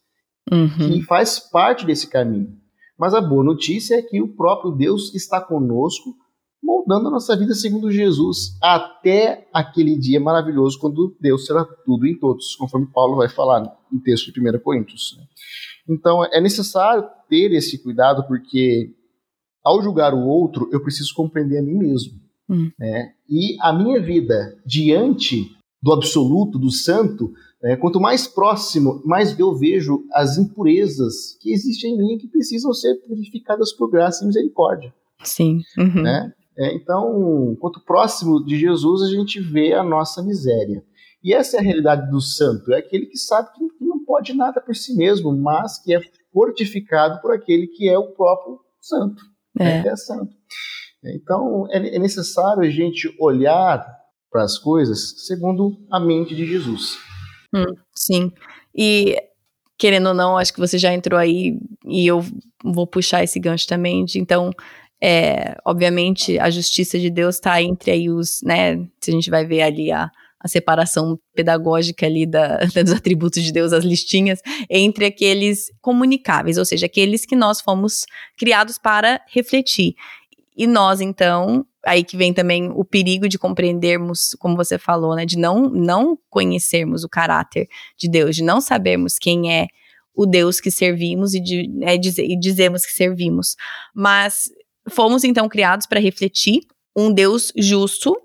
uhum. 0.50 0.70
que 0.70 1.02
faz 1.04 1.40
parte 1.40 1.86
desse 1.86 2.08
caminho. 2.08 2.58
Mas 2.98 3.14
a 3.14 3.22
boa 3.22 3.44
notícia 3.44 3.96
é 3.96 4.02
que 4.02 4.22
o 4.22 4.36
próprio 4.36 4.72
Deus 4.72 5.14
está 5.16 5.42
conosco, 5.42 6.16
moldando 6.64 7.08
a 7.08 7.12
nossa 7.12 7.36
vida 7.36 7.54
segundo 7.54 7.92
Jesus, 7.92 8.58
até 8.62 9.48
aquele 9.52 9.98
dia 9.98 10.20
maravilhoso 10.20 10.80
quando 10.80 11.16
Deus 11.20 11.46
será 11.46 11.66
tudo 11.86 12.06
em 12.06 12.18
todos, 12.18 12.56
conforme 12.56 12.88
Paulo 12.94 13.18
vai 13.18 13.28
falar 13.28 13.62
no 13.92 14.02
texto 14.02 14.32
de 14.32 14.40
1 14.40 14.60
Coríntios. 14.60 15.18
Né? 15.18 15.24
Então 15.90 16.24
é 16.26 16.40
necessário 16.40 17.04
ter 17.28 17.52
esse 17.54 17.82
cuidado, 17.82 18.24
porque 18.28 18.94
ao 19.64 19.82
julgar 19.82 20.14
o 20.14 20.28
outro, 20.28 20.70
eu 20.72 20.82
preciso 20.82 21.14
compreender 21.16 21.60
a 21.60 21.64
mim 21.64 21.78
mesmo. 21.78 22.14
Hum. 22.50 22.70
Né? 22.78 23.14
E 23.30 23.58
a 23.62 23.74
minha 23.74 24.02
vida 24.02 24.58
diante 24.66 25.56
do 25.82 25.92
absoluto, 25.94 26.60
do 26.60 26.70
santo, 26.70 27.34
é, 27.64 27.76
quanto 27.76 28.00
mais 28.00 28.28
próximo, 28.28 29.02
mais 29.06 29.38
eu 29.38 29.56
vejo 29.56 30.04
as 30.14 30.38
impurezas 30.38 31.38
que 31.40 31.52
existem 31.52 31.94
em 31.94 31.98
mim 31.98 32.18
que 32.18 32.28
precisam 32.28 32.74
ser 32.74 32.96
purificadas 33.08 33.72
por 33.72 33.90
graça 33.90 34.24
e 34.24 34.28
misericórdia. 34.28 34.94
Sim. 35.24 35.62
Uhum. 35.78 36.02
Né? 36.02 36.34
É, 36.58 36.76
então, 36.76 37.56
quanto 37.60 37.84
próximo 37.86 38.44
de 38.44 38.58
Jesus, 38.58 39.04
a 39.04 39.10
gente 39.10 39.40
vê 39.40 39.74
a 39.74 39.84
nossa 39.84 40.24
miséria. 40.24 40.84
E 41.24 41.34
essa 41.34 41.58
é 41.58 41.60
a 41.60 41.64
realidade 41.64 42.10
do 42.10 42.20
santo, 42.20 42.74
é 42.74 42.80
aquele 42.80 43.06
que 43.06 43.18
sabe 43.18 43.50
que 43.54 43.86
não 43.86 44.04
pode 44.04 44.34
nada 44.34 44.60
por 44.60 44.76
si 44.76 44.96
mesmo, 44.96 45.32
mas 45.32 45.78
que 45.78 45.94
é 45.94 46.02
fortificado 46.34 47.22
por 47.22 47.32
aquele 47.32 47.68
que 47.68 47.88
é 47.88 47.98
o 47.98 48.12
próprio 48.14 48.60
santo, 48.80 49.22
né? 49.56 49.78
é, 49.78 49.82
que 49.84 49.90
é 49.90 49.96
santo. 49.96 50.34
Então, 51.04 51.68
é, 51.70 51.96
é 51.96 52.00
necessário 52.00 52.64
a 52.64 52.70
gente 52.70 53.16
olhar 53.20 53.86
para 54.32 54.44
as 54.44 54.58
coisas 54.58 55.28
segundo 55.28 55.78
a 55.92 56.00
mente 56.00 56.36
de 56.36 56.46
Jesus. 56.46 56.98
Hum, 57.54 57.76
sim. 57.96 58.32
E 58.76 59.18
querendo 59.78 60.10
ou 60.10 60.14
não, 60.14 60.38
acho 60.38 60.54
que 60.54 60.60
você 60.60 60.78
já 60.78 60.94
entrou 60.94 61.20
aí 61.20 61.58
e 61.86 62.06
eu 62.08 62.24
vou 62.64 62.86
puxar 62.88 63.24
esse 63.24 63.40
gancho 63.40 63.68
também. 63.68 64.06
De, 64.06 64.20
então, 64.20 64.52
é, 65.02 65.56
obviamente, 65.66 66.38
a 66.40 66.50
justiça 66.50 67.00
de 67.00 67.10
Deus 67.10 67.36
está 67.36 67.62
entre 67.62 67.92
aí 67.92 68.10
os, 68.10 68.42
né? 68.44 68.76
Se 69.02 69.10
a 69.10 69.14
gente 69.14 69.30
vai 69.30 69.46
ver 69.46 69.64
ali 69.64 69.92
a, 69.92 70.10
a 70.40 70.48
separação 70.48 71.20
pedagógica 71.34 72.06
ali 72.06 72.26
da, 72.26 72.58
dos 72.84 72.92
atributos 72.94 73.44
de 73.44 73.52
Deus, 73.52 73.74
as 73.74 73.84
listinhas, 73.84 74.40
entre 74.70 75.06
aqueles 75.06 75.72
comunicáveis, 75.82 76.58
ou 76.58 76.66
seja, 76.66 76.86
aqueles 76.86 77.26
que 77.26 77.36
nós 77.36 77.60
fomos 77.60 78.06
criados 78.38 78.78
para 78.78 79.20
refletir. 79.34 79.96
E 80.56 80.68
nós, 80.68 81.02
então, 81.02 81.66
aí 81.86 82.04
que 82.04 82.16
vem 82.16 82.34
também 82.34 82.70
o 82.74 82.86
perigo 82.86 83.28
de 83.28 83.40
compreendermos, 83.40 84.36
como 84.40 84.56
você 84.56 84.78
falou, 84.78 85.16
né, 85.16 85.26
de 85.26 85.38
não, 85.38 85.70
não 85.70 86.18
conhecermos 86.30 87.04
o 87.04 87.10
caráter 87.10 87.68
de 87.98 88.10
Deus, 88.10 88.36
de 88.36 88.44
não 88.44 88.62
sabermos 88.62 89.18
quem 89.18 89.54
é 89.54 89.68
o 90.14 90.26
Deus 90.26 90.60
que 90.60 90.70
servimos 90.70 91.34
e, 91.34 91.40
de, 91.40 91.70
é, 91.82 91.98
dizer, 91.98 92.26
e 92.26 92.38
dizemos 92.38 92.86
que 92.86 92.92
servimos. 92.92 93.56
Mas 93.94 94.50
fomos 94.90 95.24
então 95.24 95.48
criados 95.48 95.88
para 95.88 96.00
refletir 96.00 96.62
um 96.96 97.12
Deus 97.12 97.52
justo 97.56 98.16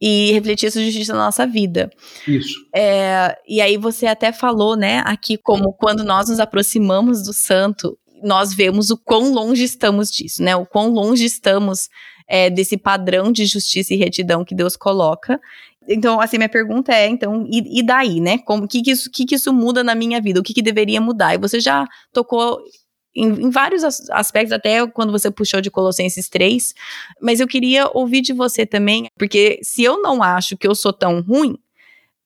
e 0.00 0.32
refletir 0.32 0.66
essa 0.66 0.82
justiça 0.82 1.12
na 1.12 1.26
nossa 1.26 1.46
vida. 1.46 1.90
Isso. 2.26 2.54
É, 2.74 3.36
e 3.46 3.60
aí 3.60 3.76
você 3.76 4.06
até 4.06 4.32
falou, 4.32 4.76
né, 4.76 5.02
aqui 5.06 5.36
como 5.36 5.72
quando 5.72 6.04
nós 6.04 6.28
nos 6.28 6.40
aproximamos 6.40 7.22
do 7.22 7.32
santo, 7.32 7.98
nós 8.22 8.54
vemos 8.54 8.90
o 8.90 8.96
quão 8.96 9.32
longe 9.32 9.64
estamos 9.64 10.10
disso, 10.10 10.42
né? 10.42 10.56
O 10.56 10.66
quão 10.66 10.88
longe 10.88 11.24
estamos 11.24 11.88
é, 12.28 12.50
desse 12.50 12.76
padrão 12.76 13.30
de 13.30 13.46
justiça 13.46 13.94
e 13.94 13.96
retidão 13.96 14.44
que 14.44 14.54
Deus 14.54 14.76
coloca. 14.76 15.40
Então, 15.88 16.20
assim, 16.20 16.36
minha 16.36 16.48
pergunta 16.48 16.92
é, 16.92 17.06
então, 17.06 17.46
e, 17.50 17.80
e 17.80 17.82
daí, 17.82 18.20
né? 18.20 18.38
Como 18.38 18.66
que 18.66 18.82
que 18.82 18.90
isso, 18.90 19.10
que 19.10 19.24
que 19.24 19.36
isso 19.36 19.52
muda 19.52 19.84
na 19.84 19.94
minha 19.94 20.20
vida? 20.20 20.40
O 20.40 20.42
que, 20.42 20.52
que 20.52 20.62
deveria 20.62 21.00
mudar? 21.00 21.34
E 21.34 21.38
você 21.38 21.60
já 21.60 21.86
tocou 22.12 22.60
em, 23.14 23.46
em, 23.46 23.50
vários 23.50 23.82
aspectos, 24.10 24.52
até 24.52 24.86
quando 24.88 25.12
você 25.12 25.30
puxou 25.30 25.60
de 25.60 25.70
Colossenses 25.70 26.28
3, 26.28 26.74
mas 27.20 27.40
eu 27.40 27.46
queria 27.46 27.88
ouvir 27.94 28.20
de 28.20 28.32
você 28.32 28.66
também, 28.66 29.06
porque 29.16 29.58
se 29.62 29.82
eu 29.82 30.02
não 30.02 30.22
acho 30.22 30.56
que 30.56 30.66
eu 30.66 30.74
sou 30.74 30.92
tão 30.92 31.22
ruim, 31.22 31.56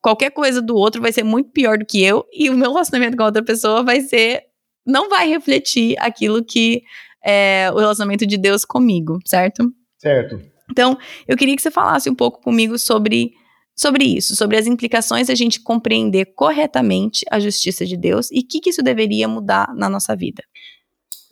qualquer 0.00 0.30
coisa 0.30 0.60
do 0.60 0.74
outro 0.74 1.00
vai 1.00 1.12
ser 1.12 1.22
muito 1.22 1.50
pior 1.50 1.78
do 1.78 1.86
que 1.86 2.02
eu, 2.02 2.26
e 2.32 2.50
o 2.50 2.56
meu 2.56 2.72
relacionamento 2.72 3.16
com 3.16 3.22
a 3.22 3.26
outra 3.26 3.44
pessoa 3.44 3.84
vai 3.84 4.00
ser. 4.00 4.44
não 4.86 5.08
vai 5.08 5.28
refletir 5.28 5.96
aquilo 5.98 6.42
que 6.44 6.82
é 7.24 7.70
o 7.72 7.78
relacionamento 7.78 8.26
de 8.26 8.38
Deus 8.38 8.64
comigo, 8.64 9.18
certo? 9.26 9.70
Certo. 10.00 10.40
Então, 10.70 10.98
eu 11.28 11.36
queria 11.36 11.54
que 11.54 11.60
você 11.60 11.70
falasse 11.70 12.08
um 12.08 12.14
pouco 12.14 12.40
comigo 12.40 12.78
sobre, 12.78 13.34
sobre 13.76 14.04
isso, 14.04 14.34
sobre 14.34 14.56
as 14.56 14.66
implicações 14.66 15.26
da 15.26 15.34
gente 15.34 15.60
compreender 15.60 16.32
corretamente 16.34 17.24
a 17.30 17.38
justiça 17.38 17.84
de 17.84 17.96
Deus 17.96 18.30
e 18.30 18.40
o 18.40 18.46
que, 18.46 18.60
que 18.60 18.70
isso 18.70 18.82
deveria 18.82 19.28
mudar 19.28 19.74
na 19.74 19.90
nossa 19.90 20.16
vida. 20.16 20.42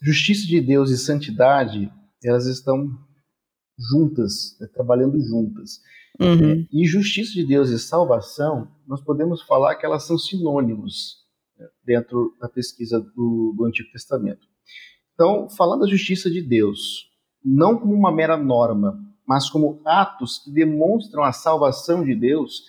Justiça 0.02 0.46
de 0.46 0.60
Deus 0.60 0.90
e 0.90 0.98
santidade, 0.98 1.90
elas 2.22 2.46
estão 2.46 2.90
juntas, 3.90 4.56
né, 4.60 4.68
trabalhando 4.72 5.18
juntas. 5.20 5.80
Uhum. 6.20 6.66
E 6.70 6.86
justiça 6.86 7.32
de 7.32 7.46
Deus 7.46 7.70
e 7.70 7.78
salvação, 7.78 8.70
nós 8.86 9.00
podemos 9.00 9.40
falar 9.42 9.76
que 9.76 9.86
elas 9.86 10.04
são 10.04 10.18
sinônimos 10.18 11.24
né, 11.56 11.66
dentro 11.84 12.36
da 12.40 12.48
pesquisa 12.48 13.00
do, 13.00 13.54
do 13.56 13.64
Antigo 13.64 13.90
Testamento. 13.92 14.46
Então, 15.14 15.48
falando 15.48 15.80
da 15.80 15.90
justiça 15.90 16.30
de 16.30 16.42
Deus, 16.42 17.07
não 17.48 17.78
como 17.78 17.94
uma 17.94 18.12
mera 18.12 18.36
norma, 18.36 18.98
mas 19.26 19.48
como 19.48 19.80
atos 19.84 20.38
que 20.38 20.50
demonstram 20.50 21.22
a 21.22 21.32
salvação 21.32 22.04
de 22.04 22.14
Deus, 22.14 22.62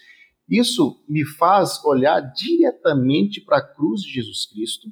isso 0.47 1.03
me 1.07 1.25
faz 1.25 1.83
olhar 1.83 2.21
diretamente 2.21 3.41
para 3.41 3.57
a 3.57 3.75
cruz 3.75 4.01
de 4.01 4.13
Jesus 4.13 4.45
Cristo, 4.45 4.87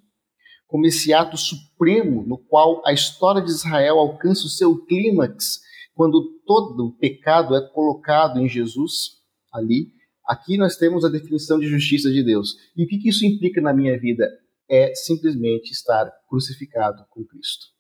como 0.68 0.86
esse 0.86 1.14
ato 1.14 1.38
supremo 1.38 2.24
no 2.28 2.38
qual 2.38 2.82
a 2.86 2.92
história 2.92 3.42
de 3.42 3.50
Israel 3.50 3.98
alcança 3.98 4.46
o 4.46 4.50
seu 4.50 4.86
clímax, 4.86 5.62
quando 5.96 6.38
todo 6.46 6.88
o 6.88 6.98
pecado 6.98 7.56
é 7.56 7.62
colocado 7.70 8.40
em 8.40 8.48
Jesus 8.48 9.18
ali. 9.54 9.94
Aqui 10.26 10.58
nós 10.58 10.76
temos 10.76 11.06
a 11.06 11.10
definição 11.10 11.58
de 11.60 11.68
justiça 11.68 12.12
de 12.12 12.22
Deus. 12.24 12.56
E 12.76 12.84
o 12.84 12.88
que 12.88 13.08
isso 13.08 13.26
implica 13.26 13.62
na 13.62 13.74
minha 13.74 13.98
vida? 13.98 14.30
É 14.70 14.94
simplesmente 14.94 15.72
estar 15.72 16.12
crucificado 16.28 17.04
com 17.10 17.26
Cristo 17.26 17.77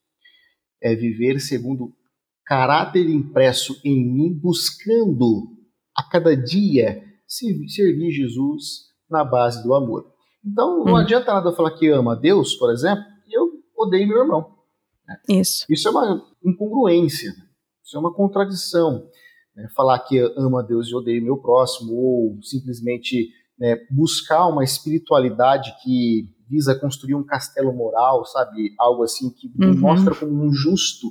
é 0.81 0.95
viver 0.95 1.39
segundo 1.39 1.93
caráter 2.45 3.09
impresso 3.09 3.79
em 3.83 4.05
mim, 4.05 4.33
buscando 4.33 5.57
a 5.95 6.03
cada 6.03 6.35
dia 6.35 7.03
servir 7.27 8.11
Jesus 8.11 8.87
na 9.09 9.23
base 9.23 9.61
do 9.63 9.73
amor. 9.73 10.05
Então, 10.45 10.85
não 10.85 10.93
hum. 10.93 10.97
adianta 10.97 11.33
nada 11.33 11.49
eu 11.49 11.55
falar 11.55 11.71
que 11.71 11.87
ama 11.89 12.15
Deus, 12.15 12.55
por 12.55 12.71
exemplo, 12.71 13.03
e 13.27 13.37
eu 13.37 13.51
odeio 13.75 14.07
meu 14.07 14.19
irmão. 14.19 14.55
Né? 15.05 15.39
Isso. 15.39 15.65
Isso 15.69 15.87
é 15.87 15.91
uma 15.91 16.25
incongruência, 16.45 17.31
isso 17.83 17.97
é 17.97 17.99
uma 17.99 18.13
contradição. 18.13 19.09
Né? 19.55 19.67
Falar 19.75 19.99
que 19.99 20.17
ama 20.37 20.63
Deus 20.63 20.87
e 20.87 20.95
odeio 20.95 21.23
meu 21.23 21.37
próximo, 21.37 21.93
ou 21.93 22.41
simplesmente 22.41 23.29
né, 23.59 23.75
buscar 23.91 24.47
uma 24.47 24.63
espiritualidade 24.63 25.75
que 25.83 26.29
visa 26.49 26.79
construir 26.79 27.15
um 27.15 27.23
castelo 27.23 27.73
moral, 27.73 28.25
sabe? 28.25 28.73
Algo 28.79 29.03
assim 29.03 29.29
que 29.29 29.51
uhum. 29.59 29.77
mostra 29.77 30.15
como 30.15 30.43
um 30.43 30.51
justo, 30.51 31.07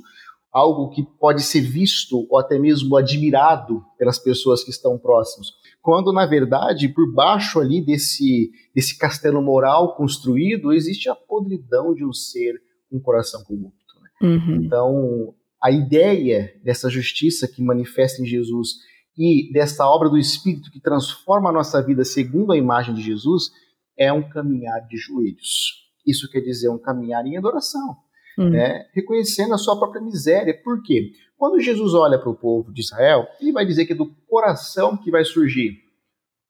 algo 0.51 0.89
que 0.89 1.03
pode 1.19 1.43
ser 1.43 1.61
visto 1.61 2.27
ou 2.29 2.39
até 2.39 2.57
mesmo 2.57 2.95
admirado 2.95 3.83
pelas 3.97 4.17
pessoas 4.17 4.63
que 4.63 4.71
estão 4.71 4.97
próximas. 4.97 5.47
Quando, 5.81 6.11
na 6.11 6.25
verdade, 6.25 6.89
por 6.89 7.13
baixo 7.13 7.59
ali 7.59 7.81
desse, 7.81 8.51
desse 8.75 8.97
castelo 8.97 9.41
moral 9.41 9.95
construído, 9.95 10.73
existe 10.73 11.09
a 11.09 11.15
podridão 11.15 11.93
de 11.93 12.03
um 12.03 12.11
ser 12.11 12.61
com 12.89 12.97
um 12.97 12.99
coração 12.99 13.43
corrupto. 13.43 13.77
Né? 14.01 14.29
Uhum. 14.29 14.55
Então, 14.63 15.33
a 15.61 15.71
ideia 15.71 16.53
dessa 16.63 16.89
justiça 16.89 17.47
que 17.47 17.61
manifesta 17.61 18.21
em 18.21 18.25
Jesus 18.25 18.75
e 19.17 19.51
dessa 19.51 19.87
obra 19.87 20.09
do 20.09 20.17
Espírito 20.17 20.71
que 20.71 20.79
transforma 20.79 21.49
a 21.49 21.53
nossa 21.53 21.81
vida 21.81 22.03
segundo 22.03 22.51
a 22.51 22.57
imagem 22.57 22.93
de 22.93 23.01
Jesus 23.01 23.51
é 23.97 24.11
um 24.11 24.27
caminhar 24.27 24.87
de 24.87 24.97
joelhos. 24.97 25.87
Isso 26.05 26.29
quer 26.29 26.41
dizer 26.41 26.69
um 26.69 26.77
caminhar 26.77 27.25
em 27.25 27.37
adoração, 27.37 27.97
uhum. 28.37 28.49
né? 28.49 28.87
reconhecendo 28.93 29.53
a 29.53 29.57
sua 29.57 29.77
própria 29.77 30.01
miséria. 30.01 30.53
Por 30.63 30.81
quê? 30.81 31.11
Quando 31.37 31.59
Jesus 31.59 31.93
olha 31.93 32.17
para 32.17 32.29
o 32.29 32.35
povo 32.35 32.71
de 32.73 32.81
Israel, 32.81 33.27
ele 33.39 33.51
vai 33.51 33.65
dizer 33.65 33.85
que 33.85 33.93
é 33.93 33.95
do 33.95 34.13
coração 34.27 34.97
que 34.97 35.11
vai 35.11 35.23
surgir 35.23 35.83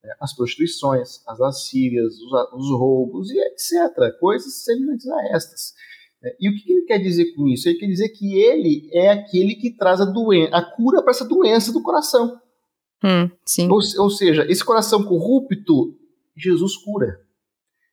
né, 0.04 0.14
as 0.20 0.34
prostituições, 0.34 1.22
as 1.28 1.40
lascívias, 1.40 2.14
os, 2.20 2.54
os 2.54 2.70
roubos 2.80 3.30
e 3.32 3.40
etc. 3.40 4.18
Coisas 4.20 4.64
semelhantes 4.64 5.08
a 5.08 5.36
estas. 5.36 5.74
É, 6.24 6.36
e 6.40 6.50
o 6.50 6.56
que 6.56 6.72
ele 6.72 6.86
quer 6.86 7.00
dizer 7.00 7.34
com 7.36 7.48
isso? 7.48 7.68
Ele 7.68 7.78
quer 7.78 7.88
dizer 7.88 8.10
que 8.10 8.40
ele 8.40 8.90
é 8.92 9.10
aquele 9.10 9.56
que 9.56 9.72
traz 9.72 10.02
a, 10.02 10.06
doen 10.06 10.48
a 10.52 10.62
cura 10.64 11.02
para 11.02 11.12
essa 11.12 11.26
doença 11.26 11.72
do 11.72 11.82
coração. 11.82 12.40
Hum, 13.04 13.30
ou, 13.70 13.80
ou, 14.04 14.10
seja, 14.10 14.46
esse 14.50 14.64
coração 14.64 15.04
corrupto, 15.04 15.96
Jesus 16.36 16.76
cura. 16.78 17.22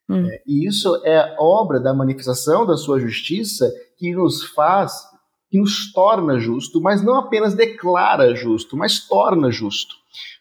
Hum. 0.08 0.26
É, 0.26 0.42
e 0.46 0.66
isso 0.66 0.94
é 1.04 1.36
obra 1.38 1.80
da 1.80 1.94
manifestação 1.94 2.66
da 2.66 2.76
sua 2.76 3.00
justiça 3.00 3.72
que 3.96 4.14
nos 4.14 4.44
faz, 4.44 4.92
que 5.50 5.58
nos 5.58 5.92
torna 5.92 6.38
justo, 6.38 6.80
mas 6.80 7.02
não 7.02 7.16
apenas 7.16 7.54
declara 7.54 8.34
justo, 8.34 8.76
mas 8.76 9.06
torna 9.06 9.50
justo. 9.50 9.94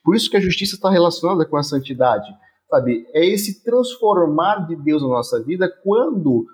Por 0.03 0.15
isso 0.15 0.29
que 0.29 0.37
a 0.37 0.41
justiça 0.41 0.75
está 0.75 0.89
relacionada 0.89 1.45
com 1.45 1.57
a 1.57 1.63
santidade. 1.63 2.29
Sabe? 2.69 3.05
É 3.13 3.25
esse 3.25 3.63
transformar 3.63 4.67
de 4.67 4.75
Deus 4.75 5.01
na 5.01 5.07
nossa 5.07 5.41
vida 5.43 5.71
quando 5.83 6.45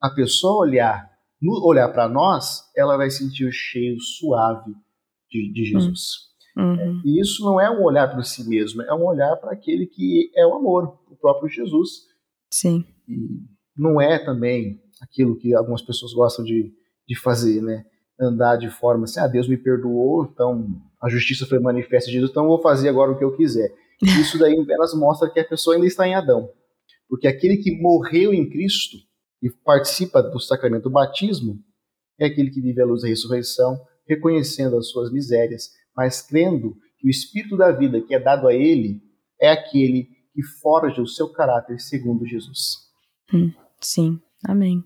a 0.00 0.10
pessoa 0.10 0.62
olhar, 0.62 1.10
olhar 1.62 1.88
para 1.88 2.08
nós, 2.08 2.62
ela 2.76 2.96
vai 2.96 3.10
sentir 3.10 3.46
o 3.46 3.52
cheiro 3.52 4.00
suave 4.00 4.72
de, 5.30 5.52
de 5.52 5.64
Jesus. 5.64 6.28
Uhum. 6.56 6.74
É, 6.74 7.00
e 7.04 7.20
isso 7.20 7.44
não 7.44 7.60
é 7.60 7.70
um 7.70 7.82
olhar 7.82 8.08
para 8.08 8.22
si 8.22 8.48
mesmo, 8.48 8.82
é 8.82 8.92
um 8.92 9.04
olhar 9.04 9.36
para 9.36 9.52
aquele 9.52 9.86
que 9.86 10.30
é 10.36 10.46
o 10.46 10.54
amor, 10.54 10.98
o 11.10 11.16
próprio 11.16 11.48
Jesus. 11.48 12.07
Sim. 12.50 12.84
E 13.06 13.40
não 13.76 14.00
é 14.00 14.18
também 14.18 14.80
aquilo 15.00 15.36
que 15.36 15.54
algumas 15.54 15.82
pessoas 15.82 16.12
gostam 16.12 16.44
de, 16.44 16.72
de 17.06 17.18
fazer, 17.18 17.62
né? 17.62 17.84
Andar 18.20 18.56
de 18.56 18.68
forma 18.68 19.04
assim, 19.04 19.20
ah, 19.20 19.28
Deus 19.28 19.48
me 19.48 19.56
perdoou, 19.56 20.24
então 20.24 20.66
a 21.00 21.08
justiça 21.08 21.46
foi 21.46 21.60
manifesta 21.60 22.10
em 22.10 22.14
Jesus, 22.14 22.30
então 22.30 22.42
eu 22.44 22.48
vou 22.48 22.60
fazer 22.60 22.88
agora 22.88 23.12
o 23.12 23.18
que 23.18 23.24
eu 23.24 23.36
quiser. 23.36 23.72
Isso 24.02 24.38
daí 24.38 24.58
apenas 24.58 24.92
mostra 24.94 25.30
que 25.30 25.38
a 25.38 25.44
pessoa 25.44 25.76
ainda 25.76 25.86
está 25.86 26.06
em 26.06 26.14
Adão. 26.14 26.50
Porque 27.08 27.28
aquele 27.28 27.56
que 27.58 27.80
morreu 27.80 28.34
em 28.34 28.48
Cristo, 28.50 28.98
e 29.42 29.50
participa 29.64 30.22
do 30.22 30.40
sacramento 30.40 30.84
do 30.84 30.90
batismo 30.90 31.58
é 32.18 32.26
aquele 32.26 32.50
que 32.50 32.60
vive 32.60 32.80
a 32.80 32.84
luz 32.84 33.02
da 33.02 33.08
ressurreição, 33.08 33.80
reconhecendo 34.06 34.76
as 34.76 34.88
suas 34.88 35.12
misérias, 35.12 35.70
mas 35.96 36.20
crendo 36.20 36.76
que 36.98 37.06
o 37.06 37.10
espírito 37.10 37.56
da 37.56 37.70
vida 37.70 38.00
que 38.00 38.14
é 38.14 38.18
dado 38.18 38.48
a 38.48 38.54
ele 38.54 39.00
é 39.40 39.50
aquele 39.50 40.08
que 40.38 40.42
forja 40.44 41.02
o 41.02 41.06
seu 41.06 41.32
caráter 41.32 41.80
segundo 41.80 42.24
Jesus. 42.24 42.76
Hum, 43.34 43.52
sim, 43.80 44.20
amém. 44.46 44.84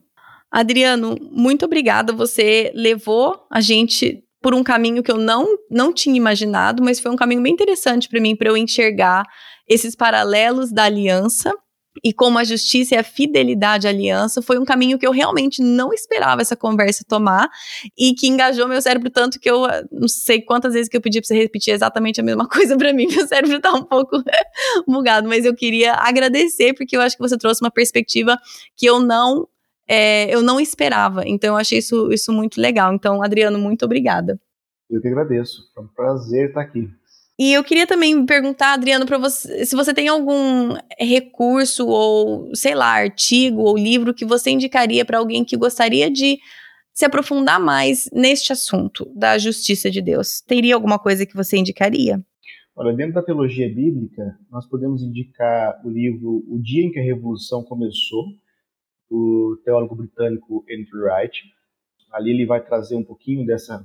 Adriano, 0.50 1.14
muito 1.30 1.66
obrigada. 1.66 2.10
Você 2.10 2.72
levou 2.74 3.46
a 3.50 3.60
gente 3.60 4.24
por 4.40 4.54
um 4.54 4.64
caminho 4.64 5.02
que 5.02 5.12
eu 5.12 5.18
não, 5.18 5.58
não 5.70 5.92
tinha 5.92 6.16
imaginado, 6.16 6.82
mas 6.82 6.98
foi 6.98 7.12
um 7.12 7.16
caminho 7.16 7.42
bem 7.42 7.52
interessante 7.52 8.08
para 8.08 8.18
mim, 8.18 8.34
para 8.34 8.48
eu 8.48 8.56
enxergar 8.56 9.26
esses 9.68 9.94
paralelos 9.94 10.72
da 10.72 10.84
aliança 10.84 11.52
e 12.02 12.12
como 12.12 12.38
a 12.38 12.44
justiça 12.44 12.94
e 12.94 12.98
a 12.98 13.04
fidelidade 13.04 13.86
à 13.86 13.90
aliança 13.90 14.40
foi 14.40 14.58
um 14.58 14.64
caminho 14.64 14.98
que 14.98 15.06
eu 15.06 15.10
realmente 15.10 15.62
não 15.62 15.92
esperava 15.92 16.40
essa 16.40 16.56
conversa 16.56 17.04
tomar 17.06 17.50
e 17.98 18.14
que 18.14 18.28
engajou 18.28 18.66
meu 18.66 18.80
cérebro 18.80 19.10
tanto 19.10 19.38
que 19.38 19.50
eu 19.50 19.64
ah, 19.64 19.82
não 19.90 20.08
sei 20.08 20.40
quantas 20.40 20.72
vezes 20.72 20.88
que 20.88 20.96
eu 20.96 21.00
pedi 21.00 21.20
para 21.20 21.28
você 21.28 21.36
repetir 21.36 21.74
exatamente 21.74 22.20
a 22.20 22.24
mesma 22.24 22.46
coisa 22.48 22.76
para 22.76 22.92
mim, 22.92 23.06
meu 23.06 23.26
cérebro 23.26 23.60
tá 23.60 23.72
um 23.72 23.84
pouco 23.84 24.22
bugado, 24.86 25.28
mas 25.28 25.44
eu 25.44 25.54
queria 25.54 25.94
agradecer 25.94 26.74
porque 26.74 26.96
eu 26.96 27.00
acho 27.00 27.16
que 27.16 27.22
você 27.22 27.36
trouxe 27.36 27.62
uma 27.62 27.70
perspectiva 27.70 28.38
que 28.76 28.86
eu 28.86 29.00
não 29.00 29.48
é, 29.88 30.32
eu 30.34 30.40
não 30.40 30.60
esperava, 30.60 31.22
então 31.26 31.50
eu 31.50 31.56
achei 31.56 31.78
isso, 31.78 32.10
isso 32.12 32.32
muito 32.32 32.60
legal. 32.60 32.94
Então, 32.94 33.22
Adriano, 33.22 33.58
muito 33.58 33.84
obrigada. 33.84 34.40
Eu 34.88 35.00
que 35.00 35.08
agradeço, 35.08 35.70
foi 35.74 35.84
um 35.84 35.88
prazer 35.88 36.48
estar 36.48 36.60
aqui. 36.60 36.88
E 37.42 37.54
eu 37.54 37.64
queria 37.64 37.88
também 37.88 38.24
perguntar, 38.24 38.74
Adriano, 38.74 39.04
para 39.04 39.18
você, 39.18 39.66
se 39.66 39.74
você 39.74 39.92
tem 39.92 40.06
algum 40.06 40.76
recurso 40.96 41.88
ou, 41.88 42.54
sei 42.54 42.72
lá, 42.72 42.86
artigo 42.86 43.62
ou 43.62 43.76
livro 43.76 44.14
que 44.14 44.24
você 44.24 44.50
indicaria 44.50 45.04
para 45.04 45.18
alguém 45.18 45.44
que 45.44 45.56
gostaria 45.56 46.08
de 46.08 46.38
se 46.92 47.04
aprofundar 47.04 47.58
mais 47.58 48.08
neste 48.12 48.52
assunto 48.52 49.12
da 49.12 49.38
justiça 49.38 49.90
de 49.90 50.00
Deus. 50.00 50.40
Teria 50.40 50.76
alguma 50.76 51.00
coisa 51.00 51.26
que 51.26 51.34
você 51.34 51.56
indicaria? 51.56 52.24
Olha, 52.76 52.94
dentro 52.94 53.14
da 53.14 53.22
teologia 53.24 53.68
bíblica, 53.68 54.38
nós 54.48 54.64
podemos 54.68 55.02
indicar 55.02 55.84
o 55.84 55.90
livro 55.90 56.44
O 56.48 56.60
Dia 56.62 56.84
em 56.84 56.92
que 56.92 57.00
a 57.00 57.02
Revolução 57.02 57.64
Começou, 57.64 58.24
do 59.10 59.60
teólogo 59.64 59.96
britânico 59.96 60.64
Andrew 60.70 61.06
Wright. 61.06 61.42
Ali 62.12 62.30
ele 62.30 62.46
vai 62.46 62.64
trazer 62.64 62.94
um 62.94 63.02
pouquinho 63.02 63.44
dessa 63.44 63.84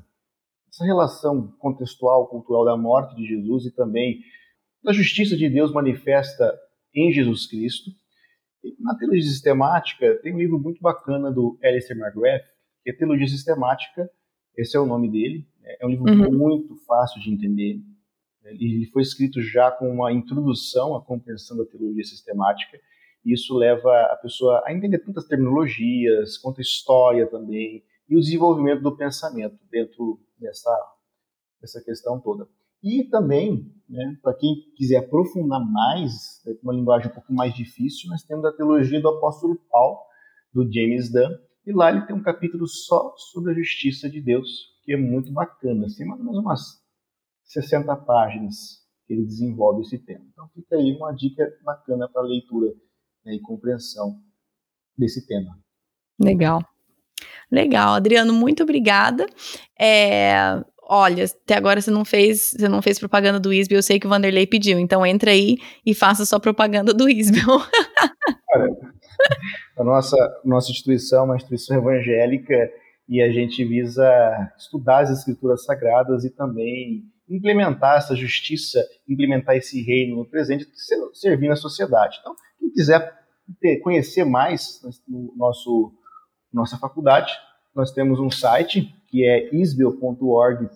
essa 0.78 0.86
relação 0.86 1.52
contextual, 1.58 2.28
cultural 2.28 2.64
da 2.64 2.78
morte 2.78 3.16
de 3.16 3.26
Jesus 3.26 3.66
e 3.66 3.72
também 3.72 4.22
da 4.84 4.94
justiça 4.94 5.36
de 5.36 5.50
Deus 5.50 5.74
manifesta 5.74 6.56
em 6.94 7.12
Jesus 7.12 7.48
Cristo. 7.48 7.90
na 8.80 8.96
teologia 8.96 9.24
sistemática, 9.24 10.20
tem 10.22 10.34
um 10.34 10.38
livro 10.38 10.60
muito 10.60 10.82
bacana 10.82 11.32
do 11.32 11.58
Alistair 11.64 12.00
McGrath, 12.00 12.44
que 12.84 12.92
é 12.92 12.94
Teologia 12.94 13.28
Sistemática, 13.28 14.10
esse 14.56 14.76
é 14.76 14.80
o 14.80 14.86
nome 14.86 15.10
dele. 15.10 15.48
É 15.80 15.86
um 15.86 15.90
livro 15.90 16.12
uhum. 16.12 16.32
muito 16.32 16.76
fácil 16.86 17.22
de 17.22 17.32
entender. 17.32 17.80
Ele 18.44 18.86
foi 18.92 19.02
escrito 19.02 19.42
já 19.42 19.72
com 19.72 19.90
uma 19.90 20.12
introdução 20.12 20.96
à 20.96 21.02
compreensão 21.02 21.58
da 21.58 21.66
teologia 21.66 22.04
sistemática, 22.04 22.80
e 23.24 23.34
isso 23.34 23.56
leva 23.56 23.92
a 24.12 24.16
pessoa 24.16 24.64
a 24.66 24.74
entender 24.74 25.00
tantas 25.00 25.26
terminologias, 25.26 26.38
quanto 26.38 26.60
a 26.60 26.62
história 26.62 27.28
também, 27.28 27.84
e 28.10 28.16
o 28.16 28.20
desenvolvimento 28.20 28.82
do 28.82 28.96
pensamento 28.96 29.58
dentro 29.70 30.20
dessa, 30.40 30.72
dessa 31.62 31.82
questão 31.82 32.20
toda. 32.20 32.48
E 32.84 33.04
também, 33.06 33.74
né, 33.90 34.18
para 34.22 34.34
quem 34.34 34.72
quiser 34.76 34.98
aprofundar 34.98 35.60
mais, 35.60 36.42
né, 36.46 36.56
uma 36.62 36.74
linguagem 36.74 37.10
um 37.10 37.14
pouco 37.14 37.34
mais 37.34 37.54
difícil, 37.54 38.10
nós 38.10 38.24
temos 38.24 38.46
a 38.46 38.54
teologia 38.54 39.02
do 39.02 39.10
apóstolo 39.10 39.56
Paulo, 39.70 40.00
do 40.54 40.72
James 40.72 41.12
Dunn, 41.12 41.38
e 41.66 41.74
lá 41.74 41.92
ele 41.92 42.06
tem 42.06 42.16
um 42.16 42.22
capítulo 42.22 42.68
só 42.68 43.14
sobre 43.18 43.52
a 43.52 43.56
justiça 43.56 44.10
de 44.10 44.22
Deus, 44.22 44.78
que 44.84 44.94
é 44.94 44.98
muito 44.98 45.32
bacana, 45.34 45.88
assim, 45.88 46.06
mais 46.06 46.20
ou 46.20 46.26
menos 46.26 46.40
umas 46.40 46.82
60 47.44 47.96
páginas 47.98 48.86
que 49.06 49.14
ele 49.14 49.26
desenvolve 49.26 49.82
esse 49.82 49.98
tema. 50.00 50.26
Então 50.32 50.48
fica 50.50 50.76
aí 50.76 50.96
uma 50.96 51.12
dica 51.14 51.46
bacana 51.64 52.08
para 52.08 52.22
leitura 52.22 52.74
né, 53.26 53.36
e 53.36 53.40
compreensão 53.42 54.22
desse 54.98 55.26
tema. 55.28 55.60
Legal. 56.20 56.62
Legal, 57.52 57.94
Adriano, 57.94 58.34
muito 58.34 58.64
obrigada. 58.64 59.26
É, 59.80 60.62
olha, 60.84 61.26
até 61.26 61.56
agora 61.56 61.82
você 61.82 61.92
não 61.92 62.04
fez, 62.04 62.52
você 62.58 62.68
não 62.68 62.82
fez 62.82 63.00
propaganda 63.00 63.40
do 63.40 63.54
ISB, 63.54 63.76
eu 63.76 63.84
sei 63.84 64.00
que 64.00 64.08
o 64.08 64.10
Vanderlei 64.10 64.46
pediu, 64.48 64.80
então 64.80 65.06
entra 65.06 65.32
aí 65.32 65.58
e 65.86 65.94
faça 65.94 66.26
sua 66.26 66.40
propaganda 66.40 66.94
do 66.94 67.10
ISB. 67.10 67.40
a 69.78 69.84
nossa, 69.84 70.42
nossa 70.44 70.72
instituição 70.72 71.20
é 71.20 71.24
uma 71.26 71.36
instituição 71.36 71.78
evangélica 71.78 72.72
e 73.08 73.22
a 73.22 73.32
gente 73.32 73.64
visa 73.64 74.52
estudar 74.58 75.04
as 75.04 75.10
escrituras 75.10 75.64
sagradas 75.64 76.26
e 76.26 76.30
também 76.30 77.04
implementar 77.30 77.98
essa 77.98 78.16
justiça, 78.16 78.84
implementar 79.08 79.56
esse 79.56 79.82
reino 79.82 80.16
no 80.18 80.26
presente, 80.26 80.66
servir 81.14 81.50
na 81.50 81.56
sociedade. 81.56 82.18
Então, 82.20 82.34
quem 82.60 82.72
quiser 82.72 83.14
conhecer 83.82 84.26
mais 84.26 84.82
no 85.08 85.34
nosso 85.36 85.94
nossa 86.58 86.78
faculdade. 86.78 87.32
Nós 87.74 87.92
temos 87.92 88.20
um 88.20 88.30
site 88.30 88.94
que 89.08 89.26
é 89.26 89.56
isbel.org.br 89.56 90.68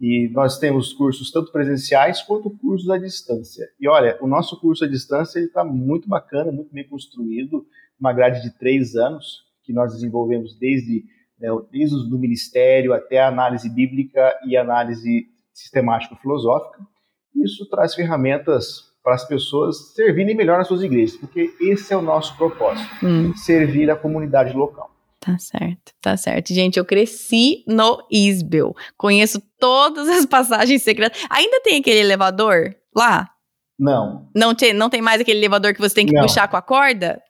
e 0.00 0.28
nós 0.32 0.58
temos 0.58 0.92
cursos 0.92 1.30
tanto 1.30 1.50
presenciais 1.50 2.22
quanto 2.22 2.50
cursos 2.50 2.88
à 2.90 2.98
distância. 2.98 3.66
E 3.80 3.88
olha, 3.88 4.18
o 4.20 4.26
nosso 4.26 4.60
curso 4.60 4.84
à 4.84 4.88
distância 4.88 5.40
está 5.40 5.64
muito 5.64 6.08
bacana, 6.08 6.52
muito 6.52 6.72
bem 6.72 6.86
construído, 6.86 7.66
uma 7.98 8.12
grade 8.12 8.42
de 8.42 8.50
três 8.58 8.94
anos 8.94 9.46
que 9.64 9.72
nós 9.72 9.94
desenvolvemos 9.94 10.56
desde, 10.58 11.04
né, 11.40 11.48
desde 11.72 11.96
o 11.96 12.00
do 12.00 12.18
ministério 12.18 12.92
até 12.92 13.18
a 13.18 13.28
análise 13.28 13.68
bíblica 13.70 14.38
e 14.46 14.56
análise 14.56 15.26
sistemático-filosófica. 15.52 16.86
Isso 17.34 17.66
traz 17.68 17.94
ferramentas 17.94 18.85
para 19.06 19.14
as 19.14 19.24
pessoas 19.24 19.92
servirem 19.94 20.34
melhor 20.34 20.58
nas 20.58 20.66
suas 20.66 20.82
igrejas, 20.82 21.16
porque 21.16 21.54
esse 21.60 21.92
é 21.92 21.96
o 21.96 22.02
nosso 22.02 22.36
propósito, 22.36 23.06
hum. 23.06 23.32
servir 23.36 23.88
a 23.88 23.94
comunidade 23.94 24.52
local. 24.52 24.90
Tá 25.20 25.38
certo, 25.38 25.92
tá 26.02 26.16
certo. 26.16 26.52
Gente, 26.52 26.76
eu 26.76 26.84
cresci 26.84 27.62
no 27.68 28.04
Isbel. 28.10 28.74
Conheço 28.96 29.40
todas 29.60 30.08
as 30.08 30.26
passagens 30.26 30.82
secretas. 30.82 31.24
Ainda 31.30 31.60
tem 31.60 31.78
aquele 31.78 32.00
elevador 32.00 32.74
lá? 32.96 33.30
Não. 33.78 34.28
Não 34.34 34.52
tem, 34.56 34.72
não 34.72 34.90
tem 34.90 35.00
mais 35.00 35.20
aquele 35.20 35.38
elevador 35.38 35.72
que 35.72 35.80
você 35.80 35.94
tem 35.94 36.06
que 36.06 36.12
não. 36.12 36.22
puxar 36.22 36.48
com 36.48 36.56
a 36.56 36.62
corda? 36.62 37.22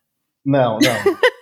Não, 0.43 0.79
não. 0.79 1.17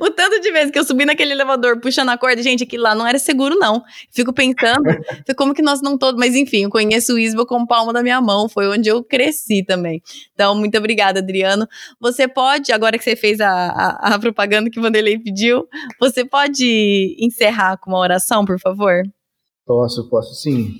o 0.00 0.10
tanto 0.10 0.40
de 0.40 0.50
vezes 0.52 0.70
que 0.70 0.78
eu 0.78 0.84
subi 0.84 1.04
naquele 1.04 1.32
elevador 1.32 1.80
puxando 1.80 2.10
a 2.10 2.18
corda, 2.18 2.42
gente, 2.42 2.64
aquilo 2.64 2.82
lá 2.82 2.94
não 2.94 3.06
era 3.06 3.18
seguro, 3.18 3.56
não. 3.56 3.82
Fico 4.10 4.32
pensando, 4.32 4.82
como 5.36 5.54
que 5.54 5.62
nós 5.62 5.80
não 5.82 5.96
todos. 5.98 6.18
Mas 6.18 6.34
enfim, 6.34 6.64
eu 6.64 6.70
conheço 6.70 7.14
o 7.14 7.18
Isbo 7.18 7.46
com 7.46 7.66
palma 7.66 7.92
da 7.92 8.02
minha 8.02 8.20
mão, 8.20 8.48
foi 8.48 8.68
onde 8.68 8.88
eu 8.88 9.02
cresci 9.02 9.64
também. 9.64 10.02
Então, 10.32 10.54
muito 10.54 10.76
obrigada, 10.76 11.20
Adriano. 11.20 11.66
Você 12.00 12.28
pode, 12.28 12.72
agora 12.72 12.98
que 12.98 13.04
você 13.04 13.16
fez 13.16 13.40
a, 13.40 13.50
a, 13.50 14.14
a 14.14 14.18
propaganda 14.18 14.70
que 14.70 14.78
o 14.78 14.82
Vanderlei 14.82 15.18
pediu, 15.18 15.66
você 16.00 16.24
pode 16.24 17.16
encerrar 17.18 17.76
com 17.78 17.90
uma 17.90 17.98
oração, 17.98 18.44
por 18.44 18.58
favor? 18.58 19.02
Posso, 19.66 20.08
posso 20.08 20.34
sim. 20.34 20.74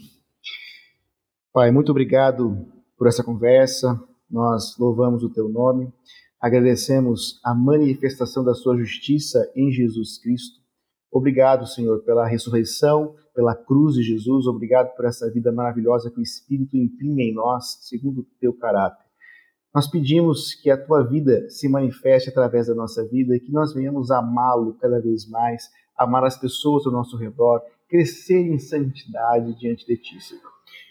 Pai, 1.53 1.71
muito 1.71 1.91
obrigado 1.91 2.67
por 2.99 3.07
essa 3.07 3.23
conversa. 3.23 3.99
Nós 4.31 4.77
louvamos 4.79 5.23
o 5.23 5.29
teu 5.29 5.49
nome. 5.49 5.93
Agradecemos 6.45 7.41
a 7.43 7.55
manifestação 7.55 8.45
da 8.45 8.53
sua 8.53 8.77
justiça 8.77 9.51
em 9.57 9.73
Jesus 9.73 10.19
Cristo. 10.19 10.61
Obrigado, 11.11 11.67
Senhor, 11.67 12.03
pela 12.03 12.27
ressurreição, 12.27 13.15
pela 13.35 13.55
cruz 13.55 13.95
de 13.95 14.03
Jesus. 14.03 14.47
Obrigado 14.47 14.95
por 14.95 15.07
essa 15.07 15.31
vida 15.31 15.51
maravilhosa 15.51 16.11
que 16.11 16.21
o 16.21 16.23
Espírito 16.23 16.77
imprime 16.77 17.31
em 17.31 17.35
nós, 17.35 17.79
segundo 17.81 18.21
o 18.21 18.27
teu 18.39 18.53
caráter. 18.53 19.03
Nós 19.75 19.91
pedimos 19.91 20.53
que 20.53 20.71
a 20.71 20.77
tua 20.77 21.03
vida 21.03 21.49
se 21.49 21.67
manifeste 21.67 22.29
através 22.29 22.67
da 22.67 22.75
nossa 22.75 23.03
vida 23.09 23.35
e 23.35 23.41
que 23.41 23.51
nós 23.51 23.73
venhamos 23.73 24.11
amá-lo 24.11 24.75
cada 24.75 25.01
vez 25.01 25.27
mais, 25.27 25.71
amar 25.97 26.25
as 26.25 26.39
pessoas 26.39 26.85
ao 26.85 26.93
nosso 26.93 27.17
redor, 27.17 27.63
crescer 27.89 28.53
em 28.53 28.59
santidade 28.59 29.59
diante 29.59 29.87
de 29.87 29.97
ti, 29.97 30.23
Senhor. 30.23 30.43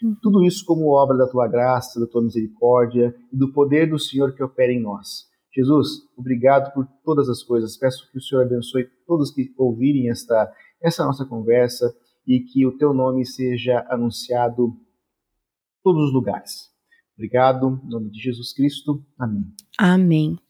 Hum. 0.02 0.16
Tudo 0.20 0.42
isso 0.42 0.64
como 0.66 0.88
obra 0.88 1.16
da 1.16 1.28
tua 1.28 1.46
graça, 1.46 2.00
da 2.00 2.08
tua 2.08 2.24
misericórdia 2.24 3.14
e 3.32 3.36
do 3.36 3.52
poder 3.52 3.88
do 3.88 4.00
Senhor 4.00 4.34
que 4.34 4.42
opera 4.42 4.72
em 4.72 4.82
nós. 4.82 5.32
Jesus, 5.54 5.88
obrigado 6.16 6.72
por 6.74 6.86
todas 7.04 7.28
as 7.28 7.42
coisas. 7.42 7.76
Peço 7.76 8.10
que 8.10 8.18
o 8.18 8.20
Senhor 8.20 8.42
abençoe 8.42 8.88
todos 9.06 9.30
que 9.30 9.54
ouvirem 9.56 10.10
esta, 10.10 10.52
essa 10.82 11.04
nossa 11.04 11.24
conversa 11.24 11.94
e 12.26 12.40
que 12.40 12.66
o 12.66 12.76
teu 12.76 12.92
nome 12.92 13.24
seja 13.24 13.86
anunciado 13.88 14.66
em 14.66 15.82
todos 15.82 16.08
os 16.08 16.12
lugares. 16.12 16.72
Obrigado, 17.14 17.80
em 17.84 17.88
nome 17.88 18.10
de 18.10 18.20
Jesus 18.20 18.52
Cristo. 18.52 19.04
Amém. 19.18 19.44
Amém. 19.78 20.43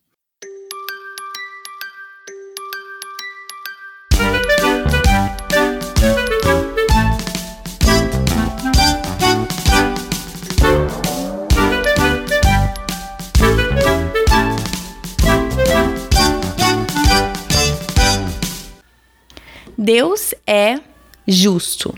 Deus 19.85 20.33
é 20.47 20.81
justo. 21.29 21.95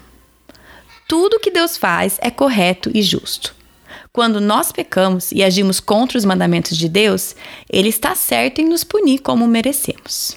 Tudo 1.07 1.39
que 1.39 1.53
Deus 1.53 1.77
faz 1.77 2.19
é 2.21 2.33
correto 2.33 2.91
e 2.93 3.01
justo. 3.01 3.55
Quando 4.13 4.41
nós 4.41 4.73
pecamos 4.73 5.31
e 5.31 5.45
agimos 5.45 5.79
contra 5.79 6.19
os 6.19 6.25
mandamentos 6.25 6.77
de 6.77 6.89
Deus, 6.89 7.37
Ele 7.71 7.89
está 7.89 8.17
certo 8.17 8.61
em 8.61 8.65
nos 8.65 8.83
punir 8.83 9.21
como 9.21 9.47
merecemos. 9.47 10.37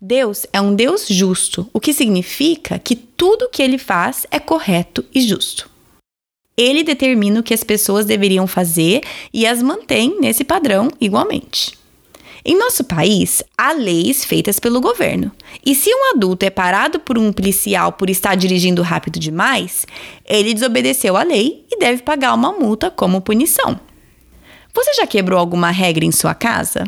Deus 0.00 0.46
é 0.54 0.58
um 0.58 0.74
Deus 0.74 1.06
justo, 1.06 1.68
o 1.70 1.78
que 1.78 1.92
significa 1.92 2.78
que 2.78 2.96
tudo 2.96 3.50
que 3.50 3.62
ele 3.62 3.76
faz 3.76 4.26
é 4.30 4.38
correto 4.38 5.04
e 5.14 5.20
justo. 5.20 5.68
Ele 6.56 6.82
determina 6.82 7.40
o 7.40 7.42
que 7.42 7.52
as 7.52 7.62
pessoas 7.62 8.06
deveriam 8.06 8.46
fazer 8.46 9.02
e 9.34 9.46
as 9.46 9.60
mantém 9.60 10.18
nesse 10.18 10.44
padrão 10.44 10.90
igualmente. 10.98 11.77
Em 12.44 12.56
nosso 12.56 12.84
país, 12.84 13.42
há 13.56 13.72
leis 13.72 14.24
feitas 14.24 14.58
pelo 14.58 14.80
governo. 14.80 15.32
E 15.64 15.74
se 15.74 15.90
um 15.92 16.14
adulto 16.14 16.44
é 16.44 16.50
parado 16.50 17.00
por 17.00 17.18
um 17.18 17.32
policial 17.32 17.92
por 17.92 18.08
estar 18.08 18.34
dirigindo 18.36 18.82
rápido 18.82 19.18
demais, 19.18 19.86
ele 20.24 20.54
desobedeceu 20.54 21.16
a 21.16 21.22
lei 21.22 21.64
e 21.70 21.78
deve 21.78 22.02
pagar 22.02 22.34
uma 22.34 22.52
multa 22.52 22.90
como 22.90 23.20
punição. 23.20 23.78
Você 24.72 24.94
já 24.94 25.06
quebrou 25.06 25.38
alguma 25.38 25.70
regra 25.70 26.04
em 26.04 26.12
sua 26.12 26.34
casa? 26.34 26.84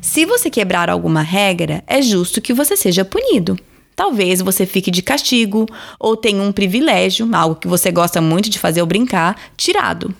Se 0.00 0.24
você 0.24 0.50
quebrar 0.50 0.90
alguma 0.90 1.22
regra, 1.22 1.82
é 1.86 2.02
justo 2.02 2.40
que 2.40 2.52
você 2.52 2.76
seja 2.76 3.04
punido. 3.04 3.58
Talvez 3.96 4.40
você 4.40 4.64
fique 4.64 4.90
de 4.90 5.02
castigo 5.02 5.66
ou 5.98 6.16
tenha 6.16 6.42
um 6.42 6.52
privilégio, 6.52 7.28
algo 7.34 7.56
que 7.56 7.68
você 7.68 7.90
gosta 7.90 8.20
muito 8.20 8.48
de 8.48 8.58
fazer 8.58 8.80
ou 8.80 8.86
brincar, 8.86 9.38
tirado. 9.56 10.14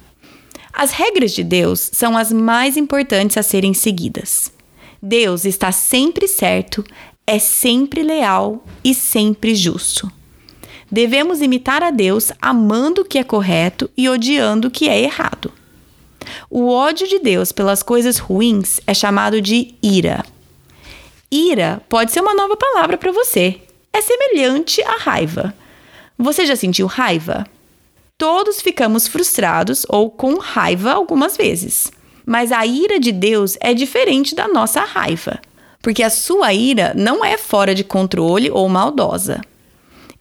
As 0.72 0.92
regras 0.92 1.32
de 1.32 1.42
Deus 1.42 1.90
são 1.92 2.16
as 2.16 2.32
mais 2.32 2.76
importantes 2.76 3.36
a 3.36 3.42
serem 3.42 3.74
seguidas. 3.74 4.52
Deus 5.02 5.44
está 5.44 5.72
sempre 5.72 6.28
certo, 6.28 6.84
é 7.26 7.38
sempre 7.38 8.02
leal 8.02 8.64
e 8.84 8.94
sempre 8.94 9.54
justo. 9.54 10.10
Devemos 10.90 11.40
imitar 11.40 11.82
a 11.82 11.90
Deus 11.90 12.32
amando 12.40 13.02
o 13.02 13.04
que 13.04 13.18
é 13.18 13.24
correto 13.24 13.88
e 13.96 14.08
odiando 14.08 14.68
o 14.68 14.70
que 14.70 14.88
é 14.88 15.00
errado. 15.00 15.52
O 16.48 16.68
ódio 16.68 17.06
de 17.06 17.18
Deus 17.18 17.52
pelas 17.52 17.82
coisas 17.82 18.18
ruins 18.18 18.80
é 18.86 18.92
chamado 18.92 19.40
de 19.40 19.74
ira. 19.82 20.24
Ira 21.30 21.80
pode 21.88 22.10
ser 22.10 22.20
uma 22.20 22.34
nova 22.34 22.56
palavra 22.56 22.98
para 22.98 23.12
você. 23.12 23.60
É 23.92 24.00
semelhante 24.00 24.82
à 24.82 24.96
raiva. 24.96 25.54
Você 26.18 26.44
já 26.44 26.56
sentiu 26.56 26.86
raiva? 26.86 27.46
Todos 28.20 28.60
ficamos 28.60 29.08
frustrados 29.08 29.86
ou 29.88 30.10
com 30.10 30.34
raiva 30.34 30.92
algumas 30.92 31.38
vezes. 31.38 31.90
Mas 32.26 32.52
a 32.52 32.66
ira 32.66 33.00
de 33.00 33.12
Deus 33.12 33.56
é 33.62 33.72
diferente 33.72 34.34
da 34.34 34.46
nossa 34.46 34.82
raiva, 34.82 35.40
porque 35.80 36.02
a 36.02 36.10
sua 36.10 36.52
ira 36.52 36.92
não 36.94 37.24
é 37.24 37.38
fora 37.38 37.74
de 37.74 37.82
controle 37.82 38.50
ou 38.50 38.68
maldosa. 38.68 39.40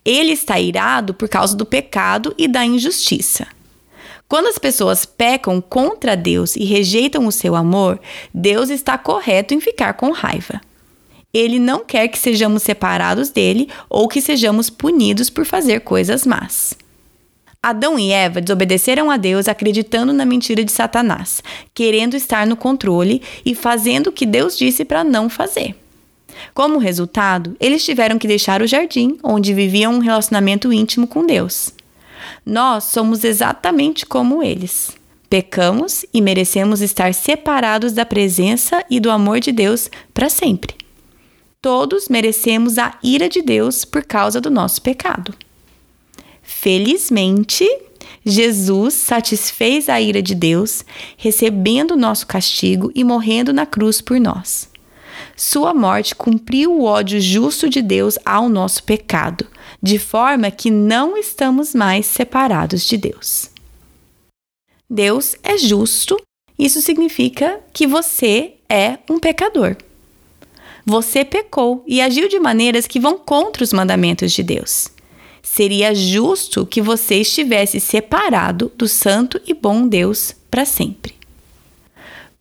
Ele 0.05 0.31
está 0.31 0.57
irado 0.57 1.13
por 1.13 1.27
causa 1.27 1.57
do 1.57 1.65
pecado 1.65 2.33
e 2.37 2.47
da 2.47 2.65
injustiça. 2.65 3.45
Quando 4.29 4.47
as 4.47 4.57
pessoas 4.57 5.05
pecam 5.05 5.59
contra 5.59 6.15
Deus 6.15 6.55
e 6.55 6.63
rejeitam 6.63 7.27
o 7.27 7.33
seu 7.33 7.53
amor, 7.53 7.99
Deus 8.33 8.69
está 8.69 8.97
correto 8.97 9.53
em 9.53 9.59
ficar 9.59 9.95
com 9.95 10.11
raiva. 10.11 10.61
Ele 11.33 11.59
não 11.59 11.83
quer 11.83 12.07
que 12.07 12.17
sejamos 12.17 12.63
separados 12.63 13.29
dele 13.29 13.67
ou 13.89 14.07
que 14.07 14.21
sejamos 14.21 14.69
punidos 14.69 15.29
por 15.29 15.45
fazer 15.45 15.81
coisas 15.81 16.25
más. 16.25 16.77
Adão 17.61 17.99
e 17.99 18.09
Eva 18.09 18.39
desobedeceram 18.39 19.11
a 19.11 19.17
Deus 19.17 19.49
acreditando 19.49 20.13
na 20.13 20.23
mentira 20.23 20.63
de 20.63 20.71
Satanás, 20.71 21.43
querendo 21.73 22.15
estar 22.15 22.47
no 22.47 22.55
controle 22.55 23.21
e 23.45 23.53
fazendo 23.53 24.07
o 24.07 24.11
que 24.13 24.25
Deus 24.25 24.57
disse 24.57 24.85
para 24.85 25.03
não 25.03 25.29
fazer. 25.29 25.75
Como 26.53 26.77
resultado, 26.77 27.57
eles 27.59 27.83
tiveram 27.83 28.17
que 28.17 28.29
deixar 28.29 28.61
o 28.61 28.67
jardim, 28.67 29.17
onde 29.21 29.53
viviam 29.53 29.95
um 29.95 29.99
relacionamento 29.99 30.71
íntimo 30.71 31.05
com 31.05 31.25
Deus. 31.25 31.73
Nós 32.45 32.85
somos 32.85 33.25
exatamente 33.25 34.05
como 34.05 34.41
eles. 34.41 34.97
Pecamos 35.29 36.05
e 36.13 36.21
merecemos 36.21 36.79
estar 36.79 37.13
separados 37.13 37.91
da 37.91 38.05
presença 38.05 38.85
e 38.89 39.01
do 39.01 39.11
amor 39.11 39.41
de 39.41 39.51
Deus 39.51 39.91
para 40.13 40.29
sempre. 40.29 40.75
Todos 41.61 42.07
merecemos 42.07 42.77
a 42.77 42.97
ira 43.03 43.27
de 43.27 43.41
Deus 43.41 43.83
por 43.83 44.01
causa 44.05 44.39
do 44.39 44.49
nosso 44.49 44.81
pecado. 44.81 45.33
Felizmente, 46.49 47.63
Jesus 48.25 48.95
satisfez 48.95 49.87
a 49.87 50.01
ira 50.01 50.19
de 50.21 50.33
Deus, 50.33 50.83
recebendo 51.15 51.91
o 51.91 51.97
nosso 51.97 52.25
castigo 52.25 52.91
e 52.95 53.03
morrendo 53.03 53.53
na 53.53 53.67
cruz 53.67 54.01
por 54.01 54.19
nós. 54.19 54.67
Sua 55.37 55.75
morte 55.75 56.15
cumpriu 56.15 56.73
o 56.73 56.83
ódio 56.83 57.21
justo 57.21 57.69
de 57.69 57.83
Deus 57.83 58.17
ao 58.25 58.49
nosso 58.49 58.83
pecado, 58.83 59.45
de 59.81 59.99
forma 59.99 60.49
que 60.49 60.71
não 60.71 61.15
estamos 61.15 61.75
mais 61.75 62.07
separados 62.07 62.85
de 62.85 62.97
Deus. 62.97 63.51
Deus 64.89 65.35
é 65.43 65.55
justo, 65.55 66.19
isso 66.57 66.81
significa 66.81 67.59
que 67.71 67.85
você 67.85 68.55
é 68.67 68.97
um 69.09 69.19
pecador. 69.19 69.77
Você 70.83 71.23
pecou 71.23 71.83
e 71.87 72.01
agiu 72.01 72.27
de 72.27 72.39
maneiras 72.39 72.87
que 72.87 72.99
vão 72.99 73.19
contra 73.19 73.63
os 73.63 73.71
mandamentos 73.71 74.33
de 74.33 74.41
Deus. 74.41 74.89
Seria 75.41 75.93
justo 75.95 76.65
que 76.65 76.81
você 76.81 77.15
estivesse 77.21 77.79
separado 77.79 78.71
do 78.77 78.87
santo 78.87 79.39
e 79.45 79.53
bom 79.53 79.87
Deus 79.87 80.35
para 80.49 80.65
sempre. 80.65 81.15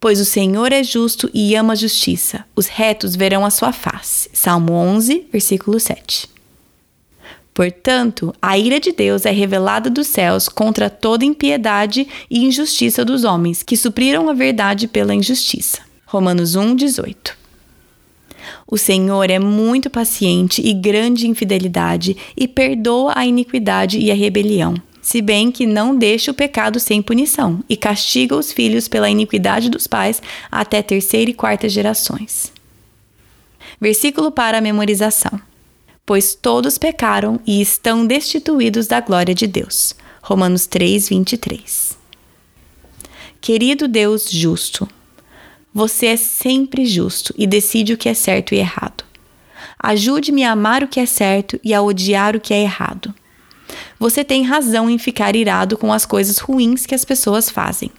Pois 0.01 0.21
o 0.21 0.25
Senhor 0.25 0.73
é 0.73 0.83
justo 0.83 1.29
e 1.35 1.55
ama 1.57 1.73
a 1.73 1.77
justiça. 1.77 2.45
Os 2.55 2.67
retos 2.67 3.17
verão 3.17 3.45
a 3.45 3.51
sua 3.51 3.73
face. 3.73 4.31
Salmo 4.33 4.73
11, 4.73 5.27
versículo 5.33 5.81
7. 5.81 6.29
Portanto, 7.53 8.33
a 8.41 8.57
ira 8.57 8.79
de 8.79 8.93
Deus 8.93 9.27
é 9.27 9.33
revelada 9.33 9.91
dos 9.91 10.07
céus 10.07 10.49
contra 10.49 10.89
toda 10.89 11.25
impiedade 11.25 12.07
e 12.31 12.45
injustiça 12.45 13.05
dos 13.05 13.25
homens 13.25 13.65
que 13.65 13.77
supriram 13.77 14.29
a 14.29 14.33
verdade 14.33 14.87
pela 14.87 15.13
injustiça. 15.13 15.81
Romanos 16.07 16.55
1, 16.55 16.77
18. 16.77 17.38
O 18.71 18.77
Senhor 18.77 19.31
é 19.31 19.39
muito 19.39 19.89
paciente 19.89 20.61
e 20.61 20.75
grande 20.75 21.27
em 21.27 21.35
fidelidade 21.35 22.15
e 22.37 22.47
perdoa 22.47 23.15
a 23.17 23.25
iniquidade 23.25 23.99
e 23.99 24.11
a 24.11 24.15
rebelião, 24.15 24.75
se 25.01 25.23
bem 25.23 25.51
que 25.51 25.65
não 25.65 25.97
deixa 25.97 26.31
o 26.31 26.35
pecado 26.35 26.79
sem 26.79 27.01
punição 27.01 27.65
e 27.67 27.75
castiga 27.75 28.37
os 28.37 28.53
filhos 28.53 28.87
pela 28.87 29.09
iniquidade 29.09 29.71
dos 29.71 29.87
pais 29.87 30.21
até 30.53 30.83
terceira 30.83 31.31
e 31.31 31.35
quarta 31.35 31.67
gerações. 31.67 32.53
Versículo 33.81 34.31
para 34.31 34.61
memorização. 34.61 35.41
Pois 36.05 36.35
todos 36.35 36.77
pecaram 36.77 37.41
e 37.47 37.63
estão 37.63 38.07
destituídos 38.07 38.87
da 38.87 39.01
glória 39.01 39.35
de 39.35 39.47
Deus. 39.47 39.95
Romanos 40.23 40.67
3, 40.67 41.09
23. 41.09 41.97
Querido 43.41 43.89
Deus 43.89 44.31
justo, 44.31 44.87
você 45.73 46.07
é 46.07 46.17
sempre 46.17 46.85
justo 46.87 47.35
e 47.37 47.47
decide 47.47 47.93
o 47.93 47.97
que 47.97 48.09
é 48.09 48.15
certo 48.15 48.55
e 48.55 48.59
errado. 48.59 49.05
Ajude-me 49.79 50.45
a 50.45 50.53
amar 50.53 50.83
o 50.83 50.89
que 50.89 50.99
é 50.99 51.07
certo 51.07 51.59
e 51.63 51.73
a 51.73 51.83
odiar 51.83 52.35
o 52.35 52.41
que 52.41 52.53
é 52.53 52.63
errado. 52.63 53.15
Você 53.99 54.25
tem 54.25 54.43
razão 54.43 54.89
em 54.89 54.99
ficar 54.99 55.37
irado 55.37 55.77
com 55.77 55.93
as 55.93 56.07
coisas 56.07 56.39
ruins 56.39 56.87
que 56.87 56.95
as 56.95 57.05
pessoas 57.05 57.51
fazem. 57.51 57.91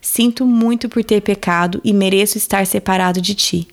Sinto 0.00 0.46
muito 0.46 0.88
por 0.88 1.02
ter 1.02 1.20
pecado 1.20 1.80
e 1.82 1.92
mereço 1.92 2.38
estar 2.38 2.66
separado 2.66 3.20
de 3.20 3.34
ti. 3.34 3.68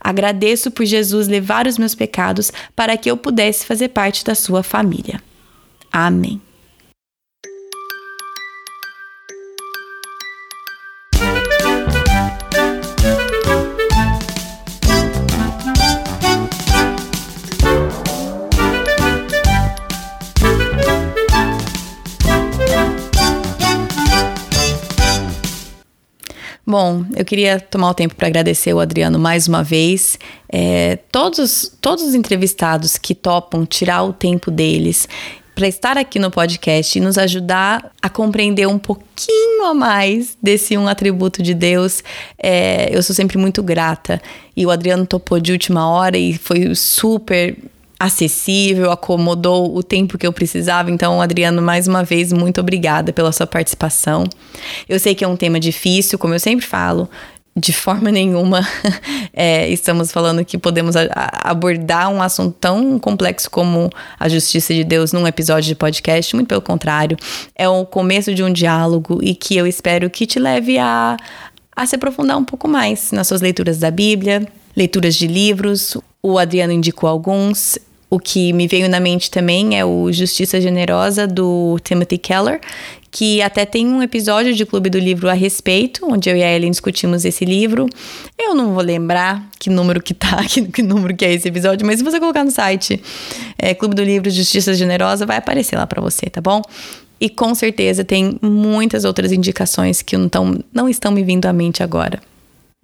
Agradeço 0.00 0.70
por 0.70 0.84
Jesus 0.84 1.28
levar 1.28 1.66
os 1.66 1.78
meus 1.78 1.94
pecados 1.94 2.52
para 2.76 2.96
que 2.96 3.10
eu 3.10 3.16
pudesse 3.16 3.66
fazer 3.66 3.88
parte 3.88 4.24
da 4.24 4.34
sua 4.34 4.62
família. 4.62 5.22
Amém. 5.90 6.40
Bom, 26.72 27.04
eu 27.14 27.22
queria 27.22 27.60
tomar 27.60 27.90
o 27.90 27.94
tempo 27.94 28.14
para 28.14 28.28
agradecer 28.28 28.72
o 28.72 28.80
Adriano 28.80 29.18
mais 29.18 29.46
uma 29.46 29.62
vez. 29.62 30.18
É, 30.50 30.96
todos, 31.12 31.70
todos 31.82 32.02
os 32.02 32.14
entrevistados 32.14 32.96
que 32.96 33.14
topam 33.14 33.66
tirar 33.66 34.02
o 34.04 34.10
tempo 34.14 34.50
deles 34.50 35.06
para 35.54 35.68
estar 35.68 35.98
aqui 35.98 36.18
no 36.18 36.30
podcast 36.30 36.96
e 36.96 37.02
nos 37.02 37.18
ajudar 37.18 37.92
a 38.00 38.08
compreender 38.08 38.66
um 38.66 38.78
pouquinho 38.78 39.66
a 39.66 39.74
mais 39.74 40.34
desse 40.42 40.78
um 40.78 40.88
atributo 40.88 41.42
de 41.42 41.52
Deus, 41.52 42.02
é, 42.42 42.88
eu 42.90 43.02
sou 43.02 43.14
sempre 43.14 43.36
muito 43.36 43.62
grata. 43.62 44.18
E 44.56 44.64
o 44.64 44.70
Adriano 44.70 45.06
topou 45.06 45.38
de 45.38 45.52
última 45.52 45.90
hora 45.90 46.16
e 46.16 46.38
foi 46.38 46.74
super 46.74 47.54
acessível, 48.02 48.90
acomodou 48.90 49.76
o 49.76 49.80
tempo 49.80 50.18
que 50.18 50.26
eu 50.26 50.32
precisava. 50.32 50.90
Então, 50.90 51.22
Adriano, 51.22 51.62
mais 51.62 51.86
uma 51.86 52.02
vez, 52.02 52.32
muito 52.32 52.60
obrigada 52.60 53.12
pela 53.12 53.30
sua 53.30 53.46
participação. 53.46 54.24
Eu 54.88 54.98
sei 54.98 55.14
que 55.14 55.22
é 55.22 55.28
um 55.28 55.36
tema 55.36 55.60
difícil, 55.60 56.18
como 56.18 56.34
eu 56.34 56.40
sempre 56.40 56.66
falo, 56.66 57.08
de 57.56 57.72
forma 57.72 58.10
nenhuma 58.12 58.66
é, 59.32 59.68
estamos 59.68 60.10
falando 60.10 60.44
que 60.44 60.58
podemos 60.58 60.96
a, 60.96 61.02
a 61.14 61.50
abordar 61.52 62.10
um 62.10 62.20
assunto 62.20 62.56
tão 62.58 62.98
complexo 62.98 63.48
como 63.48 63.88
a 64.18 64.28
justiça 64.28 64.74
de 64.74 64.82
Deus 64.82 65.12
num 65.12 65.24
episódio 65.24 65.68
de 65.68 65.76
podcast, 65.76 66.34
muito 66.34 66.48
pelo 66.48 66.62
contrário, 66.62 67.16
é 67.54 67.68
o 67.68 67.86
começo 67.86 68.34
de 68.34 68.42
um 68.42 68.52
diálogo 68.52 69.20
e 69.22 69.32
que 69.32 69.56
eu 69.56 69.64
espero 69.64 70.10
que 70.10 70.26
te 70.26 70.40
leve 70.40 70.76
a, 70.76 71.16
a 71.76 71.86
se 71.86 71.94
aprofundar 71.94 72.36
um 72.36 72.44
pouco 72.44 72.66
mais 72.66 73.12
nas 73.12 73.28
suas 73.28 73.40
leituras 73.40 73.78
da 73.78 73.92
Bíblia, 73.92 74.44
leituras 74.76 75.14
de 75.14 75.28
livros. 75.28 75.96
O 76.20 76.36
Adriano 76.36 76.72
indicou 76.72 77.08
alguns. 77.08 77.78
O 78.12 78.20
que 78.20 78.52
me 78.52 78.66
veio 78.66 78.90
na 78.90 79.00
mente 79.00 79.30
também 79.30 79.78
é 79.78 79.86
o 79.86 80.12
Justiça 80.12 80.60
Generosa 80.60 81.26
do 81.26 81.78
Timothy 81.82 82.18
Keller, 82.18 82.60
que 83.10 83.40
até 83.40 83.64
tem 83.64 83.88
um 83.88 84.02
episódio 84.02 84.52
de 84.52 84.66
Clube 84.66 84.90
do 84.90 84.98
Livro 84.98 85.30
a 85.30 85.32
respeito, 85.32 86.04
onde 86.04 86.28
eu 86.28 86.36
e 86.36 86.42
a 86.42 86.54
Ellen 86.54 86.70
discutimos 86.70 87.24
esse 87.24 87.46
livro. 87.46 87.88
Eu 88.38 88.54
não 88.54 88.74
vou 88.74 88.82
lembrar 88.82 89.48
que 89.58 89.70
número 89.70 90.02
que 90.02 90.12
tá, 90.12 90.44
que, 90.44 90.60
que 90.60 90.82
número 90.82 91.16
que 91.16 91.24
é 91.24 91.32
esse 91.32 91.48
episódio, 91.48 91.86
mas 91.86 92.00
se 92.00 92.04
você 92.04 92.20
colocar 92.20 92.44
no 92.44 92.50
site 92.50 93.02
é, 93.56 93.72
Clube 93.72 93.94
do 93.94 94.04
Livro 94.04 94.28
Justiça 94.28 94.74
Generosa, 94.74 95.24
vai 95.24 95.38
aparecer 95.38 95.76
lá 95.76 95.86
para 95.86 96.02
você, 96.02 96.26
tá 96.26 96.42
bom? 96.42 96.60
E 97.18 97.30
com 97.30 97.54
certeza 97.54 98.04
tem 98.04 98.38
muitas 98.42 99.06
outras 99.06 99.32
indicações 99.32 100.02
que 100.02 100.18
não, 100.18 100.28
tão, 100.28 100.62
não 100.70 100.86
estão 100.86 101.10
me 101.10 101.24
vindo 101.24 101.46
à 101.46 101.52
mente 101.54 101.82
agora. 101.82 102.20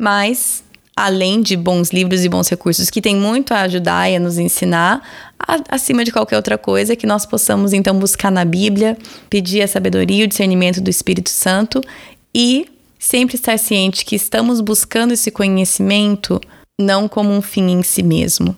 Mas 0.01 0.64
além 0.99 1.40
de 1.40 1.57
bons 1.57 1.90
livros 1.90 2.24
e 2.24 2.28
bons 2.28 2.49
recursos 2.49 2.90
que 2.90 3.01
tem 3.01 3.14
muito 3.14 3.55
a 3.55 3.61
ajudar 3.61 4.11
e 4.11 4.16
a 4.16 4.20
nos 4.20 4.36
ensinar, 4.36 5.01
acima 5.68 6.05
de 6.05 6.11
qualquer 6.11 6.34
outra 6.34 6.59
coisa, 6.59 6.96
que 6.96 7.07
nós 7.07 7.24
possamos 7.24 7.72
então 7.72 7.96
buscar 7.96 8.32
na 8.32 8.44
Bíblia, 8.44 8.99
pedir 9.30 9.62
a 9.62 9.68
sabedoria 9.68 10.22
e 10.22 10.24
o 10.24 10.28
discernimento 10.28 10.80
do 10.80 10.90
Espírito 10.90 11.30
Santo 11.30 11.80
e 12.34 12.66
sempre 12.99 13.36
estar 13.36 13.57
ciente 13.61 14.05
que 14.05 14.16
estamos 14.16 14.61
buscando 14.61 15.12
esse 15.12 15.30
conhecimento 15.30 16.40
não 16.80 17.07
como 17.07 17.30
um 17.32 17.40
fim 17.40 17.70
em 17.70 17.82
si 17.84 18.03
mesmo, 18.03 18.57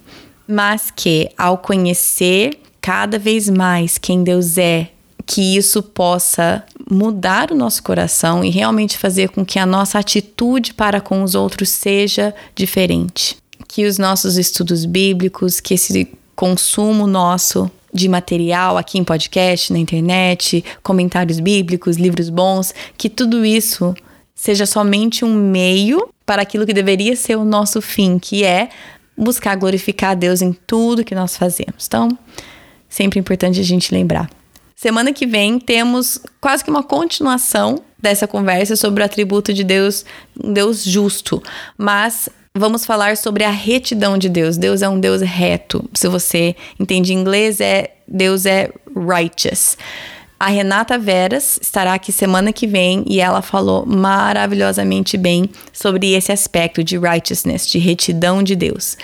mas 0.48 0.90
que 0.90 1.28
ao 1.36 1.58
conhecer 1.58 2.58
cada 2.80 3.18
vez 3.18 3.50
mais 3.50 3.98
quem 3.98 4.24
Deus 4.24 4.56
é, 4.56 4.88
que 5.30 5.56
isso 5.56 5.80
possa 5.80 6.64
mudar 6.90 7.52
o 7.52 7.54
nosso 7.54 7.84
coração 7.84 8.42
e 8.42 8.50
realmente 8.50 8.98
fazer 8.98 9.28
com 9.28 9.44
que 9.44 9.60
a 9.60 9.64
nossa 9.64 9.96
atitude 9.96 10.74
para 10.74 11.00
com 11.00 11.22
os 11.22 11.36
outros 11.36 11.68
seja 11.68 12.34
diferente. 12.52 13.36
Que 13.68 13.86
os 13.86 13.96
nossos 13.96 14.36
estudos 14.36 14.84
bíblicos, 14.84 15.60
que 15.60 15.74
esse 15.74 16.08
consumo 16.34 17.06
nosso 17.06 17.70
de 17.94 18.08
material 18.08 18.76
aqui 18.76 18.98
em 18.98 19.04
podcast, 19.04 19.72
na 19.72 19.78
internet, 19.78 20.64
comentários 20.82 21.38
bíblicos, 21.38 21.96
livros 21.96 22.28
bons, 22.28 22.74
que 22.98 23.08
tudo 23.08 23.44
isso 23.44 23.94
seja 24.34 24.66
somente 24.66 25.24
um 25.24 25.32
meio 25.32 26.08
para 26.26 26.42
aquilo 26.42 26.66
que 26.66 26.74
deveria 26.74 27.14
ser 27.14 27.36
o 27.36 27.44
nosso 27.44 27.80
fim, 27.80 28.18
que 28.18 28.42
é 28.42 28.68
buscar 29.16 29.54
glorificar 29.54 30.10
a 30.10 30.14
Deus 30.14 30.42
em 30.42 30.52
tudo 30.52 31.04
que 31.04 31.14
nós 31.14 31.36
fazemos. 31.36 31.86
Então, 31.86 32.18
sempre 32.88 33.20
importante 33.20 33.60
a 33.60 33.64
gente 33.64 33.94
lembrar. 33.94 34.28
Semana 34.80 35.12
que 35.12 35.26
vem 35.26 35.58
temos 35.58 36.18
quase 36.40 36.64
que 36.64 36.70
uma 36.70 36.82
continuação 36.82 37.82
dessa 37.98 38.26
conversa 38.26 38.76
sobre 38.76 39.02
o 39.02 39.04
atributo 39.04 39.52
de 39.52 39.62
Deus, 39.62 40.06
Deus 40.34 40.82
justo, 40.82 41.42
mas 41.76 42.30
vamos 42.54 42.86
falar 42.86 43.18
sobre 43.18 43.44
a 43.44 43.50
retidão 43.50 44.16
de 44.16 44.30
Deus. 44.30 44.56
Deus 44.56 44.80
é 44.80 44.88
um 44.88 44.98
Deus 44.98 45.20
reto. 45.20 45.84
Se 45.92 46.08
você 46.08 46.56
entende 46.78 47.12
inglês, 47.12 47.60
é 47.60 47.90
Deus 48.08 48.46
é 48.46 48.72
righteous. 48.96 49.76
A 50.38 50.46
Renata 50.46 50.98
Veras 50.98 51.58
estará 51.60 51.92
aqui 51.92 52.10
semana 52.10 52.50
que 52.50 52.66
vem 52.66 53.04
e 53.06 53.20
ela 53.20 53.42
falou 53.42 53.84
maravilhosamente 53.84 55.18
bem 55.18 55.50
sobre 55.74 56.14
esse 56.14 56.32
aspecto 56.32 56.82
de 56.82 56.96
righteousness, 56.96 57.68
de 57.68 57.78
retidão 57.78 58.42
de 58.42 58.56
Deus. 58.56 58.96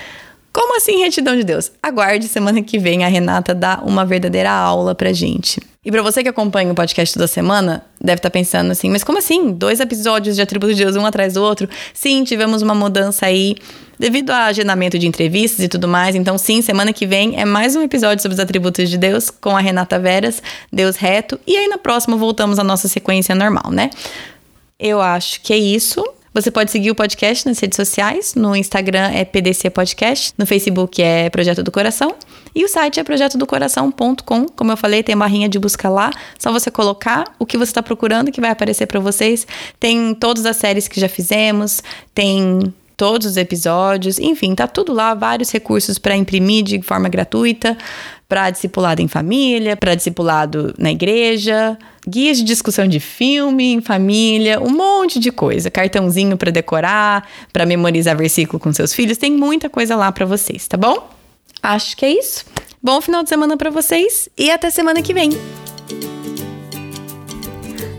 Como 0.57 0.75
assim 0.75 1.01
retidão 1.01 1.37
de 1.37 1.45
Deus? 1.45 1.71
Aguarde 1.83 2.27
semana 2.29 2.63
que 2.63 2.79
vem 2.79 3.05
a 3.05 3.09
Renata 3.09 3.55
dar 3.55 3.87
uma 3.87 4.07
verdadeira 4.07 4.51
aula 4.51 4.95
pra 4.95 5.13
gente. 5.13 5.61
E 5.85 5.91
para 5.91 6.01
você 6.01 6.23
que 6.23 6.31
acompanha 6.31 6.73
o 6.73 6.75
podcast 6.75 7.13
toda 7.13 7.27
semana, 7.27 7.85
deve 8.01 8.21
estar 8.21 8.31
tá 8.31 8.33
pensando 8.33 8.71
assim, 8.71 8.89
mas 8.89 9.05
como 9.05 9.19
assim? 9.19 9.53
Dois 9.53 9.81
episódios 9.81 10.35
de 10.35 10.41
Atributos 10.41 10.75
de 10.75 10.83
Deus 10.83 10.97
um 10.97 11.05
atrás 11.05 11.35
do 11.35 11.43
outro? 11.43 11.69
Sim, 11.93 12.25
tivemos 12.25 12.63
uma 12.63 12.75
mudança 12.75 13.27
aí 13.27 13.55
devido 13.99 14.31
a 14.31 14.47
agendamento 14.47 14.99
de 14.99 15.07
entrevistas 15.07 15.63
e 15.63 15.69
tudo 15.69 15.87
mais. 15.87 16.15
Então, 16.15 16.39
sim, 16.39 16.63
semana 16.63 16.91
que 16.91 17.07
vem 17.07 17.39
é 17.39 17.45
mais 17.45 17.77
um 17.77 17.83
episódio 17.83 18.23
sobre 18.23 18.33
os 18.33 18.41
atributos 18.41 18.89
de 18.89 18.97
Deus 18.97 19.29
com 19.29 19.55
a 19.55 19.61
Renata 19.61 19.99
Veras, 19.99 20.43
Deus 20.73 20.97
reto. 20.97 21.39
E 21.47 21.55
aí 21.55 21.69
na 21.69 21.77
próxima 21.77 22.17
voltamos 22.17 22.59
à 22.59 22.65
nossa 22.65 22.89
sequência 22.89 23.35
normal, 23.35 23.71
né? 23.71 23.91
Eu 24.81 25.03
acho 25.03 25.43
que 25.43 25.53
é 25.53 25.59
isso. 25.59 26.03
Você 26.37 26.51
pode 26.51 26.71
seguir 26.71 26.91
o 26.91 26.95
podcast 26.95 27.49
nas 27.49 27.59
redes 27.59 27.77
sociais. 27.77 28.35
No 28.35 28.55
Instagram 28.55 29.11
é 29.11 29.25
PDC 29.25 29.71
Podcast, 29.71 30.35
no 30.37 30.45
Facebook 30.45 31.03
é 31.03 31.31
Projeto 31.31 31.63
do 31.63 31.73
Coração. 31.73 32.15
E 32.55 32.63
o 32.63 32.69
site 32.69 33.01
é 33.01 33.03
projetodocoração.com. 33.03 34.47
Como 34.55 34.71
eu 34.71 34.77
falei, 34.77 35.03
tem 35.03 35.17
barrinha 35.17 35.49
de 35.49 35.59
busca 35.59 35.89
lá. 35.89 36.11
Só 36.39 36.53
você 36.53 36.71
colocar 36.71 37.25
o 37.39 37.47
que 37.47 37.57
você 37.57 37.71
está 37.71 37.83
procurando 37.83 38.31
que 38.31 38.39
vai 38.39 38.51
aparecer 38.51 38.85
para 38.85 39.01
vocês. 39.01 39.47
Tem 39.81 40.15
todas 40.15 40.45
as 40.45 40.59
séries 40.59 40.87
que 40.87 41.01
já 41.01 41.09
fizemos, 41.09 41.83
tem 42.15 42.71
todos 42.97 43.27
os 43.27 43.37
episódios, 43.37 44.19
enfim, 44.19 44.55
tá 44.55 44.67
tudo 44.67 44.93
lá, 44.93 45.15
vários 45.15 45.51
recursos 45.51 45.99
para 45.99 46.17
imprimir 46.17 46.65
de 46.65 46.81
forma 46.81 47.09
gratuita, 47.09 47.77
para 48.29 48.51
discipulado 48.51 49.03
em 49.03 49.09
família, 49.09 49.77
para 49.77 49.95
discipulado 49.95 50.75
na 50.79 50.91
igreja, 50.91 51.79
guias 52.09 52.39
de 52.39 52.45
discussão 52.45 52.89
de 52.89 52.99
filme 52.99 53.75
em 53.75 53.81
família, 53.81 54.61
um 54.61 54.71
monte 54.71 55.19
de 55.19 55.31
coisa, 55.31 55.71
cartãozinho 55.71 56.37
para 56.37 56.51
decorar, 56.51 57.29
para 57.53 57.67
memorizar 57.67 58.17
versículo 58.17 58.59
com 58.59 58.73
seus 58.73 58.93
filhos, 58.93 59.19
tem 59.19 59.33
muita 59.33 59.69
coisa 59.69 59.95
lá 59.95 60.11
para 60.11 60.25
vocês, 60.25 60.67
tá 60.67 60.77
bom? 60.77 61.09
Acho 61.63 61.97
que 61.97 62.05
é 62.05 62.11
isso. 62.11 62.45
Bom 62.83 63.01
final 63.01 63.23
de 63.23 63.29
semana 63.29 63.57
para 63.57 63.71
vocês 63.71 64.29
e 64.39 64.51
até 64.51 64.71
semana 64.71 65.03
que 65.03 65.13
vem. 65.13 65.31